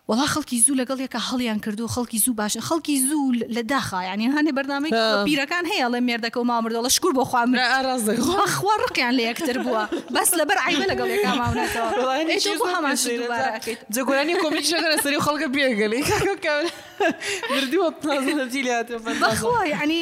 وڵا 0.08 0.24
خەڵکی 0.32 0.58
زوو 0.66 0.76
لەگەڵ 0.80 1.00
یەکە 1.04 1.20
هەڵیان 1.24 1.58
کردو 1.64 1.86
خەڵکی 1.94 2.18
زوو 2.20 2.34
باشن 2.36 2.60
خەڵکی 2.68 2.92
زوو 3.06 3.32
لە 3.56 3.62
داخا 3.72 3.98
ینی 4.04 4.28
هەنێ 4.34 4.52
بەنامەی 4.58 4.92
پیرەکان 5.28 5.64
هەیە 5.72 5.88
لە 5.94 5.98
مێردەکە 6.06 6.38
و 6.40 6.44
مامردەڵە 6.50 6.88
شکور 6.96 7.12
بۆ 7.18 7.24
خوامرخوا 7.24 8.76
ڕقیان 8.84 9.12
لە 9.18 9.22
یەکتر 9.26 9.56
بووە 9.66 9.82
بەس 10.18 10.30
لەبەر 10.40 10.58
عیبە 10.66 10.86
لەگەڵ 10.90 11.08
یەکە 11.14 11.32
جگوانی 13.96 14.34
کمیشەکە 14.44 14.88
سەری 15.02 15.18
خەڵکە 15.26 15.48
بێگەلی 15.54 16.00
بردووە 17.50 17.88
بەخوا 19.24 19.60
ینی 19.72 20.00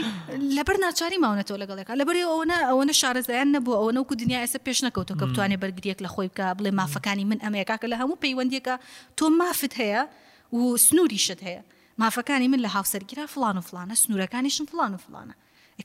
لەبەر 0.57 0.77
ناچاری 0.85 1.19
ماونەتەوە 1.25 1.59
لەگەڵێکە 1.63 1.93
لەبەر 2.01 2.17
ئەوە 2.23 2.37
ئەوەنە 2.71 2.95
شارەزایان 3.01 3.49
نەبوو 3.57 3.75
ئەوە 3.81 3.93
و 3.99 4.01
دنیا 4.23 4.39
ئێستا 4.45 4.59
پێش 4.67 4.79
نەکەوتەوە 4.87 5.17
کە 5.21 5.25
بتوانێ 5.31 5.57
بەرگریەک 5.63 5.99
لە 6.05 6.09
خۆی 6.15 6.29
بکە 6.33 6.47
بڵێ 6.59 6.71
مافەکانی 6.81 7.25
من 7.31 7.39
ئەمەیەکاکە 7.45 7.87
لە 7.93 7.97
هەموو 8.01 8.17
پەیوەندیەکە 8.25 8.75
تۆ 9.19 9.27
مافت 9.41 9.73
هەیە 9.81 9.96
هەیە 10.05 10.55
و 10.59 10.77
سنووریشت 10.87 11.37
هەیە 11.47 11.61
مافەکانی 12.01 12.49
من 12.49 12.61
لە 12.69 12.71
هاوسەرگیرا 12.75 13.27
فلان 13.35 13.59
و 13.59 13.61
فلانە 13.61 13.95
سنوورەکانیشم 14.03 14.65
فلان 14.73 14.95
و 14.95 14.97
فلانە 15.05 15.35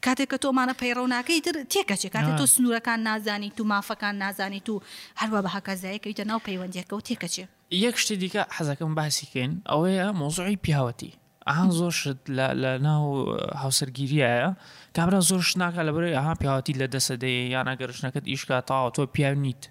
کاتێک 0.05 0.29
کە 0.33 0.37
تۆمانە 0.43 0.73
پەیڕەوناکەی 0.79 1.41
تر 1.45 1.55
تێکەچێ 1.71 2.09
کاتێک 2.15 2.37
تۆ 2.39 2.45
سنوورەکان 2.51 2.99
نازانی 3.07 3.51
تو 3.57 3.63
مافەکان 3.63 4.15
نازانی 4.23 4.61
و 4.69 4.81
هەروە 5.21 5.41
بە 5.45 5.49
هەکەزایەکەویتە 5.55 6.23
ناو 6.27 6.39
پەیوەندیەکە 6.45 6.93
و 6.93 7.01
تێکەچێ 7.07 7.45
یەک 7.71 7.97
شتی 7.97 8.15
دیکە 8.23 8.43
حەزەکەم 8.55 8.95
باسیکەین 8.95 9.51
ئەوەیە 9.71 10.07
مۆزوعی 10.21 10.57
پیاوەتی 10.65 11.13
ئاان 11.47 11.69
زۆرشت 11.79 12.19
لە 12.37 12.71
ناو 12.87 13.03
هاوسەرگیریایە 13.63 14.47
کابرا 14.95 15.19
زۆر 15.29 15.41
شناکە 15.51 15.81
لەبەر 15.87 16.03
ئاها 16.15 16.33
پیاوەتی 16.41 16.73
لە 16.81 16.87
دەسەدەی 16.95 17.37
یانە 17.55 17.73
گەرشنەکەت 17.79 18.25
ئیشکا 18.31 18.57
تاوە 18.71 18.89
تۆ 18.95 19.01
پیاو 19.15 19.33
نیت. 19.45 19.63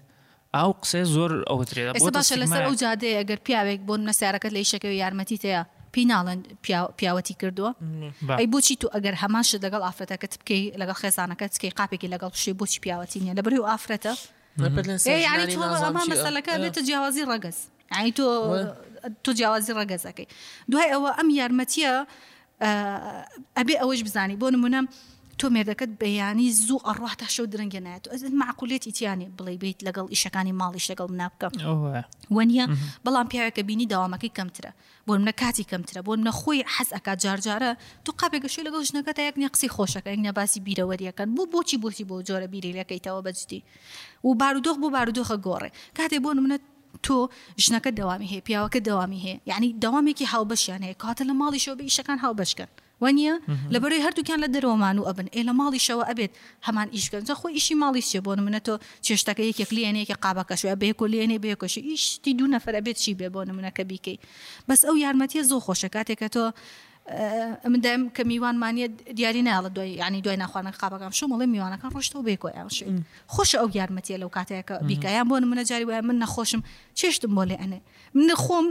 ئاو 0.55 0.71
قسێ 0.83 1.01
زۆر 1.15 1.31
ئەو 1.49 2.73
جادەیە 2.81 3.15
ئەگەر 3.21 3.39
پیاوێک 3.47 3.81
بۆ 3.87 3.93
نەسیارەکەت 4.09 4.51
لە 4.55 4.61
شەکەوی 4.71 4.97
یارمەتی 5.03 5.37
تەیە 5.43 5.61
پیناڵن 5.93 6.39
پیاوەتی 6.99 7.35
کردووە 7.41 7.71
ئەی 8.39 8.47
بۆچی 8.53 8.75
تو 8.81 8.87
ئەگەر 8.95 9.15
هەماش 9.23 9.49
لەگەڵ 9.65 9.81
ئافرەتەکەت 9.87 10.33
بکەی 10.41 10.63
لەگەڵ 10.81 10.97
خێزانەکەت 11.03 11.53
کەی 11.61 11.71
قاپێکی 11.79 12.07
لەگەڵ 12.13 12.31
شێ 12.43 12.51
بۆچی 12.59 12.79
پیاوەتی 12.83 13.19
نیە 13.25 13.33
لەبری 13.39 13.59
و 13.61 13.65
ئافرەتە 13.71 14.13
مەسەلەکە 16.11 16.53
بێتە 16.63 16.81
جیاوازی 16.87 17.23
ڕگەز 17.31 17.57
ئای 17.93 18.11
تۆ 18.17 18.27
تۆ 19.23 19.31
جیاوازی 19.37 19.71
ڕگەزەکەی 19.79 20.27
دوای 20.71 20.89
ئەوە 20.93 21.09
ئەم 21.17 21.27
یارمەتیە 21.39 21.93
ئەبێ 23.59 23.75
ئەوەش 23.81 23.99
بزانی 24.07 24.35
بۆ 24.41 24.47
نمونە 24.55 24.81
تۆمێردەکەت 25.41 25.91
بەیانی 26.01 26.47
زوو 26.65 26.81
ئەڕاتە 26.87 27.27
شەو 27.35 27.45
درەنگە 27.53 27.81
نایێت 27.85 28.05
ئەزت 28.13 28.33
معقولێت 28.41 28.83
ئیتیانێ 28.89 29.27
بڵێ 29.37 29.55
بیت 29.63 29.79
لەگەڵ 29.87 30.05
ئیشەکانی 30.13 30.53
ماڵی 30.61 30.81
شەگەڵ 30.87 31.09
نابکە 31.21 31.47
وەنیە 32.35 32.65
بەڵام 33.05 33.27
پیاوەکە 33.31 33.61
بینی 33.69 33.87
داوامەکەی 33.93 34.31
کەمترە 34.37 34.71
بۆ 35.07 35.11
منە 35.21 35.33
کاتی 35.41 35.65
کەمترە 35.71 35.99
بۆ 36.07 36.11
منە 36.21 36.31
خۆی 36.39 36.61
حەز 36.75 36.89
ئەکات 36.95 37.17
جارجارە 37.23 37.71
تو 38.05 38.09
قابێکگەشوی 38.19 38.63
لەگەڵ 38.67 38.81
ژنەکە 38.89 39.11
تا 39.17 39.21
یەکنی 39.27 39.47
قسی 39.53 39.69
خۆشەکە 39.75 40.09
یک 40.15 40.21
نەباسی 40.27 40.59
بیرەوەریەکەن 40.67 41.27
بۆ 41.35 41.43
بۆچی 41.53 41.77
بۆچی 41.83 42.05
بۆ 42.09 42.15
جۆرە 42.27 42.47
بیرێلەکەیتەوە 42.53 43.21
بەجدی 43.25 43.61
و 44.27 44.29
بارودۆخ 44.41 44.75
بۆ 44.81 44.87
بارودۆخە 44.95 45.37
گۆڕێ 45.45 45.69
کاتێ 45.97 46.17
بۆ 46.23 46.29
منە 46.45 46.57
تۆ 47.05 47.17
ژنەکە 47.63 47.91
دەوامی 47.99 48.27
هەیە 48.31 48.41
پیاوەکە 48.47 48.79
دەوامی 48.87 49.19
هەیە 49.25 49.37
یعنی 49.51 49.69
داوامێکی 49.83 50.25
هاوبەشیان 50.33 50.81
هەیە 50.87 50.95
کاتە 51.03 51.23
لە 51.29 51.33
ماڵی 51.41 51.59
شەوە 51.65 51.75
بە 51.79 51.83
ئیشەکان 51.89 52.19
هاوبەشکن 52.25 52.71
وەنیە 53.03 53.33
لەبەر 53.73 53.93
هەردووکیان 54.05 54.39
لە 54.45 54.49
دەرۆمان 54.55 54.95
و 54.99 55.03
ئەبن 55.09 55.27
ئێ 55.35 55.41
لە 55.49 55.53
ماڵی 55.59 55.79
شەوە 55.87 56.03
ئەبێت 56.09 56.31
هەمان 56.67 56.87
ئیشگەنجە 56.95 57.35
خۆی 57.39 57.53
ئیشی 57.57 57.75
ماڵی 57.83 58.01
سێ 58.09 58.19
بۆن 58.25 58.39
منەتۆ 58.45 58.75
چێشتەکە 59.05 59.43
یەکێک 59.49 59.69
لێنێکی 59.77 60.15
قابەکەشە 60.23 60.73
بێکۆ 60.83 61.05
لێنێ 61.13 61.37
بێکۆشی 61.45 61.81
ئیشتی 61.89 62.33
دوو 62.37 62.47
نەفر 62.55 62.73
ئەبێت 62.77 62.97
چی 63.03 63.13
بێ 63.19 63.27
بۆ 63.33 63.41
نمونەکە 63.49 63.83
بیکەی 63.89 64.17
بەس 64.67 64.81
ئەو 64.87 64.95
یارمەتیە 65.03 65.41
زۆ 65.49 65.57
خۆشە 65.65 65.89
کاتێکە 65.95 66.27
تۆ 66.35 66.43
مندایم 67.73 68.03
کە 68.15 68.21
میوانمانە 68.29 68.79
دیاری 69.17 69.41
ناڵە 69.49 69.69
دوای 69.75 69.93
ینی 70.01 70.21
دوای 70.25 70.37
ناخواانە 70.43 70.71
قابەکەم 70.81 71.13
شو 71.17 71.25
مڵێ 71.31 71.45
میوانەکان 71.53 71.91
ڕۆشتەوە 71.95 72.23
بێکۆیان 72.29 72.69
شوێن 72.77 72.97
خۆش 73.33 73.51
ئەو 73.61 73.67
یارمەتیە 73.79 74.17
لەو 74.21 74.29
کاتەیەکە 74.37 74.75
بیکایان 74.89 75.25
بۆ 75.29 75.35
منە 75.51 75.63
جاری 75.71 75.85
وایە 75.89 76.03
من 76.09 76.17
نەخۆشم 76.23 76.61
چێشتم 76.99 77.31
بۆ 77.37 77.43
لێ 77.49 77.55
ئەنێ 77.61 77.79
من 78.17 78.31
خۆم 78.43 78.67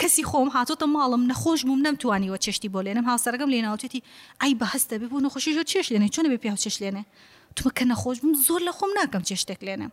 کەسی 0.00 0.24
خۆم 0.30 0.48
هاتۆتە 0.56 0.86
ماڵم 0.94 1.22
نەخۆش 1.32 1.60
بووم 1.68 1.80
نەمتوانیوە 1.86 2.36
چشتی 2.44 2.68
بۆ 2.74 2.80
لێنم 2.86 3.04
هاوسەرگەم 3.10 3.48
لێناوتێتی 3.54 4.00
ئای 4.42 4.52
بە 4.60 4.66
هەستە 4.72 4.94
ببوو 5.02 5.20
نەخۆشی 5.26 5.52
ژۆ 5.56 5.62
چێش 5.70 5.86
لێنێ 5.92 6.08
چۆنە 6.14 6.28
بێ 6.32 6.38
پیا 6.44 6.54
چش 6.64 6.76
لێنێ 6.82 7.02
تومەکە 7.56 7.84
نەخۆش 7.92 8.16
بم 8.22 8.32
زۆر 8.46 8.60
لە 8.68 8.72
خۆم 8.78 8.90
ناکەم 9.00 9.22
چێشتێک 9.28 9.60
لێنە. 9.68 9.86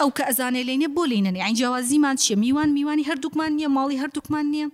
ئەو 0.00 0.10
کە 0.16 0.22
ئەزانێ 0.28 0.62
لێنێ 0.68 0.88
بۆ 0.96 1.02
لینەنێ 1.12 1.40
ئەین 1.44 1.54
جیاوازیمان 1.58 2.16
چیە 2.22 2.36
میوان 2.42 2.68
میوانی 2.76 3.04
هەردووکمان 3.10 3.50
نییە 3.58 3.68
ماڵی 3.76 3.96
هەردووکمان 4.02 4.46
نییە. 4.52 4.66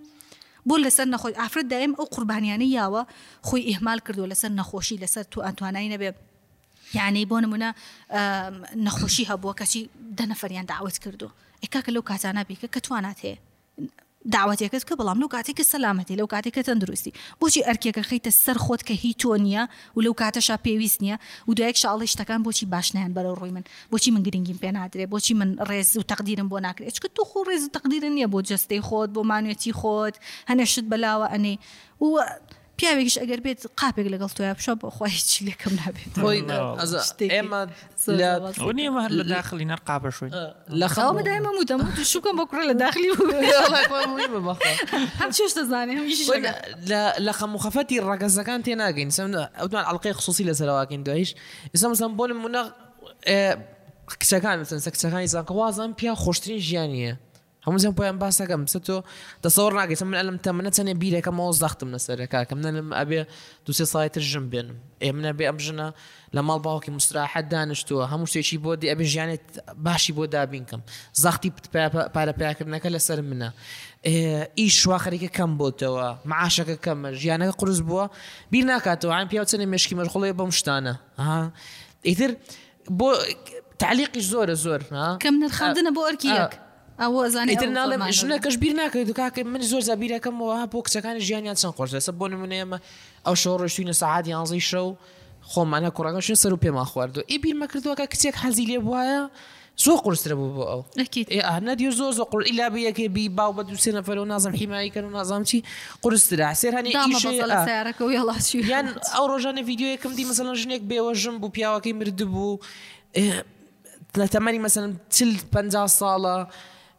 بۆ 0.69 0.75
لەسەر 0.85 1.07
نەخۆی 1.15 1.35
ئافرەت 1.43 1.67
دایم 1.73 1.93
ئەو 1.99 2.07
قوربانیانە 2.15 2.67
یاوە 2.79 3.03
خۆی 3.47 3.63
ئێحمال 3.71 3.99
کردو 4.07 4.25
لەسەر 4.33 4.51
نەخۆشی 4.61 4.97
لەسەر 5.03 5.25
تو 5.33 5.39
ئەتوانایی 5.47 5.89
نەبێ 5.95 6.11
یانەی 6.99 7.27
بۆ 7.31 7.37
نمونە 7.45 7.71
نەخۆشی 8.87 9.25
هەبووە 9.31 9.55
کەچی 9.61 9.83
دەنەفەریان 10.19 10.67
داوت 10.73 10.97
کردو 11.05 11.29
ئێکا 11.63 11.81
کە 11.85 11.91
لەو 11.95 12.03
کاتانە 12.11 12.43
بیکە 12.51 12.69
کە 12.75 12.81
توانات 12.87 13.19
هەیە 13.25 13.39
داواتێکت 14.33 14.85
کە 14.89 14.95
بەڵام 15.01 15.19
لەو 15.23 15.31
کاتێککە 15.35 15.63
سەلامەتی 15.73 16.19
لەو 16.21 16.27
کاتێککە 16.35 16.63
تەندروستی 16.69 17.13
بۆچی 17.41 17.61
ئەرکێکە 17.69 18.03
خیتە 18.09 18.31
سەر 18.45 18.59
خۆت 18.65 18.83
کە 18.89 18.95
هی 19.03 19.13
تۆ 19.23 19.31
نییە 19.45 19.63
و 19.97 20.01
لەو 20.07 20.15
کاتەشا 20.21 20.57
پێویست 20.67 20.99
نییە 21.05 21.17
و 21.49 21.53
دوایەک 21.57 21.77
شڵی 21.83 22.09
شتەکان 22.15 22.41
بۆچی 22.47 22.67
باشنیان 22.75 23.11
بەرەو 23.17 23.39
ڕووی 23.41 23.53
من 23.57 23.65
بۆچی 23.91 24.11
من 24.15 24.23
گرنگیم 24.27 24.59
پێ 24.63 24.71
نادرێ 24.79 25.05
بۆچی 25.13 25.35
من 25.41 25.51
ڕێز 25.69 25.89
و 26.01 26.03
تەقدیرم 26.11 26.49
بۆ 26.53 26.57
ناکرێت 26.67 26.95
چکە 26.97 27.09
تو 27.17 27.23
خۆ 27.31 27.39
ڕێز 27.49 27.63
و 27.67 27.71
تەقدیرن 27.77 28.13
نییە 28.17 28.29
بۆ 28.33 28.39
جستەی 28.49 28.83
خۆت 28.89 29.11
بۆ 29.17 29.21
مانوێتی 29.31 29.73
خۆت 29.81 30.15
هەنەشت 30.51 30.85
بەلاوە 30.91 31.27
ئەنێ 31.35 31.55
و 32.03 32.07
پیاوێکیش 32.81 33.17
ئەگەر 33.23 33.41
بێت 33.45 33.61
قاپێک 33.81 34.07
لەگەڵ 34.15 34.31
تویا 34.37 34.55
بشە 34.59 34.73
بۆخوای 34.83 35.15
چی 35.31 35.41
لەکەم 35.49 35.73
نابێت 35.81 36.19
ئێمە 37.29 39.01
هەر 39.05 39.13
لە 39.21 39.25
داخلی 39.35 39.65
نەر 39.73 39.81
قاپە 39.89 40.11
شوین 40.17 40.33
لە 40.81 40.89
خەڵ 40.95 41.11
بەدایمە 41.19 41.51
موتەم 41.59 41.81
شوکم 42.13 42.35
بە 42.41 42.45
کوڕە 42.51 42.65
لە 42.71 42.75
داخلی 42.85 43.09
دەزانێ 45.59 45.95
لە 47.27 47.33
خەموخەفەتی 47.39 47.99
ڕگەزەکان 48.11 48.61
تێناگەین 48.67 49.11
ئەوتوان 49.61 49.85
ئەڵلقی 49.89 50.11
خصوصی 50.19 50.45
لەسەرواکەین 50.51 51.03
دوایش 51.07 51.31
ئستا 51.75 51.89
مەسم 51.91 52.11
بۆ 52.19 52.25
منە 52.45 52.63
کچەکان 54.21 54.59
سەکچەکانی 54.87 55.29
زانکەوازان 55.35 55.91
پیا 55.99 56.13
خۆشترین 56.25 56.61
ژیانە 56.67 57.13
هەموو 57.67 57.91
پۆیان 57.99 58.17
باسەکەم 58.23 58.63
ستۆ 58.73 58.97
دەسەوە 59.43 59.71
ناگەیتم 59.79 60.09
من 60.11 60.17
ئەلم 60.21 60.37
تە 60.45 60.51
منە 60.59 60.71
چەنێ 60.77 60.95
بیرێکە 61.03 61.33
مەوە 61.39 61.53
زەختم 61.63 61.89
لەسەرەکە 61.95 62.39
منەلم 62.59 62.89
ئەبێ 62.99 63.19
دوسێ 63.67 63.85
سای 63.93 64.09
ترژم 64.15 64.47
بێنم 64.53 64.77
إيه، 65.03 65.07
ئێ 65.11 65.11
منە 65.17 65.31
بێ 65.39 65.45
ئەم 65.51 65.59
ژنە 65.67 65.89
لە 66.37 66.41
ماڵ 66.49 66.59
باوکی 66.67 66.91
مستراحەت 66.99 67.47
دانیشتووە 67.53 68.05
هەموو 68.13 68.27
شتێکی 68.31 68.59
بۆ 68.65 68.71
دی 68.81 68.87
ئەبێ 68.93 69.05
ژیانێت 69.13 69.45
باشی 69.87 70.13
بۆ 70.19 70.25
دابینکەم 70.35 70.83
زەختی 71.23 71.51
پارە 72.17 72.33
پیاکردنەکە 72.41 72.89
لەسەر 72.95 73.19
منە 73.31 73.51
ئیش 74.59 74.75
إيه، 74.79 74.79
شواخەرێکە 74.83 75.31
کەم 75.39 75.51
بۆتەوە 75.61 76.07
معاشەکە 76.31 76.77
کەمە 76.85 77.09
ژیانەکە 77.23 77.55
قرس 77.61 77.81
بووە 77.89 78.05
بیر 78.53 78.65
ناکاتەوە 78.73 79.13
ئەم 79.19 79.29
پیا 79.33 79.45
چەنێ 79.51 79.67
مشکی 79.75 79.95
مەرخڵی 79.99 80.33
بەم 80.39 80.51
شتانە 80.61 80.95
ئیتر 82.09 82.31
بۆ 82.99 83.09
زور 83.83 84.19
زۆرە 84.33 84.55
زۆر 84.65 84.81
کەم 85.23 85.35
نرخاندنە 85.43 85.91
بۆ 85.97 86.03
ئەرکیەک. 86.11 86.55
ئەوە 87.03 87.23
زانانی 87.35 87.55
ئەترناڵێ 87.57 87.97
ژنەکەش 88.21 88.55
بیر 88.63 88.75
ناکەی 88.81 89.05
دوکاکە 89.11 89.41
من 89.53 89.63
زۆر 89.71 89.83
زەبیرەکەمەوە 89.89 90.57
بۆ 90.73 90.79
کچەکانی 90.87 91.21
ژیانیان 91.27 91.57
چەند 91.61 91.75
خۆش 91.79 91.91
لەسە 91.97 92.11
بۆ 92.19 92.27
نمونێمە 92.35 92.77
ئەو 93.27 93.35
شەو 93.43 93.55
ڕشتوینە 93.63 93.95
سعات 94.03 94.25
یانزی 94.35 94.63
شەو 94.71 94.87
خۆمانە 95.51 95.91
کوڕەکەش 95.97 96.29
سەر 96.43 96.53
و 96.55 96.59
پێما 96.65 96.85
خواردو 96.91 97.21
ئی 97.31 97.37
بیرمە 97.45 97.67
کردووەکە 97.73 98.05
کچێک 98.13 98.35
حەزی 98.43 98.67
لێ 98.71 98.79
وایە 98.91 99.21
زۆر 99.85 99.99
قرسرە 100.07 100.35
بوو 100.39 100.51
بۆ 100.57 100.65
ئەو 100.71 100.81
نەدی 101.67 101.87
زۆر 102.01 102.13
زۆر 102.19 102.27
قڕ 102.33 102.39
ئیلا 102.51 102.67
بەیەکێ 102.75 103.07
بی 103.17 103.25
باو 103.39 103.51
بە 103.57 103.63
دووسێ 103.69 103.91
نەفەر 103.99 104.17
و 104.23 104.25
نازم 104.33 104.53
حیماییکەن 104.61 105.05
و 105.09 105.11
نازام 105.19 105.43
چی 105.49 105.59
قرسرا 106.03 106.51
سێرانی 106.61 106.89
یان 108.71 108.87
ئەو 109.19 109.25
ڕۆژانە 109.31 109.61
یددیوەکەم 109.63 110.13
دی 110.19 110.25
مەسەڵەن 110.31 110.55
ژنێک 110.63 110.83
بێوەژم 110.91 111.35
بوو 111.41 111.51
پیاوەکەی 111.57 111.95
مرد 112.01 112.21
لە 114.21 114.27
تەمەنی 114.35 114.61
مەسەن 114.67 114.87
چل 115.17 115.31
پ 115.53 115.55
ساڵە. 115.99 116.37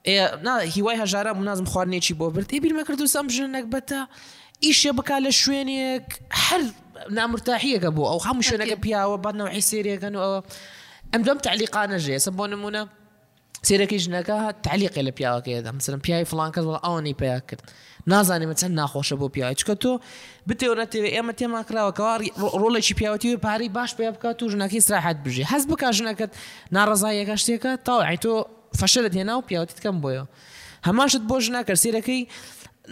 هیوای 0.06 0.98
هەژارە 1.06 1.36
منازم 1.36 1.66
خواردنێکی 1.66 2.14
بۆ 2.16 2.30
برد 2.32 2.50
بیرمەکرد 2.56 3.02
و 3.02 3.06
سم 3.08 3.28
ژنەک 3.28 3.66
بەتە 3.72 4.08
ئیشە 4.64 4.92
بک 4.96 5.12
لە 5.20 5.32
شوێنێک 5.32 6.20
هەر 6.32 6.62
نامرتاحیەکە 7.18 7.90
بۆ 7.96 8.04
ئەو 8.12 8.20
هەموو 8.26 8.44
شوێنەکە 8.50 8.76
پیاوە 8.84 9.18
بەنەوە 9.24 9.50
حی 9.54 9.62
سێریەکەن 9.62 10.16
و 10.16 10.42
ئەم 11.14 11.22
دەم 11.28 11.40
تعلیقانە 11.48 11.98
ژێسم 12.06 12.36
بۆ 12.40 12.46
نمونە 12.48 12.82
سێرەکەی 13.68 14.00
ژنەکە 14.06 14.36
تعلیقی 14.64 15.02
لە 15.08 15.12
پیاوەکەی 15.18 15.64
دەم 15.68 15.80
سرم 15.80 16.00
پیاوی 16.00 16.26
فلانکەس 16.32 16.64
بڵ 16.68 16.78
ئەوەی 16.86 17.14
پیا 17.22 17.40
کرد 17.40 17.62
نازانێمە 18.10 18.56
چەند 18.60 18.74
ناخۆشە 18.80 19.16
بۆ 19.20 19.28
پیاوە 19.36 19.56
چکە 19.62 19.76
تۆ 19.84 19.92
بتێورە 20.50 20.86
تێوێ 20.92 21.10
ئێمە 21.16 21.34
تێما 21.40 21.62
کراوەکەوا 21.70 22.14
ڕۆڵێکی 22.62 22.94
پیاوەتی 23.00 23.38
پاری 23.38 23.70
باش 23.70 23.92
پێ 23.98 24.08
بکات 24.16 24.44
و 24.44 24.50
ژنەکەی 24.54 24.80
سراحەت 24.88 25.18
بژێ 25.26 25.44
هەست 25.54 25.68
بک 25.72 25.82
ژنەکەت 26.00 26.32
ناڕزایەکە 26.76 27.36
شتێکە 27.44 27.72
تاوای 27.86 28.18
تۆ 28.24 28.34
فشلت 28.74 29.18
هنا 29.18 29.36
وبيوتيت 29.36 29.80
كم 29.80 30.02
بويا 30.02 30.26
هماش 30.86 31.14
تبوج 31.14 31.52
ناكر 31.52 31.76
سيرك 31.76 32.10
اي 32.10 32.28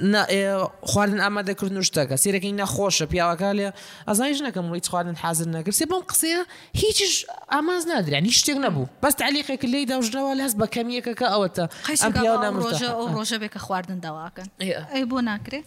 نا 0.01 0.27
اه، 0.29 0.71
خوارن 0.83 1.19
اما 1.21 1.41
ده 1.41 1.53
كرت 1.53 1.71
نوش 1.71 1.89
تاكا 1.89 2.15
سيرك 2.15 2.43
اي 2.43 2.51
نخوش 2.51 3.03
بيا 3.03 3.25
وكاليا 3.31 3.73
ازايش 4.09 4.41
ناكا 4.41 4.61
مريد 4.61 4.85
خوارن 4.85 5.17
حازر 5.17 5.47
ناكر 5.49 5.71
سي 5.71 5.85
بوم 5.85 6.01
قصيا 6.03 6.45
هيتش 6.75 7.25
اما 7.53 7.77
از 7.77 7.87
نادر 7.87 8.13
يعني 8.13 8.27
هيتش 8.27 8.41
تيغ 8.41 8.57
نبو 8.57 8.85
بس 9.03 9.15
تعليقك 9.15 9.59
كل 9.59 9.73
اي 9.73 9.85
داوش 9.85 10.07
آه. 10.07 10.11
دوا 10.11 10.33
لاز 10.35 10.53
با 10.53 10.65
كمية 10.65 11.01
كاكا 11.01 11.25
اواتا 11.25 11.67
خيش 11.81 12.05
دوا 12.05 12.45
او 12.45 12.53
روجة 12.61 12.85
او 12.87 13.05
روجة 13.07 13.35
بيكا 13.35 13.59
خوارن 13.59 13.99
دواكا 13.99 14.43
اي 14.61 15.05
بو 15.05 15.19
ناكري 15.19 15.63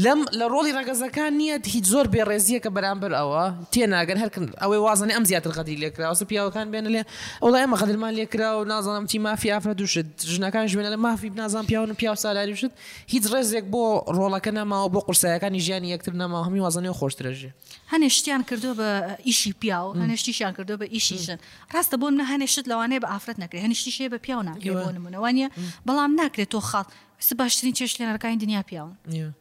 لەم 0.00 0.22
لە 0.32 0.44
ڕۆڵی 0.52 0.72
ڕگەزەکان 0.78 1.32
نییە 1.38 1.60
هیچ 1.68 1.84
زۆر 1.92 2.06
بێڕێزیە 2.12 2.58
کە 2.64 2.70
بەرامبەر 2.76 3.12
ئەوە 3.20 3.44
تێناگەن 3.72 4.18
هەرکن 4.22 4.44
ئەوەی 4.62 4.78
وازانانی 4.86 5.14
ئەم 5.16 5.24
زیاتر 5.30 5.52
قەدی 5.58 5.76
لێکراوەسە 5.82 6.24
پیاوەکان 6.30 6.66
بێن 6.72 6.86
لێ 6.94 7.02
ئەوڵ 7.42 7.54
ئەمە 7.60 7.76
قەدرمان 7.80 8.12
لێکرا 8.18 8.50
و 8.60 8.64
نازانم 8.72 9.06
چی 9.10 9.18
مافی 9.26 9.48
ئافرە 9.54 9.74
دوشت 9.80 10.06
ژنەکان 10.34 10.66
ژێنە 10.72 10.90
لە 10.94 10.98
مافی 11.06 11.30
نازان 11.30 11.64
پیاون 11.68 11.92
پیا 12.00 12.14
سالاری 12.24 12.56
شت 12.60 12.72
هیچ 13.12 13.24
ڕێزێک 13.32 13.64
بۆ 13.72 13.82
ڕۆڵەکە 14.16 14.50
نەماوە 14.58 14.88
بۆ 14.94 15.00
قورسایەکانی 15.06 15.60
ژیانی 15.66 15.88
یەکتر 15.94 16.14
نەما 16.20 16.38
هەمی 16.46 16.60
وازانانی 16.66 16.94
خۆشترەژێ 17.00 17.50
هەنێ 17.92 18.08
شتیان 18.18 18.42
کردو 18.48 18.70
بە 18.80 18.88
ئیشی 19.28 19.52
پیا 19.60 19.80
و 19.88 19.90
هەنشتیشیان 20.02 20.52
کردو 20.56 20.74
بە 20.82 20.86
ئیشی 20.94 21.16
ژن 21.24 21.38
ڕاستە 21.72 21.96
بۆ 22.00 22.06
منە 22.12 22.24
هەنێشت 22.32 22.64
لەوانەیە 22.70 23.00
بە 23.04 23.08
ئافرەت 23.12 23.38
نکرێت 23.42 23.62
هەنیشتیشێ 23.66 24.06
بە 24.12 24.18
پیاوە 24.24 24.42
ناکرێت 24.48 24.76
بۆ 24.84 24.90
نمونەوانە 24.98 25.46
بەڵام 25.86 26.10
ناکرێت 26.20 26.48
تۆ 26.54 26.60
خاڵ 26.70 26.86
س 27.22 27.30
باشترین 27.38 27.72
چێش 27.78 27.92
لێنەرەکانی 27.98 28.38
دنیا 28.44 28.62
پیاون 28.70 28.94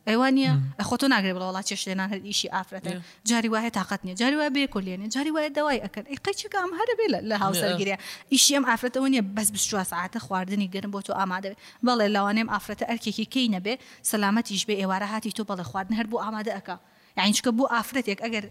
ئەوان 0.10 0.34
نیە 0.40 0.54
ئەخۆتۆ 0.82 1.06
ناگرێ 1.14 1.32
بڵ 1.36 1.42
وڵات 1.50 1.66
چێش 1.70 1.82
لێنان 1.90 2.10
هەر 2.14 2.20
ئیشی 2.30 2.48
ئافرەتە 2.56 2.92
جاری 3.30 3.50
وایە 3.54 3.70
تااقت 3.78 4.02
نیە 4.06 4.14
جاری 4.22 4.36
وایە 4.40 4.52
بێ 4.56 4.64
کلێنێ 4.76 5.08
جاری 5.16 5.32
وایە 5.36 5.50
داوای 5.58 5.80
ئەکەن 5.86 6.06
قەچکام 6.26 6.70
هەر 6.80 6.90
بێ 6.98 7.08
لە 7.30 7.36
هاوسەرگیرە 7.44 7.96
ئیشی 8.34 8.54
ئەم 8.58 8.66
ئافرەتەوە 8.70 9.08
نیە 9.14 9.22
بەس 9.38 9.50
بچوە 9.56 9.84
ساعتە 9.92 10.20
خواردنی 10.26 10.68
گەرم 10.74 10.92
بۆ 10.94 11.00
تۆ 11.08 11.12
ئامادەبێ 11.20 11.56
بەڵێ 11.86 12.08
لەوانێم 12.16 12.48
ئافرەتە 12.54 12.86
ئەرکێکی 12.90 13.26
کەی 13.34 13.48
نەبێ 13.56 13.74
سەلامەتیش 14.10 14.62
بێ 14.68 14.76
ئێوارە 14.82 15.08
هاتی 15.14 15.32
تۆ 15.38 15.44
بەڵێ 15.50 15.66
خواردن 15.70 15.96
هەر 16.00 16.08
بۆ 16.12 16.18
ئامادە 16.26 16.52
ئەکە 16.58 16.76
یعنیچکە 17.18 17.52
بۆ 17.58 17.64
ئافرەتێک 17.74 18.20
ئەگەر 18.26 18.46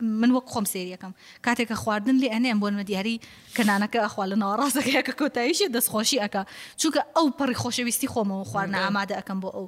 من 0.00 0.30
وەک 0.34 0.46
خۆم 0.52 0.64
سریەکەم 0.72 1.12
کاتێکە 1.46 1.72
خواردن 1.82 2.16
لێ 2.22 2.28
ئەنێم 2.32 2.58
بۆ 2.62 2.68
مەدیاری 2.80 3.20
کەنانەکە 3.56 3.98
ئەخوا 4.04 4.24
لە 4.30 4.36
ناوەڕاستەکەیەکە 4.42 5.12
کۆتاییشی 5.20 5.72
دەستخۆشی 5.74 6.20
ئەکە 6.22 6.42
چونکە 6.80 7.00
ئەو 7.16 7.26
پڕی 7.38 7.56
خۆشەویستی 7.62 8.08
خۆمەوە 8.12 8.44
خواردنە 8.50 8.78
ئامادە 8.84 9.14
ئەەکەم 9.18 9.38
بۆ 9.42 9.50
ئەو 9.56 9.66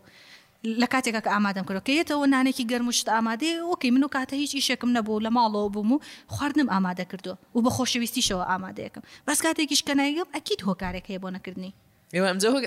لە 0.80 0.86
کاتێکە 0.92 1.20
کە 1.24 1.30
ئامادەم 1.34 1.64
کردەکەیتەوە 1.68 2.24
نانێکی 2.34 2.68
گەرمشت 2.70 3.06
ئامادە 3.14 3.52
وەکی 3.70 3.90
من 3.94 4.02
و 4.04 4.08
کاتە 4.16 4.34
هیچ 4.42 4.52
ئیشێکم 4.58 4.90
نەبوو 4.96 5.24
لە 5.26 5.30
ماڵەوە 5.36 5.68
بووم 5.74 5.90
و 5.92 6.02
خواردنم 6.34 6.68
ئامادە 6.74 7.04
کردو 7.10 7.32
و 7.54 7.58
بە 7.64 7.70
خۆشەویستیشەوە 7.76 8.44
ئامادەیەکەم 8.50 9.02
بەس 9.26 9.38
کاتێکیشکەنایگەم 9.46 10.28
ئەکییت 10.34 10.60
هۆکارێک 10.68 11.04
هەیە 11.10 11.20
بۆ 11.22 11.28
نەکردنی 11.36 11.72
المهم 12.14 12.38
زو 12.38 12.60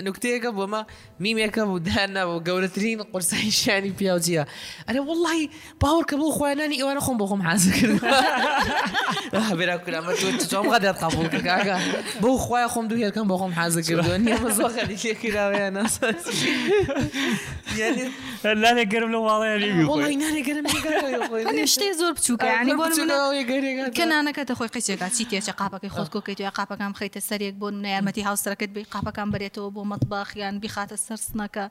نكتي 0.00 0.38
كاب 0.38 0.56
وما 0.56 0.86
مي 1.20 1.34
ميك 1.34 1.58
اب 1.58 1.82
دانا 1.82 2.24
وقولترين 2.24 3.02
قرصين 3.02 3.50
شاني 3.50 3.88
بيوتيا 3.90 4.46
انا 4.88 5.00
والله 5.00 5.48
باور 5.82 6.04
كبو 6.04 6.30
خواناني 6.30 6.82
وانا 6.82 7.00
خم 7.00 7.18
بخم 7.18 7.42
حاسك 7.42 7.84
بلا 9.32 9.76
كل 9.76 9.98
ما 9.98 10.12
تو 10.14 10.30
تجوم 10.30 10.68
غادي 10.68 10.92
تقبل 10.92 11.26
كاكا 11.40 11.80
بو 12.20 12.36
خويا 12.38 12.66
خم 12.66 12.88
دو 12.88 13.10
كان 13.10 13.28
بخم 13.28 13.52
حاسك 13.52 13.92
الدنيا 13.92 14.38
مزوخه 14.40 14.82
لي 14.82 14.96
كي 15.14 15.28
يا 15.28 15.68
انا 15.68 15.86
يعني 17.78 18.08
لا 18.44 18.70
انا 18.70 18.80
قرب 18.80 19.10
له 19.10 19.18
والله 19.18 19.44
يعني 19.46 19.84
والله 19.84 20.14
انا 20.14 20.46
قرب 20.46 21.34
له 21.34 21.50
انا 21.50 21.64
شتي 21.66 21.92
زور 21.94 22.12
بتوكا 22.12 22.44
يعني 22.44 22.74
بقول 22.74 22.96
كان 23.94 24.12
انا 24.12 24.30
قيتي 24.32 24.94
كاع 24.98 25.08
سيتي 25.08 25.50
قابك 25.50 25.86
خذ 25.86 26.06
كوكيتو 26.08 26.48
قابك 26.48 26.80
ام 26.80 26.92
خيت 26.94 27.16
السريك 27.16 27.54
بون 27.54 27.82
نيرمتي 27.82 28.04
متي 28.20 28.22
هاوس 28.22 28.48
ركت 28.48 28.68
بي 28.68 28.83
ئەوەی 28.84 28.84
قاپەکان 28.92 29.30
بێتەوە 29.32 29.70
بۆ 29.74 29.84
مەتباخیان 29.92 30.56
بیخاتە 30.62 30.96
سەرسنەکە. 31.06 31.66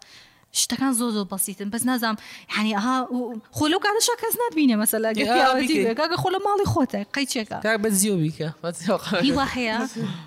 شتەکان 0.61 0.93
زۆ 0.99 1.07
زۆ 1.15 1.21
بەسیتن 1.33 1.69
بەس 1.73 1.83
نازام 1.89 2.15
هەنی 2.55 2.73
ئاها 2.77 2.97
خۆلو 3.57 3.77
کاتەشە 3.85 4.15
کەس 4.21 4.33
نبینێ 4.45 4.75
مەسەلاگە 4.83 5.25
خۆ 6.21 6.27
لە 6.35 6.39
ماڵی 6.45 6.67
خۆتە 6.73 7.01
قەیچێکە 7.15 7.57
بە 7.83 7.89
زیۆ 7.99 8.15
بیکە 8.21 8.49
هەیە 9.55 9.77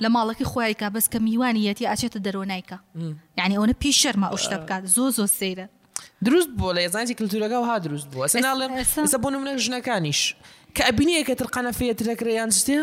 لە 0.02 0.08
ماڵەکی 0.14 0.46
خۆیکە 0.50 0.86
بەس 0.94 1.06
کە 1.12 1.18
میوانیەتی 1.26 1.86
ئاچێتە 1.90 2.18
دەرۆنایکە 2.26 2.78
یعنی 3.38 3.54
ئەوە 3.58 3.74
پێ 3.82 3.90
شەرمە 4.00 4.28
ئەو 4.32 4.38
شتە 4.44 4.56
بکات 4.62 4.82
زۆ 4.96 5.04
زۆ 5.16 5.24
سەیرە 5.38 5.66
دروست 6.26 6.50
بۆ 6.58 6.68
لە 6.76 6.80
یزانانی 6.86 7.14
کللتورەکە 7.18 7.56
و 7.62 7.64
ها 7.68 7.76
دروست 7.86 8.06
بووە 8.12 8.26
سناڵێ 8.32 8.68
بۆ 9.22 9.28
منە 9.42 9.54
ژنەکانیش 9.64 10.20
کە 10.76 10.82
ئەبینەیە 10.88 11.22
کە 11.28 11.34
ترقانە 11.40 11.70
فێترەکرێیان 11.78 12.50
شتێ 12.58 12.76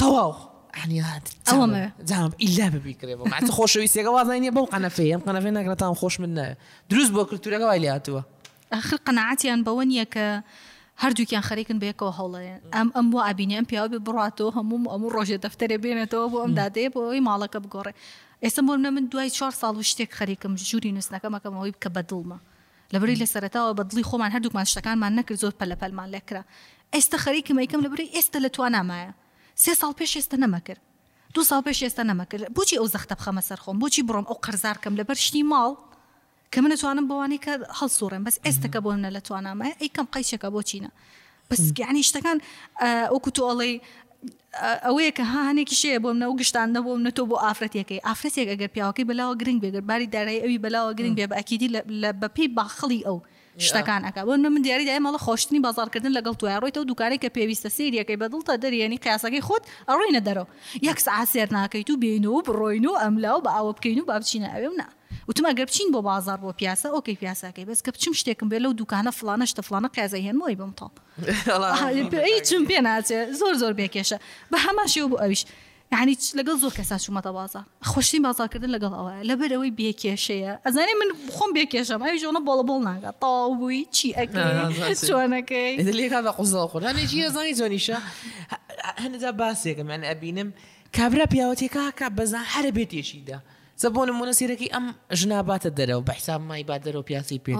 تەواو. 0.00 0.34
يعني 0.76 1.04
اوامر 1.52 1.90
زعما 2.04 2.30
الا 2.42 2.64
ما 2.70 2.80
بكري 2.84 3.14
مع 3.14 3.40
تخوش 3.40 3.76
ويسي 3.76 4.04
غوا 4.04 4.24
زيني 4.24 4.50
بو 4.50 4.64
قنافيه 4.64 5.16
فينا 5.16 5.62
غلا 5.62 5.94
خوش 5.94 6.20
من 6.20 6.54
دروز 6.90 7.08
بو 7.08 7.24
كلتورا 7.24 7.56
غوا 7.58 7.74
الى 7.74 8.00
تو 8.04 8.20
اخر 8.72 8.96
قناعتي 8.96 9.52
ان 9.52 9.64
بونيا 9.64 10.04
ك 10.04 10.44
هەردووکیان 11.04 11.42
خەریکن 11.48 11.78
بێکەوە 11.82 12.12
هەوڵێن 12.18 12.60
ئەم 12.76 12.88
ام 13.00 13.06
وە 13.14 13.20
ئابینی 13.26 13.56
ئەم 13.60 13.66
ام 13.74 14.04
بڕاتەوە 14.06 14.50
هەموو 14.56 14.90
ئەموو 14.92 15.10
ڕۆژێ 15.16 15.36
دەفتەرێ 15.44 15.76
بێنێتەوە 15.82 16.26
بۆ 16.32 16.38
ئەم 16.44 16.52
دادێ 16.58 16.86
بۆ 16.92 16.98
ئەوی 17.06 17.20
ماڵەکە 17.28 17.58
بگۆڕێ 17.64 17.92
ئێستا 18.44 18.62
بۆ 18.66 18.70
من 18.76 18.98
وشتك 18.98 19.12
دوای 19.12 19.30
چهار 19.36 19.50
ساڵ 19.60 19.74
و 19.76 19.82
شتێک 19.90 20.10
خەریکم 20.18 20.52
ژووری 20.68 20.94
نووسنەکەمەکەم 21.00 21.54
ئەوی 21.56 21.72
بکە 21.76 21.88
بەدڵمە 21.98 22.36
لەبری 22.94 23.16
لە 23.20 23.26
سەرەتاوە 23.32 23.76
بەدڵی 23.80 24.04
ما 24.20 24.28
نكر 24.28 24.64
شتەکانمان 24.72 25.14
بلا 25.60 25.74
بلا 25.80 25.94
ما 25.96 26.06
لكرا 26.06 26.44
ئێستا 26.96 27.16
خەریکم 27.24 27.56
ئەیکەم 27.60 27.80
لەبری 27.84 28.18
استلتو 28.18 28.64
انا 28.66 28.82
معايا 28.82 29.14
سێ 29.64 29.72
ساڵ 29.80 29.92
پێش 29.98 30.12
ئێستا 30.18 30.36
نەمەکرد 30.44 30.80
دو 31.34 31.42
ساڵ 31.50 31.60
پێش 31.66 31.78
ئێستا 31.84 32.02
نەمەکرد 32.10 32.42
بۆچی 32.56 32.76
ئەو 32.80 32.86
زەختە 32.94 33.14
بخەمە 33.20 33.42
سەرخۆم 33.48 33.76
بۆچی 33.82 34.02
بڕۆم 34.08 34.26
ئەو 34.30 34.38
قەرزار 34.44 34.76
کەم 34.82 34.94
لەبەر 35.00 35.18
شتی 35.26 35.42
ماڵ 35.52 35.72
کە 36.52 36.58
من 36.62 36.70
نتوانم 36.72 37.06
بوانی 37.10 37.40
کە 37.44 37.52
هەڵسوورم 37.80 38.22
بەس 38.26 38.36
ئێستەکە 38.46 38.78
بۆ 38.84 38.90
منە 38.96 39.10
لە 39.16 39.20
توانامە 39.26 39.66
ئەیکەم 39.82 40.06
قەیچەکە 40.14 40.48
بۆچینە 40.54 40.90
بەس 41.50 41.60
گیانی 41.78 42.02
شتەکان 42.08 42.38
ئەوکو 43.12 43.30
تو 43.36 43.42
ئەڵێ 43.50 43.70
ئەوەیە 44.86 45.12
کە 45.18 45.24
هاانێکی 45.32 45.76
شەیە 45.82 45.98
بۆم 46.04 46.16
نە 46.22 46.26
و 46.30 46.34
گشتان 46.40 46.68
نەبووم 46.76 47.00
نەتۆ 47.08 47.22
بۆ 47.30 47.36
ئافرەتەکەی 47.44 48.00
ئافرەتێک 48.08 48.48
ئەگەر 48.52 48.70
پیاوەکەی 48.74 49.06
بەلاوە 49.10 49.34
گرنگ 49.40 49.58
بێگەر 49.64 49.82
باری 49.90 50.08
دارایی 50.14 50.40
ئەوی 50.44 50.58
بەلاوە 50.64 50.92
گرنگ 50.98 51.14
بێ 51.18 51.26
بەکیدی 51.32 51.68
بە 52.20 52.28
پێی 52.36 52.48
باخڵی 52.56 53.00
ئەو 53.08 53.18
شتەکان 53.68 54.00
ئەک 54.08 54.16
بۆ 54.28 54.32
من 54.54 54.62
دیاری 54.64 54.84
دای 54.88 55.00
مەڵە 55.06 55.18
خۆشتنی 55.26 55.60
بازارکردن 55.66 56.12
لەگەڵ 56.18 56.34
توارڕۆیتەوە 56.40 56.84
دوکاری 56.90 57.18
کە 57.22 57.28
پێویستە 57.36 57.68
سریەکەی 57.76 58.18
بەدڵتە 58.22 58.52
دەریێنی 58.64 58.98
قیاسەکەی 59.04 59.42
خۆت 59.46 59.62
ئەڕوینە 59.88 60.20
دەرەوە 60.26 60.46
یەک 60.88 60.98
سعات 61.06 61.28
سێر 61.34 61.48
ناکەیت 61.56 61.88
و 61.90 61.96
بین 62.04 62.24
و 62.26 62.42
بڕۆین 62.46 62.86
و 62.90 62.92
ئەملا 63.02 63.32
و 63.36 63.42
بە 63.44 63.50
ئاوە 63.56 63.72
بکەین 63.76 63.98
و 64.00 64.04
بابچینە 64.10 64.48
ئەوێم 64.54 64.74
نا 64.80 64.86
وتمە 65.28 65.50
گە 65.58 65.64
بچین 65.68 65.88
بۆ 65.94 66.00
بازار 66.10 66.38
بۆ 66.44 66.50
پیاسە 66.60 66.88
ئۆکەی 66.94 67.16
پیاساکەی 67.22 67.64
بەس 67.68 67.80
کە 67.84 67.90
بچم 67.94 68.12
شتێکم 68.20 68.48
بێ 68.52 68.58
لەو 68.64 68.72
دوکانە 68.80 69.10
فلانە 69.18 69.44
شتە 69.50 69.62
فلانە 69.68 69.88
قیازای 69.94 70.22
هێنمەوەی 70.28 70.56
بم 70.60 70.72
تاڵ 70.78 70.92
هیچم 72.34 72.62
پێ 72.68 72.78
ناچێت 72.86 73.26
زۆر 73.40 73.54
زۆر 73.62 73.72
بێکێشە 73.80 74.18
بە 74.52 74.56
هەماشی 74.66 75.00
و 75.04 75.08
بۆ 75.12 75.16
ئەویش 75.22 75.42
یعنی 75.92 76.14
لەگەڵ 76.38 76.56
زۆر 76.62 76.70
کەسا 76.78 76.96
چوومەتە 77.04 77.30
بازە 77.38 77.60
خوشی 77.90 78.18
بازارکردن 78.26 78.70
لەگەڵ 78.76 78.92
ئەوە 78.98 79.12
لەبەر 79.30 79.50
ئەوەی 79.56 79.72
بێکێشەیە 79.78 80.52
ئەزانێ 80.66 80.94
من 81.00 81.08
بخۆم 81.28 81.50
بێکێشم 81.56 82.00
ئەوی 82.06 82.18
ژۆنە 82.22 82.40
بۆڵە 82.46 82.64
بۆڵ 82.70 82.82
ناگە 82.90 83.10
تاوبووی 83.22 83.84
چی 83.96 84.06
ئەکەوانەکەی 84.18 85.72
لێکا 86.00 86.20
بە 86.26 86.30
قوزڵ 86.38 86.66
خۆرانێکی 86.72 87.16
ێزانی 87.28 87.54
زۆنیشە 87.60 87.98
هەندا 89.04 89.30
باسێکم 89.40 89.86
من 89.90 90.00
ئەبینم 90.10 90.48
کابرا 90.96 91.26
پیاوەتێکا 91.32 91.84
کا 91.98 92.06
بەزان 92.18 92.46
هەرە 92.54 92.70
بێتێشیدا. 92.76 93.38
زە 93.82 93.88
بۆ 93.96 94.02
نمونە 94.10 94.32
سیرەکی 94.38 94.68
ئەم 94.74 94.86
ژناباتە 95.20 95.70
دەرەوە 95.78 96.02
بە 96.08 96.12
حساب 96.18 96.40
مای 96.48 96.64
با 96.70 96.76
دەرەوە 96.84 97.02
پیاسی 97.08 97.40
پێ 97.44 97.52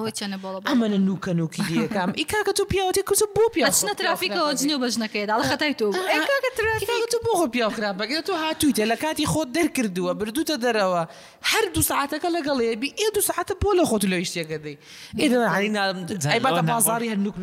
ئەمە 0.69 0.89
نوکە 1.09 1.29
نوکی 1.41 1.63
دیەکەم 1.69 2.11
ئیکاکە 2.21 2.53
تو 2.59 2.65
پیاوەتی 2.73 3.03
کوچ 3.09 3.21
بۆ 3.37 3.41
پیاچنە 3.55 3.93
ترافیکەوە 4.01 4.53
جنی 4.61 4.77
بە 4.83 4.89
ژنەکەیداڵ 4.95 5.41
خەتای 5.51 5.75
تو 5.81 5.87
آه، 5.93 7.07
تو 7.13 7.19
بۆ 7.27 7.33
خۆ 7.39 7.49
پیاخرا 7.55 7.93
بەگرێت 8.01 8.25
تو 8.27 8.33
هاتوویتە 8.45 8.85
لە 8.93 8.97
کاتی 9.03 9.27
خۆت 9.33 9.49
دەرکردووە 9.59 10.13
بردوتە 10.21 10.57
دەرەوە 10.65 11.03
هەر 11.51 11.65
دو 11.75 11.83
ساعتەکە 11.91 12.29
لەگەڵێ 12.37 12.69
بی 12.81 12.89
ئێ 13.01 13.09
دو 13.15 13.21
ساعتە 13.29 13.55
بۆ 13.63 13.71
لە 13.79 13.85
خۆت 13.91 14.03
لەوی 14.11 14.25
شتێکەکەی 14.31 14.77
ئێدەعایناباتە 15.23 16.63
بازاری 16.73 17.09
هەر 17.13 17.19
نوک 17.25 17.35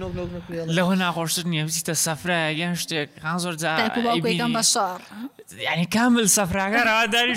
لەوە 0.77 0.93
ناخۆشتر 1.03 1.43
نییە 1.51 1.63
بزیتە 1.67 1.95
سەفرە 2.05 2.39
یان 2.61 2.75
شتێک 2.83 3.09
زۆر 3.43 3.55
جا 3.61 3.69
بەشار 4.57 4.99
یعنی 5.67 5.85
کامل 5.95 6.27
سەفراگەڕەوە 6.37 7.05
داری 7.15 7.33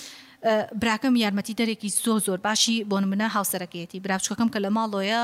براکەم 0.82 1.16
یارمەتی 1.16 1.54
دەرێکی 1.62 1.90
زۆ 2.04 2.14
زۆر 2.26 2.40
باشی 2.48 2.86
بۆن 2.92 3.04
منە 3.12 3.28
هاوسەرەکەیەتی 3.36 4.00
براچکەکەم 4.06 4.50
کە 4.54 4.60
لە 4.66 4.70
ماڵۆیە 4.78 5.20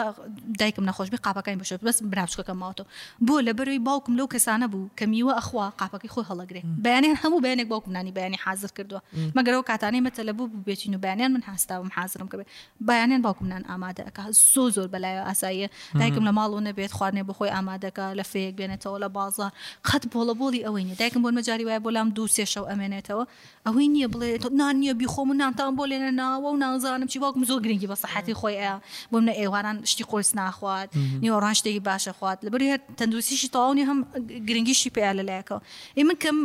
دایکم 0.60 0.84
نەخۆشببی 0.90 1.18
قاپەکەی 1.26 1.56
بشێت 1.62 1.82
بەس 1.88 1.98
براچکەکەم 2.14 2.58
ماوەەوە 2.62 2.86
بۆ 3.28 3.36
لە 3.48 3.52
بەروی 3.58 3.80
باوکم 3.88 4.14
لەو 4.20 4.28
کەسانە 4.36 4.68
بوو 4.72 4.90
کە 5.00 5.06
میوە 5.14 5.34
ئەخوا 5.40 5.68
قاپەکەی 5.80 6.10
خۆی 6.14 6.26
هەڵەگرێ 6.30 6.62
بەیانێن 6.86 7.16
هەموو 7.24 7.40
بەیانێک 7.46 7.68
باوکمنانی 7.72 8.12
بەیانی 8.18 8.38
حاضر 8.46 8.68
کردووە 8.78 9.02
مەگەرەوە 9.38 9.64
کاتانەی 9.72 10.02
مەتەلە 10.08 10.34
بوو 10.38 10.48
بێتین 10.68 10.94
و 10.96 11.00
بەیانیان 11.06 11.32
من 11.34 11.44
هەستاوم 11.52 11.90
حاضرم 11.98 12.28
کە 12.32 12.36
بێ 12.40 12.46
بەیانیان 12.90 13.22
باوکمنان 13.26 13.64
ئامادەکە 13.72 14.24
زۆ 14.54 14.64
زۆر 14.76 14.88
بەلایە 14.94 15.22
ئاساییە 15.30 15.68
دایکم 16.00 16.24
لە 16.30 16.34
ماڵۆ 16.38 16.60
نەبێت 16.68 16.92
خواردێ 16.98 17.24
بخۆی 17.30 17.52
ئامادەکە 17.56 18.06
لە 18.20 18.24
فەیەک 18.32 18.54
بێنێتەوە 18.60 18.98
لە 19.04 19.08
بازار 19.18 19.52
خەت 19.90 20.04
بۆڵە 20.14 20.34
بۆڵی 20.40 20.62
ئەوەی 20.66 20.84
نیە 20.88 20.96
دایکم 21.02 21.22
بۆ 21.24 21.30
مەجاری 21.38 21.64
وایە 21.68 21.80
بۆ 21.86 21.90
لام 21.96 22.10
دوو 22.18 22.28
سێشەو 22.38 22.66
ئەمێنێتەوە 22.72 23.24
ئەوەی 23.68 23.88
نییە 23.96 24.08
بڵێت 24.14 24.44
نان 24.60 24.76
نیە 24.82 24.94
ئەبی 25.06 25.14
خۆم 25.14 25.32
نانتان 25.40 25.76
بۆ 25.78 25.86
لێنە 25.90 26.12
ناوە 26.22 26.50
و 26.54 26.58
نازانم 26.58 27.08
چی 27.14 27.20
باکم 27.20 27.44
زۆر 27.50 27.60
گرنگی 27.66 27.88
بە 27.92 27.96
سەحەتی 28.04 28.34
خۆی 28.40 28.58
ئە 28.62 28.72
بۆ 29.12 29.16
منە 29.22 29.34
ئێواران 29.40 29.78
شتی 29.92 30.04
خۆیس 30.10 30.36
ناخوات 30.36 30.90
نیوەڕان 31.24 31.54
شتێکی 31.60 31.82
باشە 31.88 32.12
خوات 32.18 32.38
لە 32.46 32.50
بری 32.54 32.66
هەر 32.74 32.80
تەندوسیشی 33.00 33.50
تاوانی 33.56 33.84
هەم 33.90 34.00
گرنگیشی 34.48 34.90
پێیا 34.96 35.12
لەلایەکەەوە 35.20 35.60
ئێ 35.98 36.04
من 36.08 36.18
کەم 36.24 36.38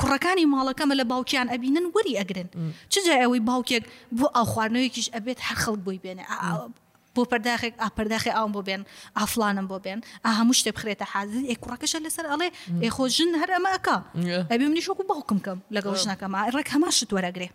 کوڕەکانی 0.00 0.44
ماڵەکەمە 0.54 0.94
لە 1.00 1.04
باوکیان 1.10 1.46
ئەبینن 1.52 1.86
وەری 1.94 2.14
ئەگرن 2.20 2.48
چجا 2.92 3.14
ئەوەی 3.22 3.42
باوکێک 3.50 3.84
بۆ 4.18 4.26
ئەو 4.36 4.46
خواردنەوەیکیش 4.52 5.06
ئەبێت 5.14 5.38
هەر 5.46 5.56
خەڵ 5.62 5.76
بووی 5.84 6.00
بێنێ 6.04 6.24
بۆ 7.16 7.22
پرداخێک 7.32 7.74
ئاپەرداخی 7.84 8.30
ئەوم 8.38 8.50
بۆ 8.56 8.60
بێن 8.68 8.82
ئافلانم 9.18 9.66
بۆ 9.72 9.78
بێن 9.84 9.98
ئا 10.24 10.30
هەموو 10.38 10.52
شتێ 10.60 10.70
بخرێتە 10.76 11.06
حازی 11.12 11.42
ئێکوڕەکەشە 11.52 11.98
لەسەر 12.04 12.24
ئەڵێ 12.32 12.48
ئێخۆ 12.84 13.04
ژن 13.16 13.30
هەر 13.42 13.50
ئەمەکە 13.56 13.96
ئەبێ 14.52 14.64
منیش 14.70 14.86
وەکو 14.90 15.04
باوکم 15.10 15.38
کەم 15.46 15.58
لەگەڵ 15.76 15.92
ژنەکەم 16.02 16.32
ڕێک 16.56 16.68
هەماش 16.74 16.96
وەرەگرێ 17.16 17.48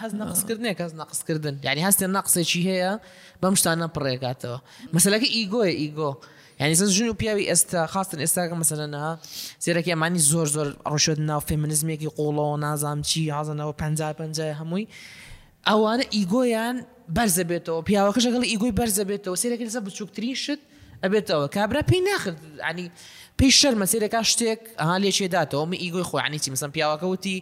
هەز 0.00 0.12
نەقسکردنێک 0.20 0.76
کەس 0.80 0.92
نەقسکردن 1.00 1.54
یعنی 1.66 1.80
هەستێن 1.86 2.10
نەقسێکی 2.18 2.60
هەیە 2.70 2.92
بەم 3.42 3.54
شتانە 3.60 3.86
پڕێکاتەوە 3.94 4.58
مەسلەکە 4.96 5.26
ئیگۆیە 5.36 5.72
ئیگۆ. 5.82 6.10
ینی 6.60 6.74
سز 6.80 6.90
ژون 6.96 7.08
و 7.08 7.14
پیاوی 7.20 7.44
ئێستا 7.50 7.80
خاستن 7.92 8.18
ئێستاگە 8.26 8.54
مەسەنەها 8.62 9.08
زیرەکی 9.64 9.90
ئەمانی 9.94 10.22
زۆر 10.30 10.46
زۆر 10.54 10.68
ڕۆشێت 10.92 11.18
ناو 11.30 11.40
فێمنزمێکی 11.48 12.08
قوڵەوە 12.18 12.56
نازام 12.64 12.98
چی 13.08 13.20
حازنەوە 13.36 13.72
پ 13.80 13.82
پ 14.18 14.20
هەمووی 14.60 14.86
ئەوانە 15.68 16.04
ئیگۆیان 16.16 16.76
بەرزە 17.16 17.44
بێتەوە 17.50 17.82
پیاوەکە 17.88 18.20
شەکەڵی 18.24 18.46
ئیگۆی 18.52 18.72
بەرزە 18.80 19.04
بێتەوە 19.10 19.36
سێرەکە 19.42 19.64
لەسە 19.68 19.80
بچووکترین 19.86 20.34
شت 20.44 20.60
ئەبێتەوە 21.04 21.46
کابرا 21.56 21.82
پێی 21.90 22.00
ناخرد 22.08 22.40
عنی 22.68 22.86
پێی 23.38 23.50
شەرمە 23.60 23.86
سێرەکە 23.92 24.20
شتێک 24.32 24.60
ئەها 24.80 24.96
لێچێداتەوە 25.04 25.64
خو 26.08 26.16
يعني 26.22 26.38
تي 26.42 26.50
مثلا 26.50 26.68
مسم 26.68 26.76
پیاوەکەوتی 26.76 27.36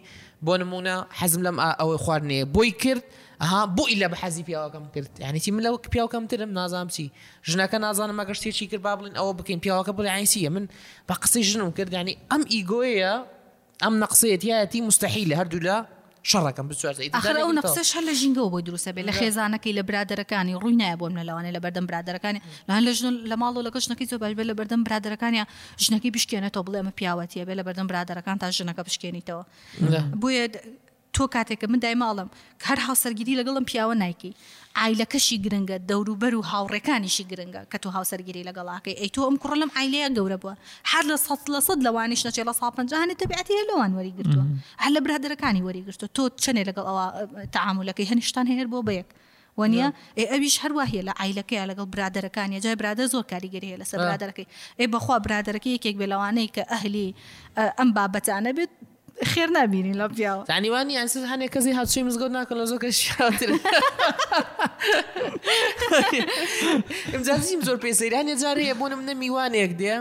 بونمونا 0.45 0.95
حزم 1.19 1.41
لم 1.47 1.57
او 1.81 1.89
ئەوەی 1.97 2.45
بويكر 2.55 2.97
ها 3.41 3.65
بو 3.65 3.83
الا 3.93 4.07
بحزي 4.07 4.43
لە 4.43 4.45
بەحەزی 4.45 4.91
كرت 4.95 5.19
يعني 5.19 5.39
تي 5.39 5.51
من 5.51 5.63
لەوە 5.63 5.79
پیاوکەم 5.95 6.23
ترم 6.29 6.49
نازام 6.49 6.87
كان 6.89 7.09
ژنەکە 7.49 7.75
ما 8.19 8.23
كشتي 8.23 8.51
شتێکی 8.51 8.67
کرد 8.71 8.81
با 8.81 8.93
بڵین 8.97 9.15
ئەوە 9.19 9.33
بکەین 9.39 9.59
پیاوەکە 9.63 9.89
بڵێ 9.97 10.09
عینسیە 10.17 10.49
من 10.49 10.65
بە 11.11 11.15
كرت 11.77 11.93
يعني 11.93 12.17
ام 12.31 12.41
ینی 12.51 12.87
يا 12.99 13.23
ام 13.83 13.99
نقصيت 13.99 14.43
يا 14.45 14.63
تي 14.65 14.81
مستحيل 14.81 15.33
هردو 15.33 15.59
لا 15.59 15.85
شەڕەکەم 16.31 16.65
بچوارەوە 16.69 17.53
نەقسەش 17.59 17.89
هەر 17.95 18.03
لە 18.09 18.13
ژینگەەوە 18.19 18.49
بۆی 18.53 18.63
دروستە 18.69 18.91
بێت 18.95 19.05
لە 19.09 19.13
خێزانەکەی 19.19 19.73
لە 19.79 19.83
برادەکانی 19.89 20.53
ڕووی 20.61 20.75
نایە 20.81 20.95
بۆم 21.01 21.13
لە 21.19 21.23
لەوانێ 21.29 21.51
لە 21.57 21.61
بەردەم 21.63 21.85
برادەکانی 21.89 22.41
لەهان 22.67 22.83
لە 22.87 22.91
ژن 22.99 23.13
لە 23.31 23.35
ماڵ 23.41 23.51
لەگە 23.67 23.79
ژنەکەی 23.85 24.07
زۆبال 24.11 24.33
بێت 24.37 24.47
لە 24.51 24.55
بەردەم 24.59 24.81
برادەکانی 24.87 25.41
ژنەکەی 25.85 26.11
بشکێنێتەوە 26.15 26.61
بڵێ 26.67 26.77
ئەمە 26.81 26.93
پیاوەتیە 26.99 27.43
بێت 27.47 27.57
لە 27.59 27.63
بەردەم 27.67 27.87
برادەکان 27.91 28.37
تا 28.41 28.47
ژنەکە 28.57 28.81
بشکێنیتەوە 28.89 29.43
بۆیە 30.21 30.45
تۆ 31.17 31.25
کاتێکە 31.35 31.67
من 31.73 31.79
دای 31.83 31.95
ماڵم 32.03 32.29
هەر 32.67 32.79
هاوسەرگیری 32.87 33.37
لەگەڵم 33.39 33.65
پیاوە 33.71 33.95
نیکی 34.03 34.31
ئایلەکەشی 34.79 35.37
گرنگە 35.45 35.77
دەوروبەر 35.91 36.33
و 36.39 36.43
هاوڕێکانیشی 36.51 37.23
گرنگە 37.31 37.61
کە 37.71 37.77
تو 37.83 37.87
هاوسەرگیری 37.97 38.43
لەگەڵاکەی 38.49 38.95
ئەی 38.99 39.09
تۆ 39.15 39.19
ئەم 39.27 39.35
کوڕ 39.43 39.53
لەم 39.61 39.71
ئایلەیە 39.77 40.09
گەورە 40.17 40.37
بووە 40.43 40.53
هەر 40.91 41.03
لە 41.11 41.17
سە 41.25 41.33
لە 41.55 41.59
سەد 41.67 41.79
لەوانش 41.87 42.21
نەچێ 42.27 42.43
لە 42.49 42.53
ساپەنجانێت 42.61 43.17
تەبیعتی 43.21 43.65
لەوان 43.69 43.91
وەریگرتووە 43.97 44.45
هەر 44.83 44.91
لە 44.95 44.99
برادەکانی 45.05 45.61
وەریگرتو 45.67 46.05
تۆ 46.17 46.23
چنێ 46.43 46.63
لەگەڵ 46.69 46.85
ئەوە 46.89 47.05
تعاملەکەی 47.55 48.09
هەنیشتان 48.11 48.45
هەیە 48.51 48.65
بۆ 48.73 48.79
بەیەک. 48.89 49.09
وەنیە 49.61 49.87
ئەویش 50.31 50.55
هەروە 50.63 50.83
هەیە 50.91 51.03
لە 51.09 51.13
ئایلەکەی 51.19 51.65
لەگەڵ 51.71 51.87
برادەکانی 51.93 52.59
جای 52.65 52.75
برادە 52.81 53.05
زۆر 53.13 53.23
کاریگەری 53.31 53.67
هەیە 53.71 53.79
لەسەر 53.81 53.97
برادەکەی 54.03 54.47
ئێ 54.79 54.85
بەخوا 54.93 55.15
برادەکە 55.25 55.69
یەکێک 55.75 55.95
بێ 55.99 56.07
لەوانەیە 56.13 56.49
کە 56.55 56.63
ئەهلی 56.71 57.07
ئەم 57.77 57.89
بابەتانە 57.97 58.51
بێت 58.57 58.71
خێر 59.31 59.49
نبینی 59.57 59.93
لە 59.99 60.05
پیاوە 60.15 60.43
زانیوانی 60.51 60.93
ئەس 61.01 61.13
هەنێک 61.31 61.49
کەسی 61.55 61.71
هاچی 61.77 62.03
مزگۆ 62.07 62.27
ناکە 62.37 62.53
لە 62.59 62.65
زۆکە 62.71 62.89
شاتر 63.01 63.49
ئەمجازیم 67.13 67.61
زۆر 67.67 67.77
پێسەیرانە 67.85 68.35
جارەیە 68.41 68.75
بۆنم 68.81 69.01
نەمیوانێک 69.09 69.71
دێ 69.81 69.93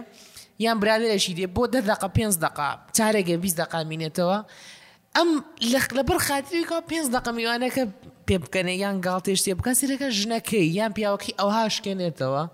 یان 0.65 0.77
برادێکی 0.83 1.33
دێ 1.39 1.47
بۆ 1.57 1.65
دەدەق 1.75 2.01
پێ 2.17 2.25
دقا 2.45 2.69
چارێکە 2.97 3.35
بیست 3.45 3.57
دقا 3.63 3.81
مینێتەوە 3.91 4.39
ئەم 5.17 5.29
لەخ 5.73 5.87
لەبەر 5.99 6.19
خاتریکە 6.27 6.79
پێ 6.91 6.99
دقە 7.17 7.31
میوانەکە 7.37 7.85
پێ 8.27 8.37
بکەنێ 8.43 8.75
یان 8.85 8.97
گاڵ 9.07 9.21
تێشتێ 9.27 9.53
بکەسیرەکە 9.59 10.09
ژنەکەی 10.19 10.65
یان 10.79 10.93
پیاوەکی 10.97 11.33
ئەوها 11.39 11.65
شکێنێتەوە. 11.77 12.45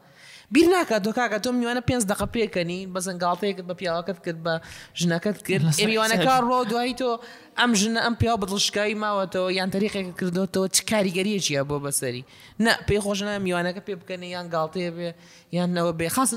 بیر 0.52 0.66
ناکە 0.72 0.96
دۆکاکە 1.06 1.38
تۆ 1.44 1.48
میوانە 1.60 1.80
پێنج 1.88 2.02
دقه 2.12 2.26
پێکەنی 2.34 2.80
بە 2.92 2.98
زنگڵتەیەکت 3.06 3.64
بە 3.68 3.74
پیاوەکەت 3.80 4.18
کرد 4.24 4.40
بە 4.46 4.52
ژنەکەت 5.00 5.38
کرد 5.46 5.62
میوانەکە 5.90 6.30
ڕۆ 6.48 6.58
دوایی 6.70 6.94
تۆ 7.00 7.10
ئەم 7.60 7.70
ژنە 7.80 8.00
ئەم 8.06 8.14
پیا 8.20 8.34
بەدڵشکایی 8.42 8.96
ماوەتەوە 9.04 9.48
یان 9.58 9.70
تەریقێکە 9.74 10.12
کردوەوە 10.18 10.66
چ 10.74 10.78
کاریگەریەکیە 10.90 11.60
بۆ 11.68 11.76
بەسەری 11.84 12.22
نە 12.64 12.72
پێی 12.88 13.00
خۆشنە 13.04 13.32
میوانەکە 13.46 13.80
پێ 13.86 13.94
بکەنی 14.00 14.28
یان 14.36 14.46
گاڵتەیە 14.54 14.90
بێ 14.96 15.10
یانەوە 15.56 15.92
بێ 15.98 16.08
خاص 16.16 16.30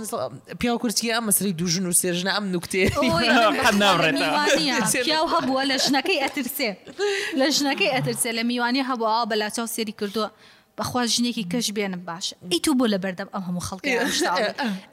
پیا 0.61 0.73
کورتی 0.81 1.11
ئەم 1.15 1.23
مەسری 1.29 1.51
دوژن 1.59 1.85
و 1.89 1.93
سێژنە 2.03 2.31
ئەم 2.35 2.45
نوکتێ 2.53 2.83
پیاو 5.07 5.25
هەبووە 5.35 5.61
لە 5.71 5.75
ژنەکەی 5.85 6.19
ئەترسێ 6.23 6.69
لە 7.39 7.47
ژنەکەی 7.57 7.89
ئەترسێ 7.95 8.31
لە 8.37 8.43
میوانی 8.49 8.81
هەبووە 8.89 9.23
بەلا 9.31 9.47
چاو 9.55 9.67
سێری 9.75 9.93
کردووە. 9.99 10.29
بەخوا 10.77 11.03
ژنێکی 11.13 11.43
کەش 11.51 11.67
بێنم 11.77 12.01
باشە 12.09 12.35
ئەی 12.51 12.59
تو 12.65 12.71
بۆ 12.79 12.85
لە 12.93 12.97
بەردەم 13.03 13.29
ئەم 13.33 13.43
هەموو 13.47 13.63
خەڵکی 13.67 13.91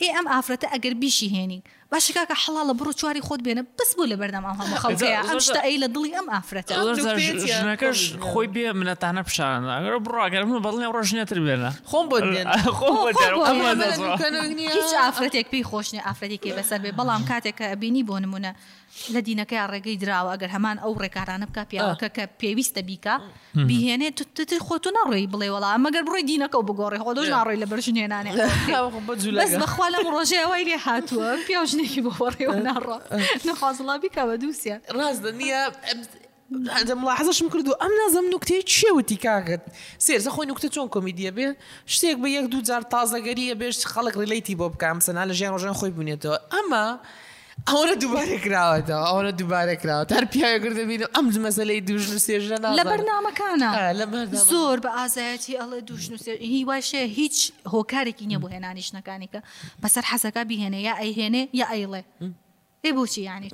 ئێ 0.01 0.11
ئەم 0.17 0.27
ئافرەتە 0.33 0.67
ئەگەر 0.75 0.95
بیشی 1.03 1.29
هێنی 1.35 1.61
باشە 1.93 2.11
کاکە 2.17 2.37
حڵا 2.43 2.63
لە 2.71 2.75
بڕۆ 2.79 2.93
چواری 3.01 3.21
خۆت 3.27 3.41
بێنە 3.47 3.63
بس 3.79 3.91
بوو 3.97 4.07
لە 4.13 4.17
بەردەم 4.21 4.45
ئەم 4.49 4.57
هەموو 4.61 4.79
خەڵکەیە 4.83 5.19
ئەمشتا 5.29 5.61
ئەی 5.67 5.77
لە 5.83 5.89
دڵی 5.95 6.11
ئەم 6.19 6.27
ئافرەتە 6.35 6.73
ژنەکەش 7.59 8.01
خۆی 8.31 8.49
بێ 8.55 8.67
منەتانە 8.81 9.23
پیششان 9.27 9.63
ئەگەر 9.77 9.95
بڕاگەر 10.07 10.43
من 10.49 10.59
بەڵێ 10.65 10.87
ڕۆژنێتر 10.97 11.39
بێنە 11.47 11.71
خۆم 11.91 12.05
بۆ 12.11 12.17
هیچ 14.79 14.93
ئافرەتێک 15.03 15.47
پێی 15.53 15.65
خۆشنێ 15.71 16.01
ئافرەتێکی 16.07 16.51
بەسەر 16.59 16.79
بێ 16.85 16.91
بەڵام 16.99 17.23
کاتێک 17.31 17.55
کە 17.59 17.65
ئەبینی 17.73 18.03
بۆ 18.09 18.17
نمونە 18.25 18.53
لە 19.15 19.21
دینەکەی 19.29 19.59
ڕێگەی 19.73 19.97
دراوە 20.03 20.31
ئەگەر 20.35 20.51
هەمان 20.57 20.77
ئەو 20.83 20.93
ڕێکارانە 21.03 21.47
بکە 21.51 21.63
پیاوەکە 21.71 22.09
کە 22.17 22.25
پێویستە 22.41 22.83
بیکە 22.89 23.15
بهێنێت 23.69 24.15
تت 24.37 24.51
خۆتو 24.67 24.91
ناڕێی 24.99 25.27
بڵێ 25.33 25.49
وڵا 25.55 25.71
مەگەر 25.87 26.03
بڕۆی 26.07 26.25
دینەکە 26.31 26.57
و 26.61 26.65
بگۆڕی 26.69 26.99
خۆدۆش 27.05 27.29
ناڕۆی 27.37 27.59
لە 27.63 27.67
بەرژنێنانێ 27.71 28.31
بەخوا 29.63 29.87
لە 29.95 29.99
ڕۆژێەوەی 30.15 30.65
لێ 30.69 30.77
هاتووە 30.87 31.29
پیاژنێکی 31.47 32.01
بۆڕێەوە 32.07 32.57
ناڕۆ 32.69 32.97
نخوازڵا 33.49 33.95
بیکەوە 34.03 34.35
دووسە 34.43 34.75
ڕاست 34.97 35.25
نییە 35.41 35.61
ملاحظەشم 37.03 37.49
کردو 37.53 37.71
ئەم 37.83 37.93
نازم 38.01 38.25
نوکتەیە 38.33 38.63
چێوتی 38.75 39.17
کاگت 39.27 39.63
سێرزە 40.07 40.31
خۆی 40.35 40.47
نوکتە 40.51 40.69
چۆن 40.75 40.87
کۆمیدیە 40.95 41.31
بێ 41.37 41.47
شتێک 41.95 42.17
بە 42.23 42.29
یەک 42.37 42.47
دوو 42.53 42.63
جار 42.69 42.83
تازەگەریە 42.95 43.55
بێش 43.61 43.77
خەڵک 43.93 44.15
ڕلیتی 44.23 44.55
بۆ 44.61 44.67
بکەم 44.73 44.99
سەنا 45.07 45.23
لە 45.31 45.35
ژیان 45.39 45.53
ڕۆژان 45.57 45.75
خۆی 45.79 45.93
بوونێتەوە 45.97 46.37
ئەمە 46.53 46.85
ئەوە 47.67 47.95
دووبارە 48.03 48.39
کراوەتەوە 48.45 49.05
ئەوە 49.11 49.33
دووبارە 49.41 49.75
کراوە 49.83 50.07
هەر 50.17 50.25
پیاوەگر 50.33 50.73
دەبینم 50.81 51.11
ئەم 51.17 51.27
مەسلەی 51.47 51.81
دوژن 51.89 52.15
و 52.17 52.21
سێژە 52.29 52.57
لە 52.79 52.83
بەرنامەکانە 52.93 53.69
زۆر 54.51 54.77
بە 54.85 54.91
ئازایەتی 54.99 55.55
ئەڵێ 55.61 55.79
دوژن 55.89 56.13
و 56.15 56.19
هیواشە 56.55 57.03
هیچ 57.19 57.37
هۆکارێکی 57.75 58.25
نییە 58.29 58.39
بۆ 58.43 58.49
هێنانیشنەکانی 58.55 59.29
کە 59.33 59.41
بەسەر 59.83 60.05
حەزەکە 60.11 60.43
بیهێنێ 60.51 60.81
یا 60.89 60.95
ئەیهێنێ 61.01 61.43
یا 61.61 61.67
ئەیڵێ. 61.75 62.03
بۆچی 62.97 63.23
ینی 63.31 63.49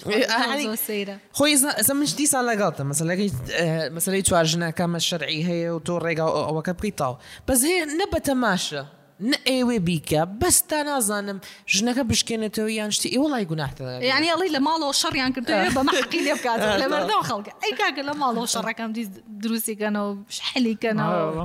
سەیرە 0.89 1.17
خۆی 1.37 1.55
منش 1.99 2.13
دی 2.19 2.27
سال 2.33 2.45
لەگەڵتە 2.51 2.83
مەسلەکەی 2.91 3.31
مەسلەی 3.97 4.23
چوارژنەکەمە 4.29 5.01
شەرعی 5.09 5.43
هەیە 5.49 5.71
و 5.77 5.85
تۆ 5.87 5.95
ڕێگا 6.05 6.27
ئەوەکە 6.49 6.73
بقیتەوە 6.79 7.15
بەس 7.49 7.61
هەیە 7.71 7.85
نە 8.01 8.07
بە 8.13 8.21
تەماشە 8.29 8.83
ن 9.21 9.33
ئێوێ 9.49 9.79
بیکە 9.89 10.23
بەس 10.41 10.59
تا 10.69 10.79
نازانم 10.89 11.39
ژنەکە 11.75 12.03
بشکێنێتەوە 12.11 12.71
یان 12.81 12.91
شتی 12.97 13.09
ئێوە 13.15 13.27
لای 13.33 13.45
گوناحتە 13.51 13.83
یعنی 14.11 14.27
ئەڵی 14.33 14.51
لە 14.57 14.61
ماڵەوە 14.67 14.95
شەڕیان 15.03 15.31
کرد 15.37 15.47
بەمەقی 15.77 16.21
لێ 16.27 16.35
بکات 16.39 16.61
لە 16.83 16.87
بەردەوە 16.93 17.23
خەڵکە 17.29 17.53
ئەی 17.63 17.73
کاکە 17.79 18.03
لە 18.09 18.15
ماڵەوە 18.21 18.47
شەڕەکەم 18.55 18.91
دروستیکەنەوە 19.43 20.13
حلیکەنەوە. 20.51 21.45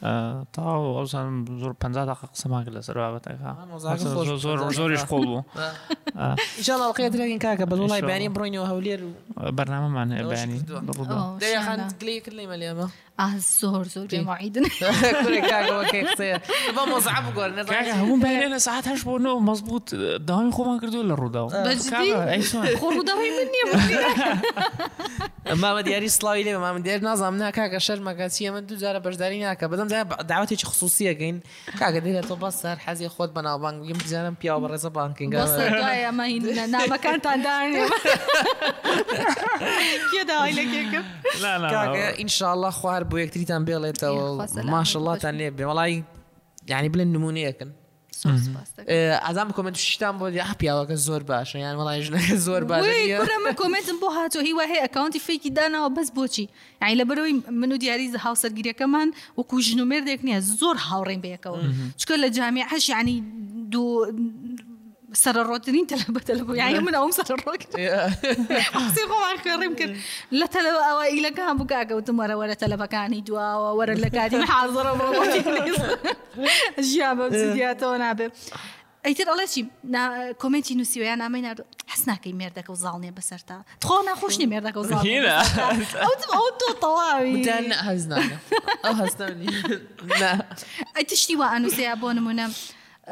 تا 0.00 0.48
ئەوسان 0.56 1.60
زۆر 1.60 1.72
پ 1.80 1.86
دقه 1.92 2.14
قسەماکە 2.32 2.72
لەسەر 2.76 2.96
بابەتەکە 3.04 3.52
زۆر 4.40 4.72
زۆریش 4.74 5.04
خۆڵ 5.10 5.24
بوو 5.28 5.42
ئیشاڵقی 6.58 7.10
درێگین 7.12 7.38
کاکە 7.44 7.64
بە 7.70 7.74
وڵای 7.76 8.02
بانی 8.08 8.28
بڕینەوە 8.32 8.66
هەولێر 8.72 9.00
بەرنامەمان 9.56 9.92
بانی 9.98 10.16
گلێمە 12.24 12.88
زۆر 13.60 13.84
زۆر 13.94 14.06
جێماعیدن 14.12 14.64
هەموو 17.94 18.20
بەێنە 18.24 18.58
ساعت 18.66 18.84
هەش 18.92 19.00
بۆ 19.06 19.12
نەوە 19.24 19.38
مەزبوط 19.48 19.86
داوامی 20.28 20.52
خۆمان 20.56 20.76
کردو 20.82 21.08
لە 21.10 21.14
ڕووداوە 21.20 21.50
ئەماوە 25.52 25.80
دیاری 25.86 26.08
سلاوی 26.08 26.42
لێ 26.46 26.52
مامە 26.64 26.80
دێر 26.86 27.00
نازام 27.08 27.34
ناکاکە 27.42 27.80
شەرمەکە 27.86 28.26
چی 28.34 28.42
ئەمە 28.50 28.60
دوجارە 28.70 29.00
بەشداری 29.04 29.38
ناکە 29.48 29.66
بەدەم 29.72 29.88
بصر 29.90 30.56
خصوصیەگەین 30.70 31.40
کاگەدەێت 31.80 32.26
تۆ 32.26 32.30
نا 32.30 32.36
ما 32.40 32.76
حەزی 32.84 33.08
خۆت 33.08 33.30
بە 33.34 33.40
ناوبانگیم 33.46 33.98
بزانم 34.04 34.36
پیاوە 34.40 34.66
ڕێزە 34.70 34.90
ان 42.20 42.28
شاء 42.28 42.50
الله 42.52 42.70
خوار 42.70 43.02
بۆ 43.10 43.16
یەکتریتان 43.24 43.62
بێڵێتەوە 43.66 44.26
ماشەڵاتان 44.74 45.34
لێ 45.40 45.50
بێ 45.58 45.66
يعني 46.72 46.88
بلن 46.88 47.10
نمونيه 47.16 47.50
كن 47.58 47.70
ئازام 48.26 49.52
کمنت 49.56 49.76
شتان 49.76 50.14
بۆ 50.20 50.24
ها 50.36 50.54
پیاوەکە 50.60 50.92
زۆر 51.04 51.22
باشە 51.32 51.54
یان 51.54 51.74
وڵای 51.80 52.02
ژنەکە 52.04 52.36
زۆر 52.46 52.64
باشمە 52.64 53.54
کمنتم 53.62 53.96
بۆ 54.02 54.06
هاتۆ 54.16 54.38
هیوا 54.48 54.62
هەیە 54.72 54.82
ئەکاونتی 54.84 55.20
فێکی 55.26 55.50
داناەوە 55.56 55.90
بەس 55.96 56.08
بۆچی 56.16 56.46
ئاین 56.82 56.96
لە 57.00 57.04
بەرەوەی 57.08 57.50
من 57.52 57.72
و 57.72 57.76
دیاری 57.76 58.12
هاوسەرگیریەکەمان 58.18 59.08
وەکو 59.38 59.56
ژن 59.60 59.80
و 59.80 59.86
مێردێک 59.90 60.20
نییە 60.28 60.40
زۆر 60.60 60.76
هاوڕێن 60.88 61.20
بەیەکەوە 61.24 61.58
چکە 62.00 62.14
لە 62.22 62.28
جامی 62.36 62.64
عەشیانی 62.72 63.16
دوو 63.72 64.04
سررتني 65.12 65.84
تلبى 65.84 66.20
تلبى 66.20 66.56
يعني 66.58 66.78
من 66.80 66.94
أوم 66.94 67.10
سررك 67.10 67.66
أحسيكم 68.52 69.12
آخر 69.36 69.62
يمكن 69.62 69.96
لا 70.30 70.46
تلبى 70.46 70.78
أوائل 70.90 71.28
كان 71.28 71.56
بكاك 71.56 71.90
وتمرة 71.90 72.34
ولا 72.34 72.54
تلبى 72.54 72.86
كان 72.86 73.14
يجوا 73.14 73.50
ورا 73.54 73.94
لكادي 73.94 74.38
محاضرة 74.38 75.14
أشياء 76.78 77.14
بسيطة 77.14 78.30
ئەیتر 79.06 79.26
ئەڵێ 79.32 79.44
چی 79.54 79.60
کمنتی 80.42 80.74
نووسیویان 80.74 81.18
نامێنە 81.18 81.56
تخونا 83.80 84.14
خوشني 84.14 84.44
مێردەکە 84.46 84.76
و 84.76 84.82
هنا 84.84 85.40
او 86.02 86.20
تخۆ 86.20 86.84
او 86.84 86.96
مێردەکە 86.96 87.22
و 87.22 87.22
متن 87.24 87.72
هزنا 87.72 88.22
او 88.84 88.92
هزنا 88.92 89.28
لا 90.20 90.46
اي 90.96 91.04
تشتي 91.04 91.36
وانا 91.36 91.94
بۆ 91.96 92.04
منام 92.04 92.52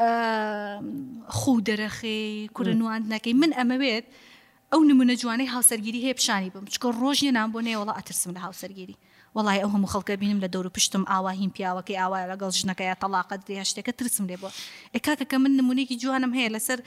خوو 0.00 1.58
دەرەخی 1.68 2.50
کورنواند 2.56 3.04
نەکەی 3.12 3.34
من 3.40 3.50
ئەمەوێت 3.58 4.04
ئەو 4.72 4.80
نمونە 4.88 5.14
جوانەی 5.22 5.50
هاوسەرگیری 5.54 6.00
هەیە 6.06 6.14
پیششانی 6.18 6.50
بم 6.54 6.64
چکە 6.74 6.86
ڕۆژی 7.02 7.34
نام 7.36 7.48
بۆ 7.54 7.60
نێوەڵە 7.68 7.92
ئەترسم 7.98 8.30
لە 8.36 8.40
هاوسەرگیری 8.46 8.96
وڵی 9.36 9.58
ئەو 9.62 9.70
هەموو 9.74 9.92
خەڵکە 9.92 10.10
بینم 10.22 10.38
لە 10.44 10.48
دەور 10.54 10.66
و 10.66 10.74
پشتم 10.76 11.02
ئاواهیم 11.12 11.50
پیاوەکەی 11.56 11.98
ئاوا 12.02 12.18
لەگەڵ 12.32 12.50
ژنەکەی 12.60 12.94
تەلاقەت 13.02 13.40
دیهشتێکە 13.48 13.92
ترسم 13.98 14.24
لێ 14.30 14.36
بۆ 14.42 14.48
ئەکاکەکە 14.94 15.36
من 15.42 15.52
نمونێکی 15.58 15.96
جوانم 16.02 16.32
هەیە 16.38 16.50
لەسەر 16.54 16.78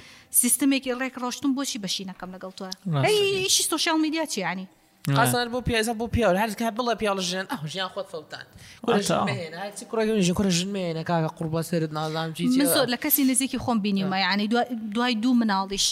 سیستمێکی 0.41 0.93
ڕێک 0.99 1.15
ڕۆشتم 1.23 1.51
بۆچی 1.57 1.79
بەشینەکەم 1.85 2.29
لەگەڵ 2.35 2.51
توە 2.57 2.69
ئەیشی 3.07 3.63
سوۆشال 3.69 3.97
میدیا 4.05 4.25
چیانی 4.33 4.67
قاسان 5.07 5.49
بۆ 5.51 5.59
پیازە 5.65 5.93
بۆ 5.99 6.05
پیاوە 6.15 6.37
هەرکە 6.45 6.65
بڵە 6.77 6.93
پیاڵە 7.01 7.21
ژێن 7.29 7.45
ئەو 7.53 7.65
ژیان 7.73 7.89
خۆت 7.93 8.07
فەوتان 8.13 8.45
کوڕێژ 9.93 10.29
کوڕژمێنە 10.37 11.03
کاکە 11.09 11.29
قوڕبە 11.37 11.61
سرت 11.69 11.91
نازانام 11.91 12.33
لە 12.93 12.97
کەسی 13.03 13.23
نزیکی 13.31 13.57
خۆم 13.63 13.77
بینیمە 13.85 14.17
یعنی 14.25 14.43
دوای 14.95 15.15
دوو 15.23 15.33
مناڵیش. 15.41 15.87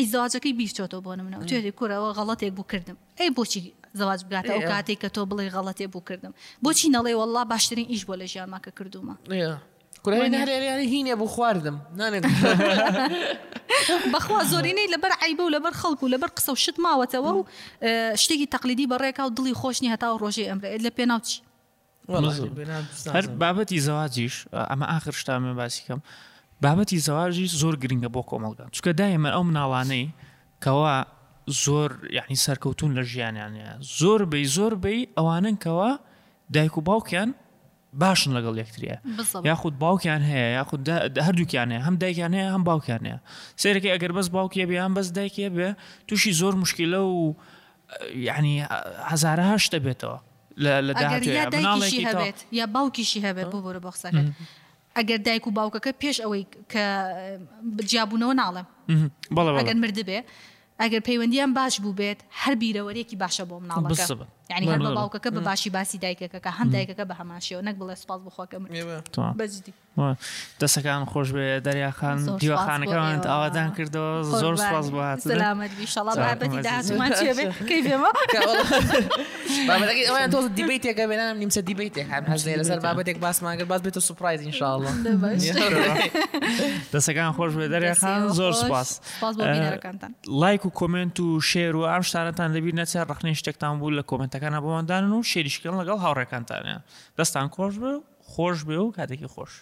عیزواجەکەی 0.00 0.54
بیرچۆتەوە 0.60 1.02
بۆ 1.04 1.10
منە 1.26 1.38
توێری 1.50 1.72
کورەوە 1.78 2.08
غەڵەتێک 2.18 2.52
بوو 2.56 2.64
کردم 2.72 2.96
ئەی 3.20 3.30
بۆچی 3.36 3.60
زەواج 3.98 4.20
بگاتە 4.26 4.50
ئەو 4.54 4.62
کاتێک 4.70 4.98
کە 5.04 5.08
تۆ 5.14 5.22
بڵێ 5.30 5.46
غەڵەتێ 5.54 5.86
بوو 5.92 6.00
کردم 6.08 6.34
بۆچی 6.64 6.86
نەڵێ 6.96 7.12
وله 7.20 7.44
باشترین 7.52 7.88
ئیش 7.90 8.02
بۆ 8.08 8.14
لە 8.20 8.24
ژیانماکە 8.32 8.70
کردومە. 8.78 9.14
کوێناری 10.04 10.86
هینێ 10.94 11.14
بۆ 11.20 11.26
خواردم 11.34 11.76
نانێت 12.00 12.24
بەخوا 14.14 14.40
زۆرینەی 14.52 14.88
لەبەر 14.94 15.12
عیبە 15.24 15.42
و 15.46 15.50
لەبەر 15.56 15.72
خەڵکو 15.80 16.02
و 16.06 16.10
لەبەر 16.14 16.30
قسە 16.36 16.50
و 16.50 16.54
شت 16.64 16.76
ماوەتەوە 16.84 17.32
و 17.36 17.40
شتێکی 18.22 18.48
تەقلیدی 18.54 18.86
بەڕێکا 18.92 19.22
و 19.26 19.30
دڵی 19.36 19.54
خۆشنی 19.60 19.88
هەتا 19.94 20.04
و 20.14 20.18
ڕۆژی 20.22 20.46
ئەمرێت 20.50 20.80
لە 20.86 20.90
پێناوچی 20.96 21.38
هەر 23.16 23.24
بابەتی 23.42 23.78
زەواجیش 23.86 24.36
ئەمە 24.70 24.86
آخر 24.96 25.10
شتامێ 25.20 25.52
باسیکەم 25.60 26.00
بابەتی 26.62 26.98
زەواژی 27.06 27.46
زۆر 27.60 27.74
گرنگە 27.82 28.10
بۆ 28.14 28.22
کۆمەلگان 28.30 28.68
چکە 28.76 28.90
دایمە 29.00 29.30
ئەو 29.36 29.42
مناڵانەی 29.50 30.06
کەوا 30.64 30.96
زۆر 31.64 31.90
یعنی 32.18 32.36
سەرکەوتون 32.44 32.90
لە 32.98 33.02
ژیانیانە 33.12 33.68
زۆر 34.00 34.20
بی 34.32 34.44
زۆر 34.56 34.72
بی 34.84 34.98
ئەوانن 35.18 35.56
کەوا 35.64 35.90
دایک 36.54 36.74
و 36.78 36.80
باوکیان 36.80 37.30
باشن 37.92 38.30
لەگەڵ 38.36 38.54
یەکتریە 38.62 38.96
یاخود 39.44 39.78
باوکیان 39.78 40.22
هەیە 40.30 40.48
یاخود 40.58 40.88
هەردووکیان 41.26 41.68
هەیە 41.72 41.82
هەم 41.86 41.96
دایکیان 42.02 42.32
هەیە 42.36 42.50
هەم 42.54 42.64
باوکیان 42.68 43.00
هەیە 43.06 43.18
سێرەکە 43.62 43.88
ئەگەر 43.94 44.12
بەس 44.18 44.28
باوکیە 44.36 44.66
بێ 44.68 44.76
هەم 44.84 44.92
بەس 44.98 45.08
دایکە 45.18 45.48
بێ 45.56 45.68
تووشی 46.08 46.32
زۆر 46.40 46.54
مشکلە 46.62 47.00
و 47.16 47.34
یعنی 48.28 48.54
هزارە 49.10 49.44
هەش 49.52 49.64
دەبێتەوە 49.74 50.18
لە 50.64 51.04
هەبێت 52.08 52.38
یا 52.58 52.66
باوکیشی 52.74 53.20
هەبێت 53.26 53.48
بۆ 53.52 53.58
بۆرە 53.64 53.80
بەخسەکە 53.86 54.22
ئەگەر 54.98 55.18
دایک 55.26 55.44
و 55.46 55.50
باوکەکە 55.58 55.92
پێش 56.02 56.16
ئەوەی 56.24 56.44
کە 56.72 56.84
بجیابوونەوە 57.76 58.34
ناڵێ 58.40 58.62
بەڵ 59.36 59.46
ئەگەر 59.60 59.76
مرد 59.82 59.98
بێ 60.08 60.18
ئەگەر 60.82 61.00
پەیوەندیان 61.08 61.50
باش 61.56 61.74
بوو 61.82 61.94
بێت 62.00 62.20
هەر 62.42 62.54
بیرەوەرێکی 62.60 63.16
باشە 63.22 63.44
بۆم 63.50 63.64
ناڵ 63.70 63.84
ینی 64.50 64.66
هەر 64.66 64.80
باوکەکە 64.98 65.30
بە 65.36 65.40
باشی 65.48 65.70
باسی 65.70 65.98
دایکەکە 66.06 66.48
هەندایکەکە 66.58 67.04
بە 67.10 67.14
هەماشیەوە 67.20 67.62
نەک 67.68 67.76
بڵێ 67.80 67.94
سپاس 68.02 68.20
بخواکەم 68.26 68.62
دەسەکان 70.60 71.02
خۆش 71.12 71.28
بێ 71.34 71.46
دەریاخان 71.66 72.18
دیوەخانەکەمان 72.42 73.18
ئاوادان 73.32 73.68
کردەوە 73.76 74.10
زۆر 74.42 74.54
سپاس 74.64 74.86
بۆ 74.92 74.98
هاتڵامەتیشڵەمان 75.10 77.10
تۆ 80.34 80.38
دیبیت 80.58 80.82
تێکە 80.86 81.04
بێنم 81.10 81.36
نیمسە 81.42 81.62
دیبیت 81.68 81.92
تێک 81.98 82.06
هەم 82.12 82.24
هەز 82.32 82.42
لەسەر 82.60 82.78
بابەتێک 82.86 83.18
باسماگر 83.24 83.64
باز 83.72 83.80
بێتە 83.86 84.00
سوپایز 84.08 84.40
ئینشاءڵە 84.46 84.90
دەسەکان 86.94 87.30
خۆش 87.36 87.52
بێ 87.58 87.66
دەریاخان 87.74 88.20
زۆر 88.38 88.52
سپاس 88.62 88.88
لایک 90.42 90.62
و 90.66 90.68
کۆمنت 90.80 91.16
و 91.20 91.26
شێر 91.50 91.74
و 91.76 91.82
ئام 91.90 92.02
شتانەتان 92.08 92.48
لەبییر 92.54 92.74
نەچە 92.80 92.96
ڕخنی 93.10 93.34
شتێکتان 93.40 93.74
بوو 93.78 93.90
لە 93.98 94.02
کۆمنت 94.10 94.32
کاتەکانە 94.38 94.58
بۆواندانن 94.66 95.12
و 95.12 95.26
شێریشکن 95.30 95.74
لەگەڵ 95.80 95.98
هاوڕێکانتانە 96.04 96.76
دەستان 97.18 97.46
کۆش 97.56 97.74
بێ 97.82 97.92
خۆش 98.32 98.58
بێ 98.68 98.78
و 98.82 98.94
کاتێکی 98.96 99.28
خۆش. 99.34 99.52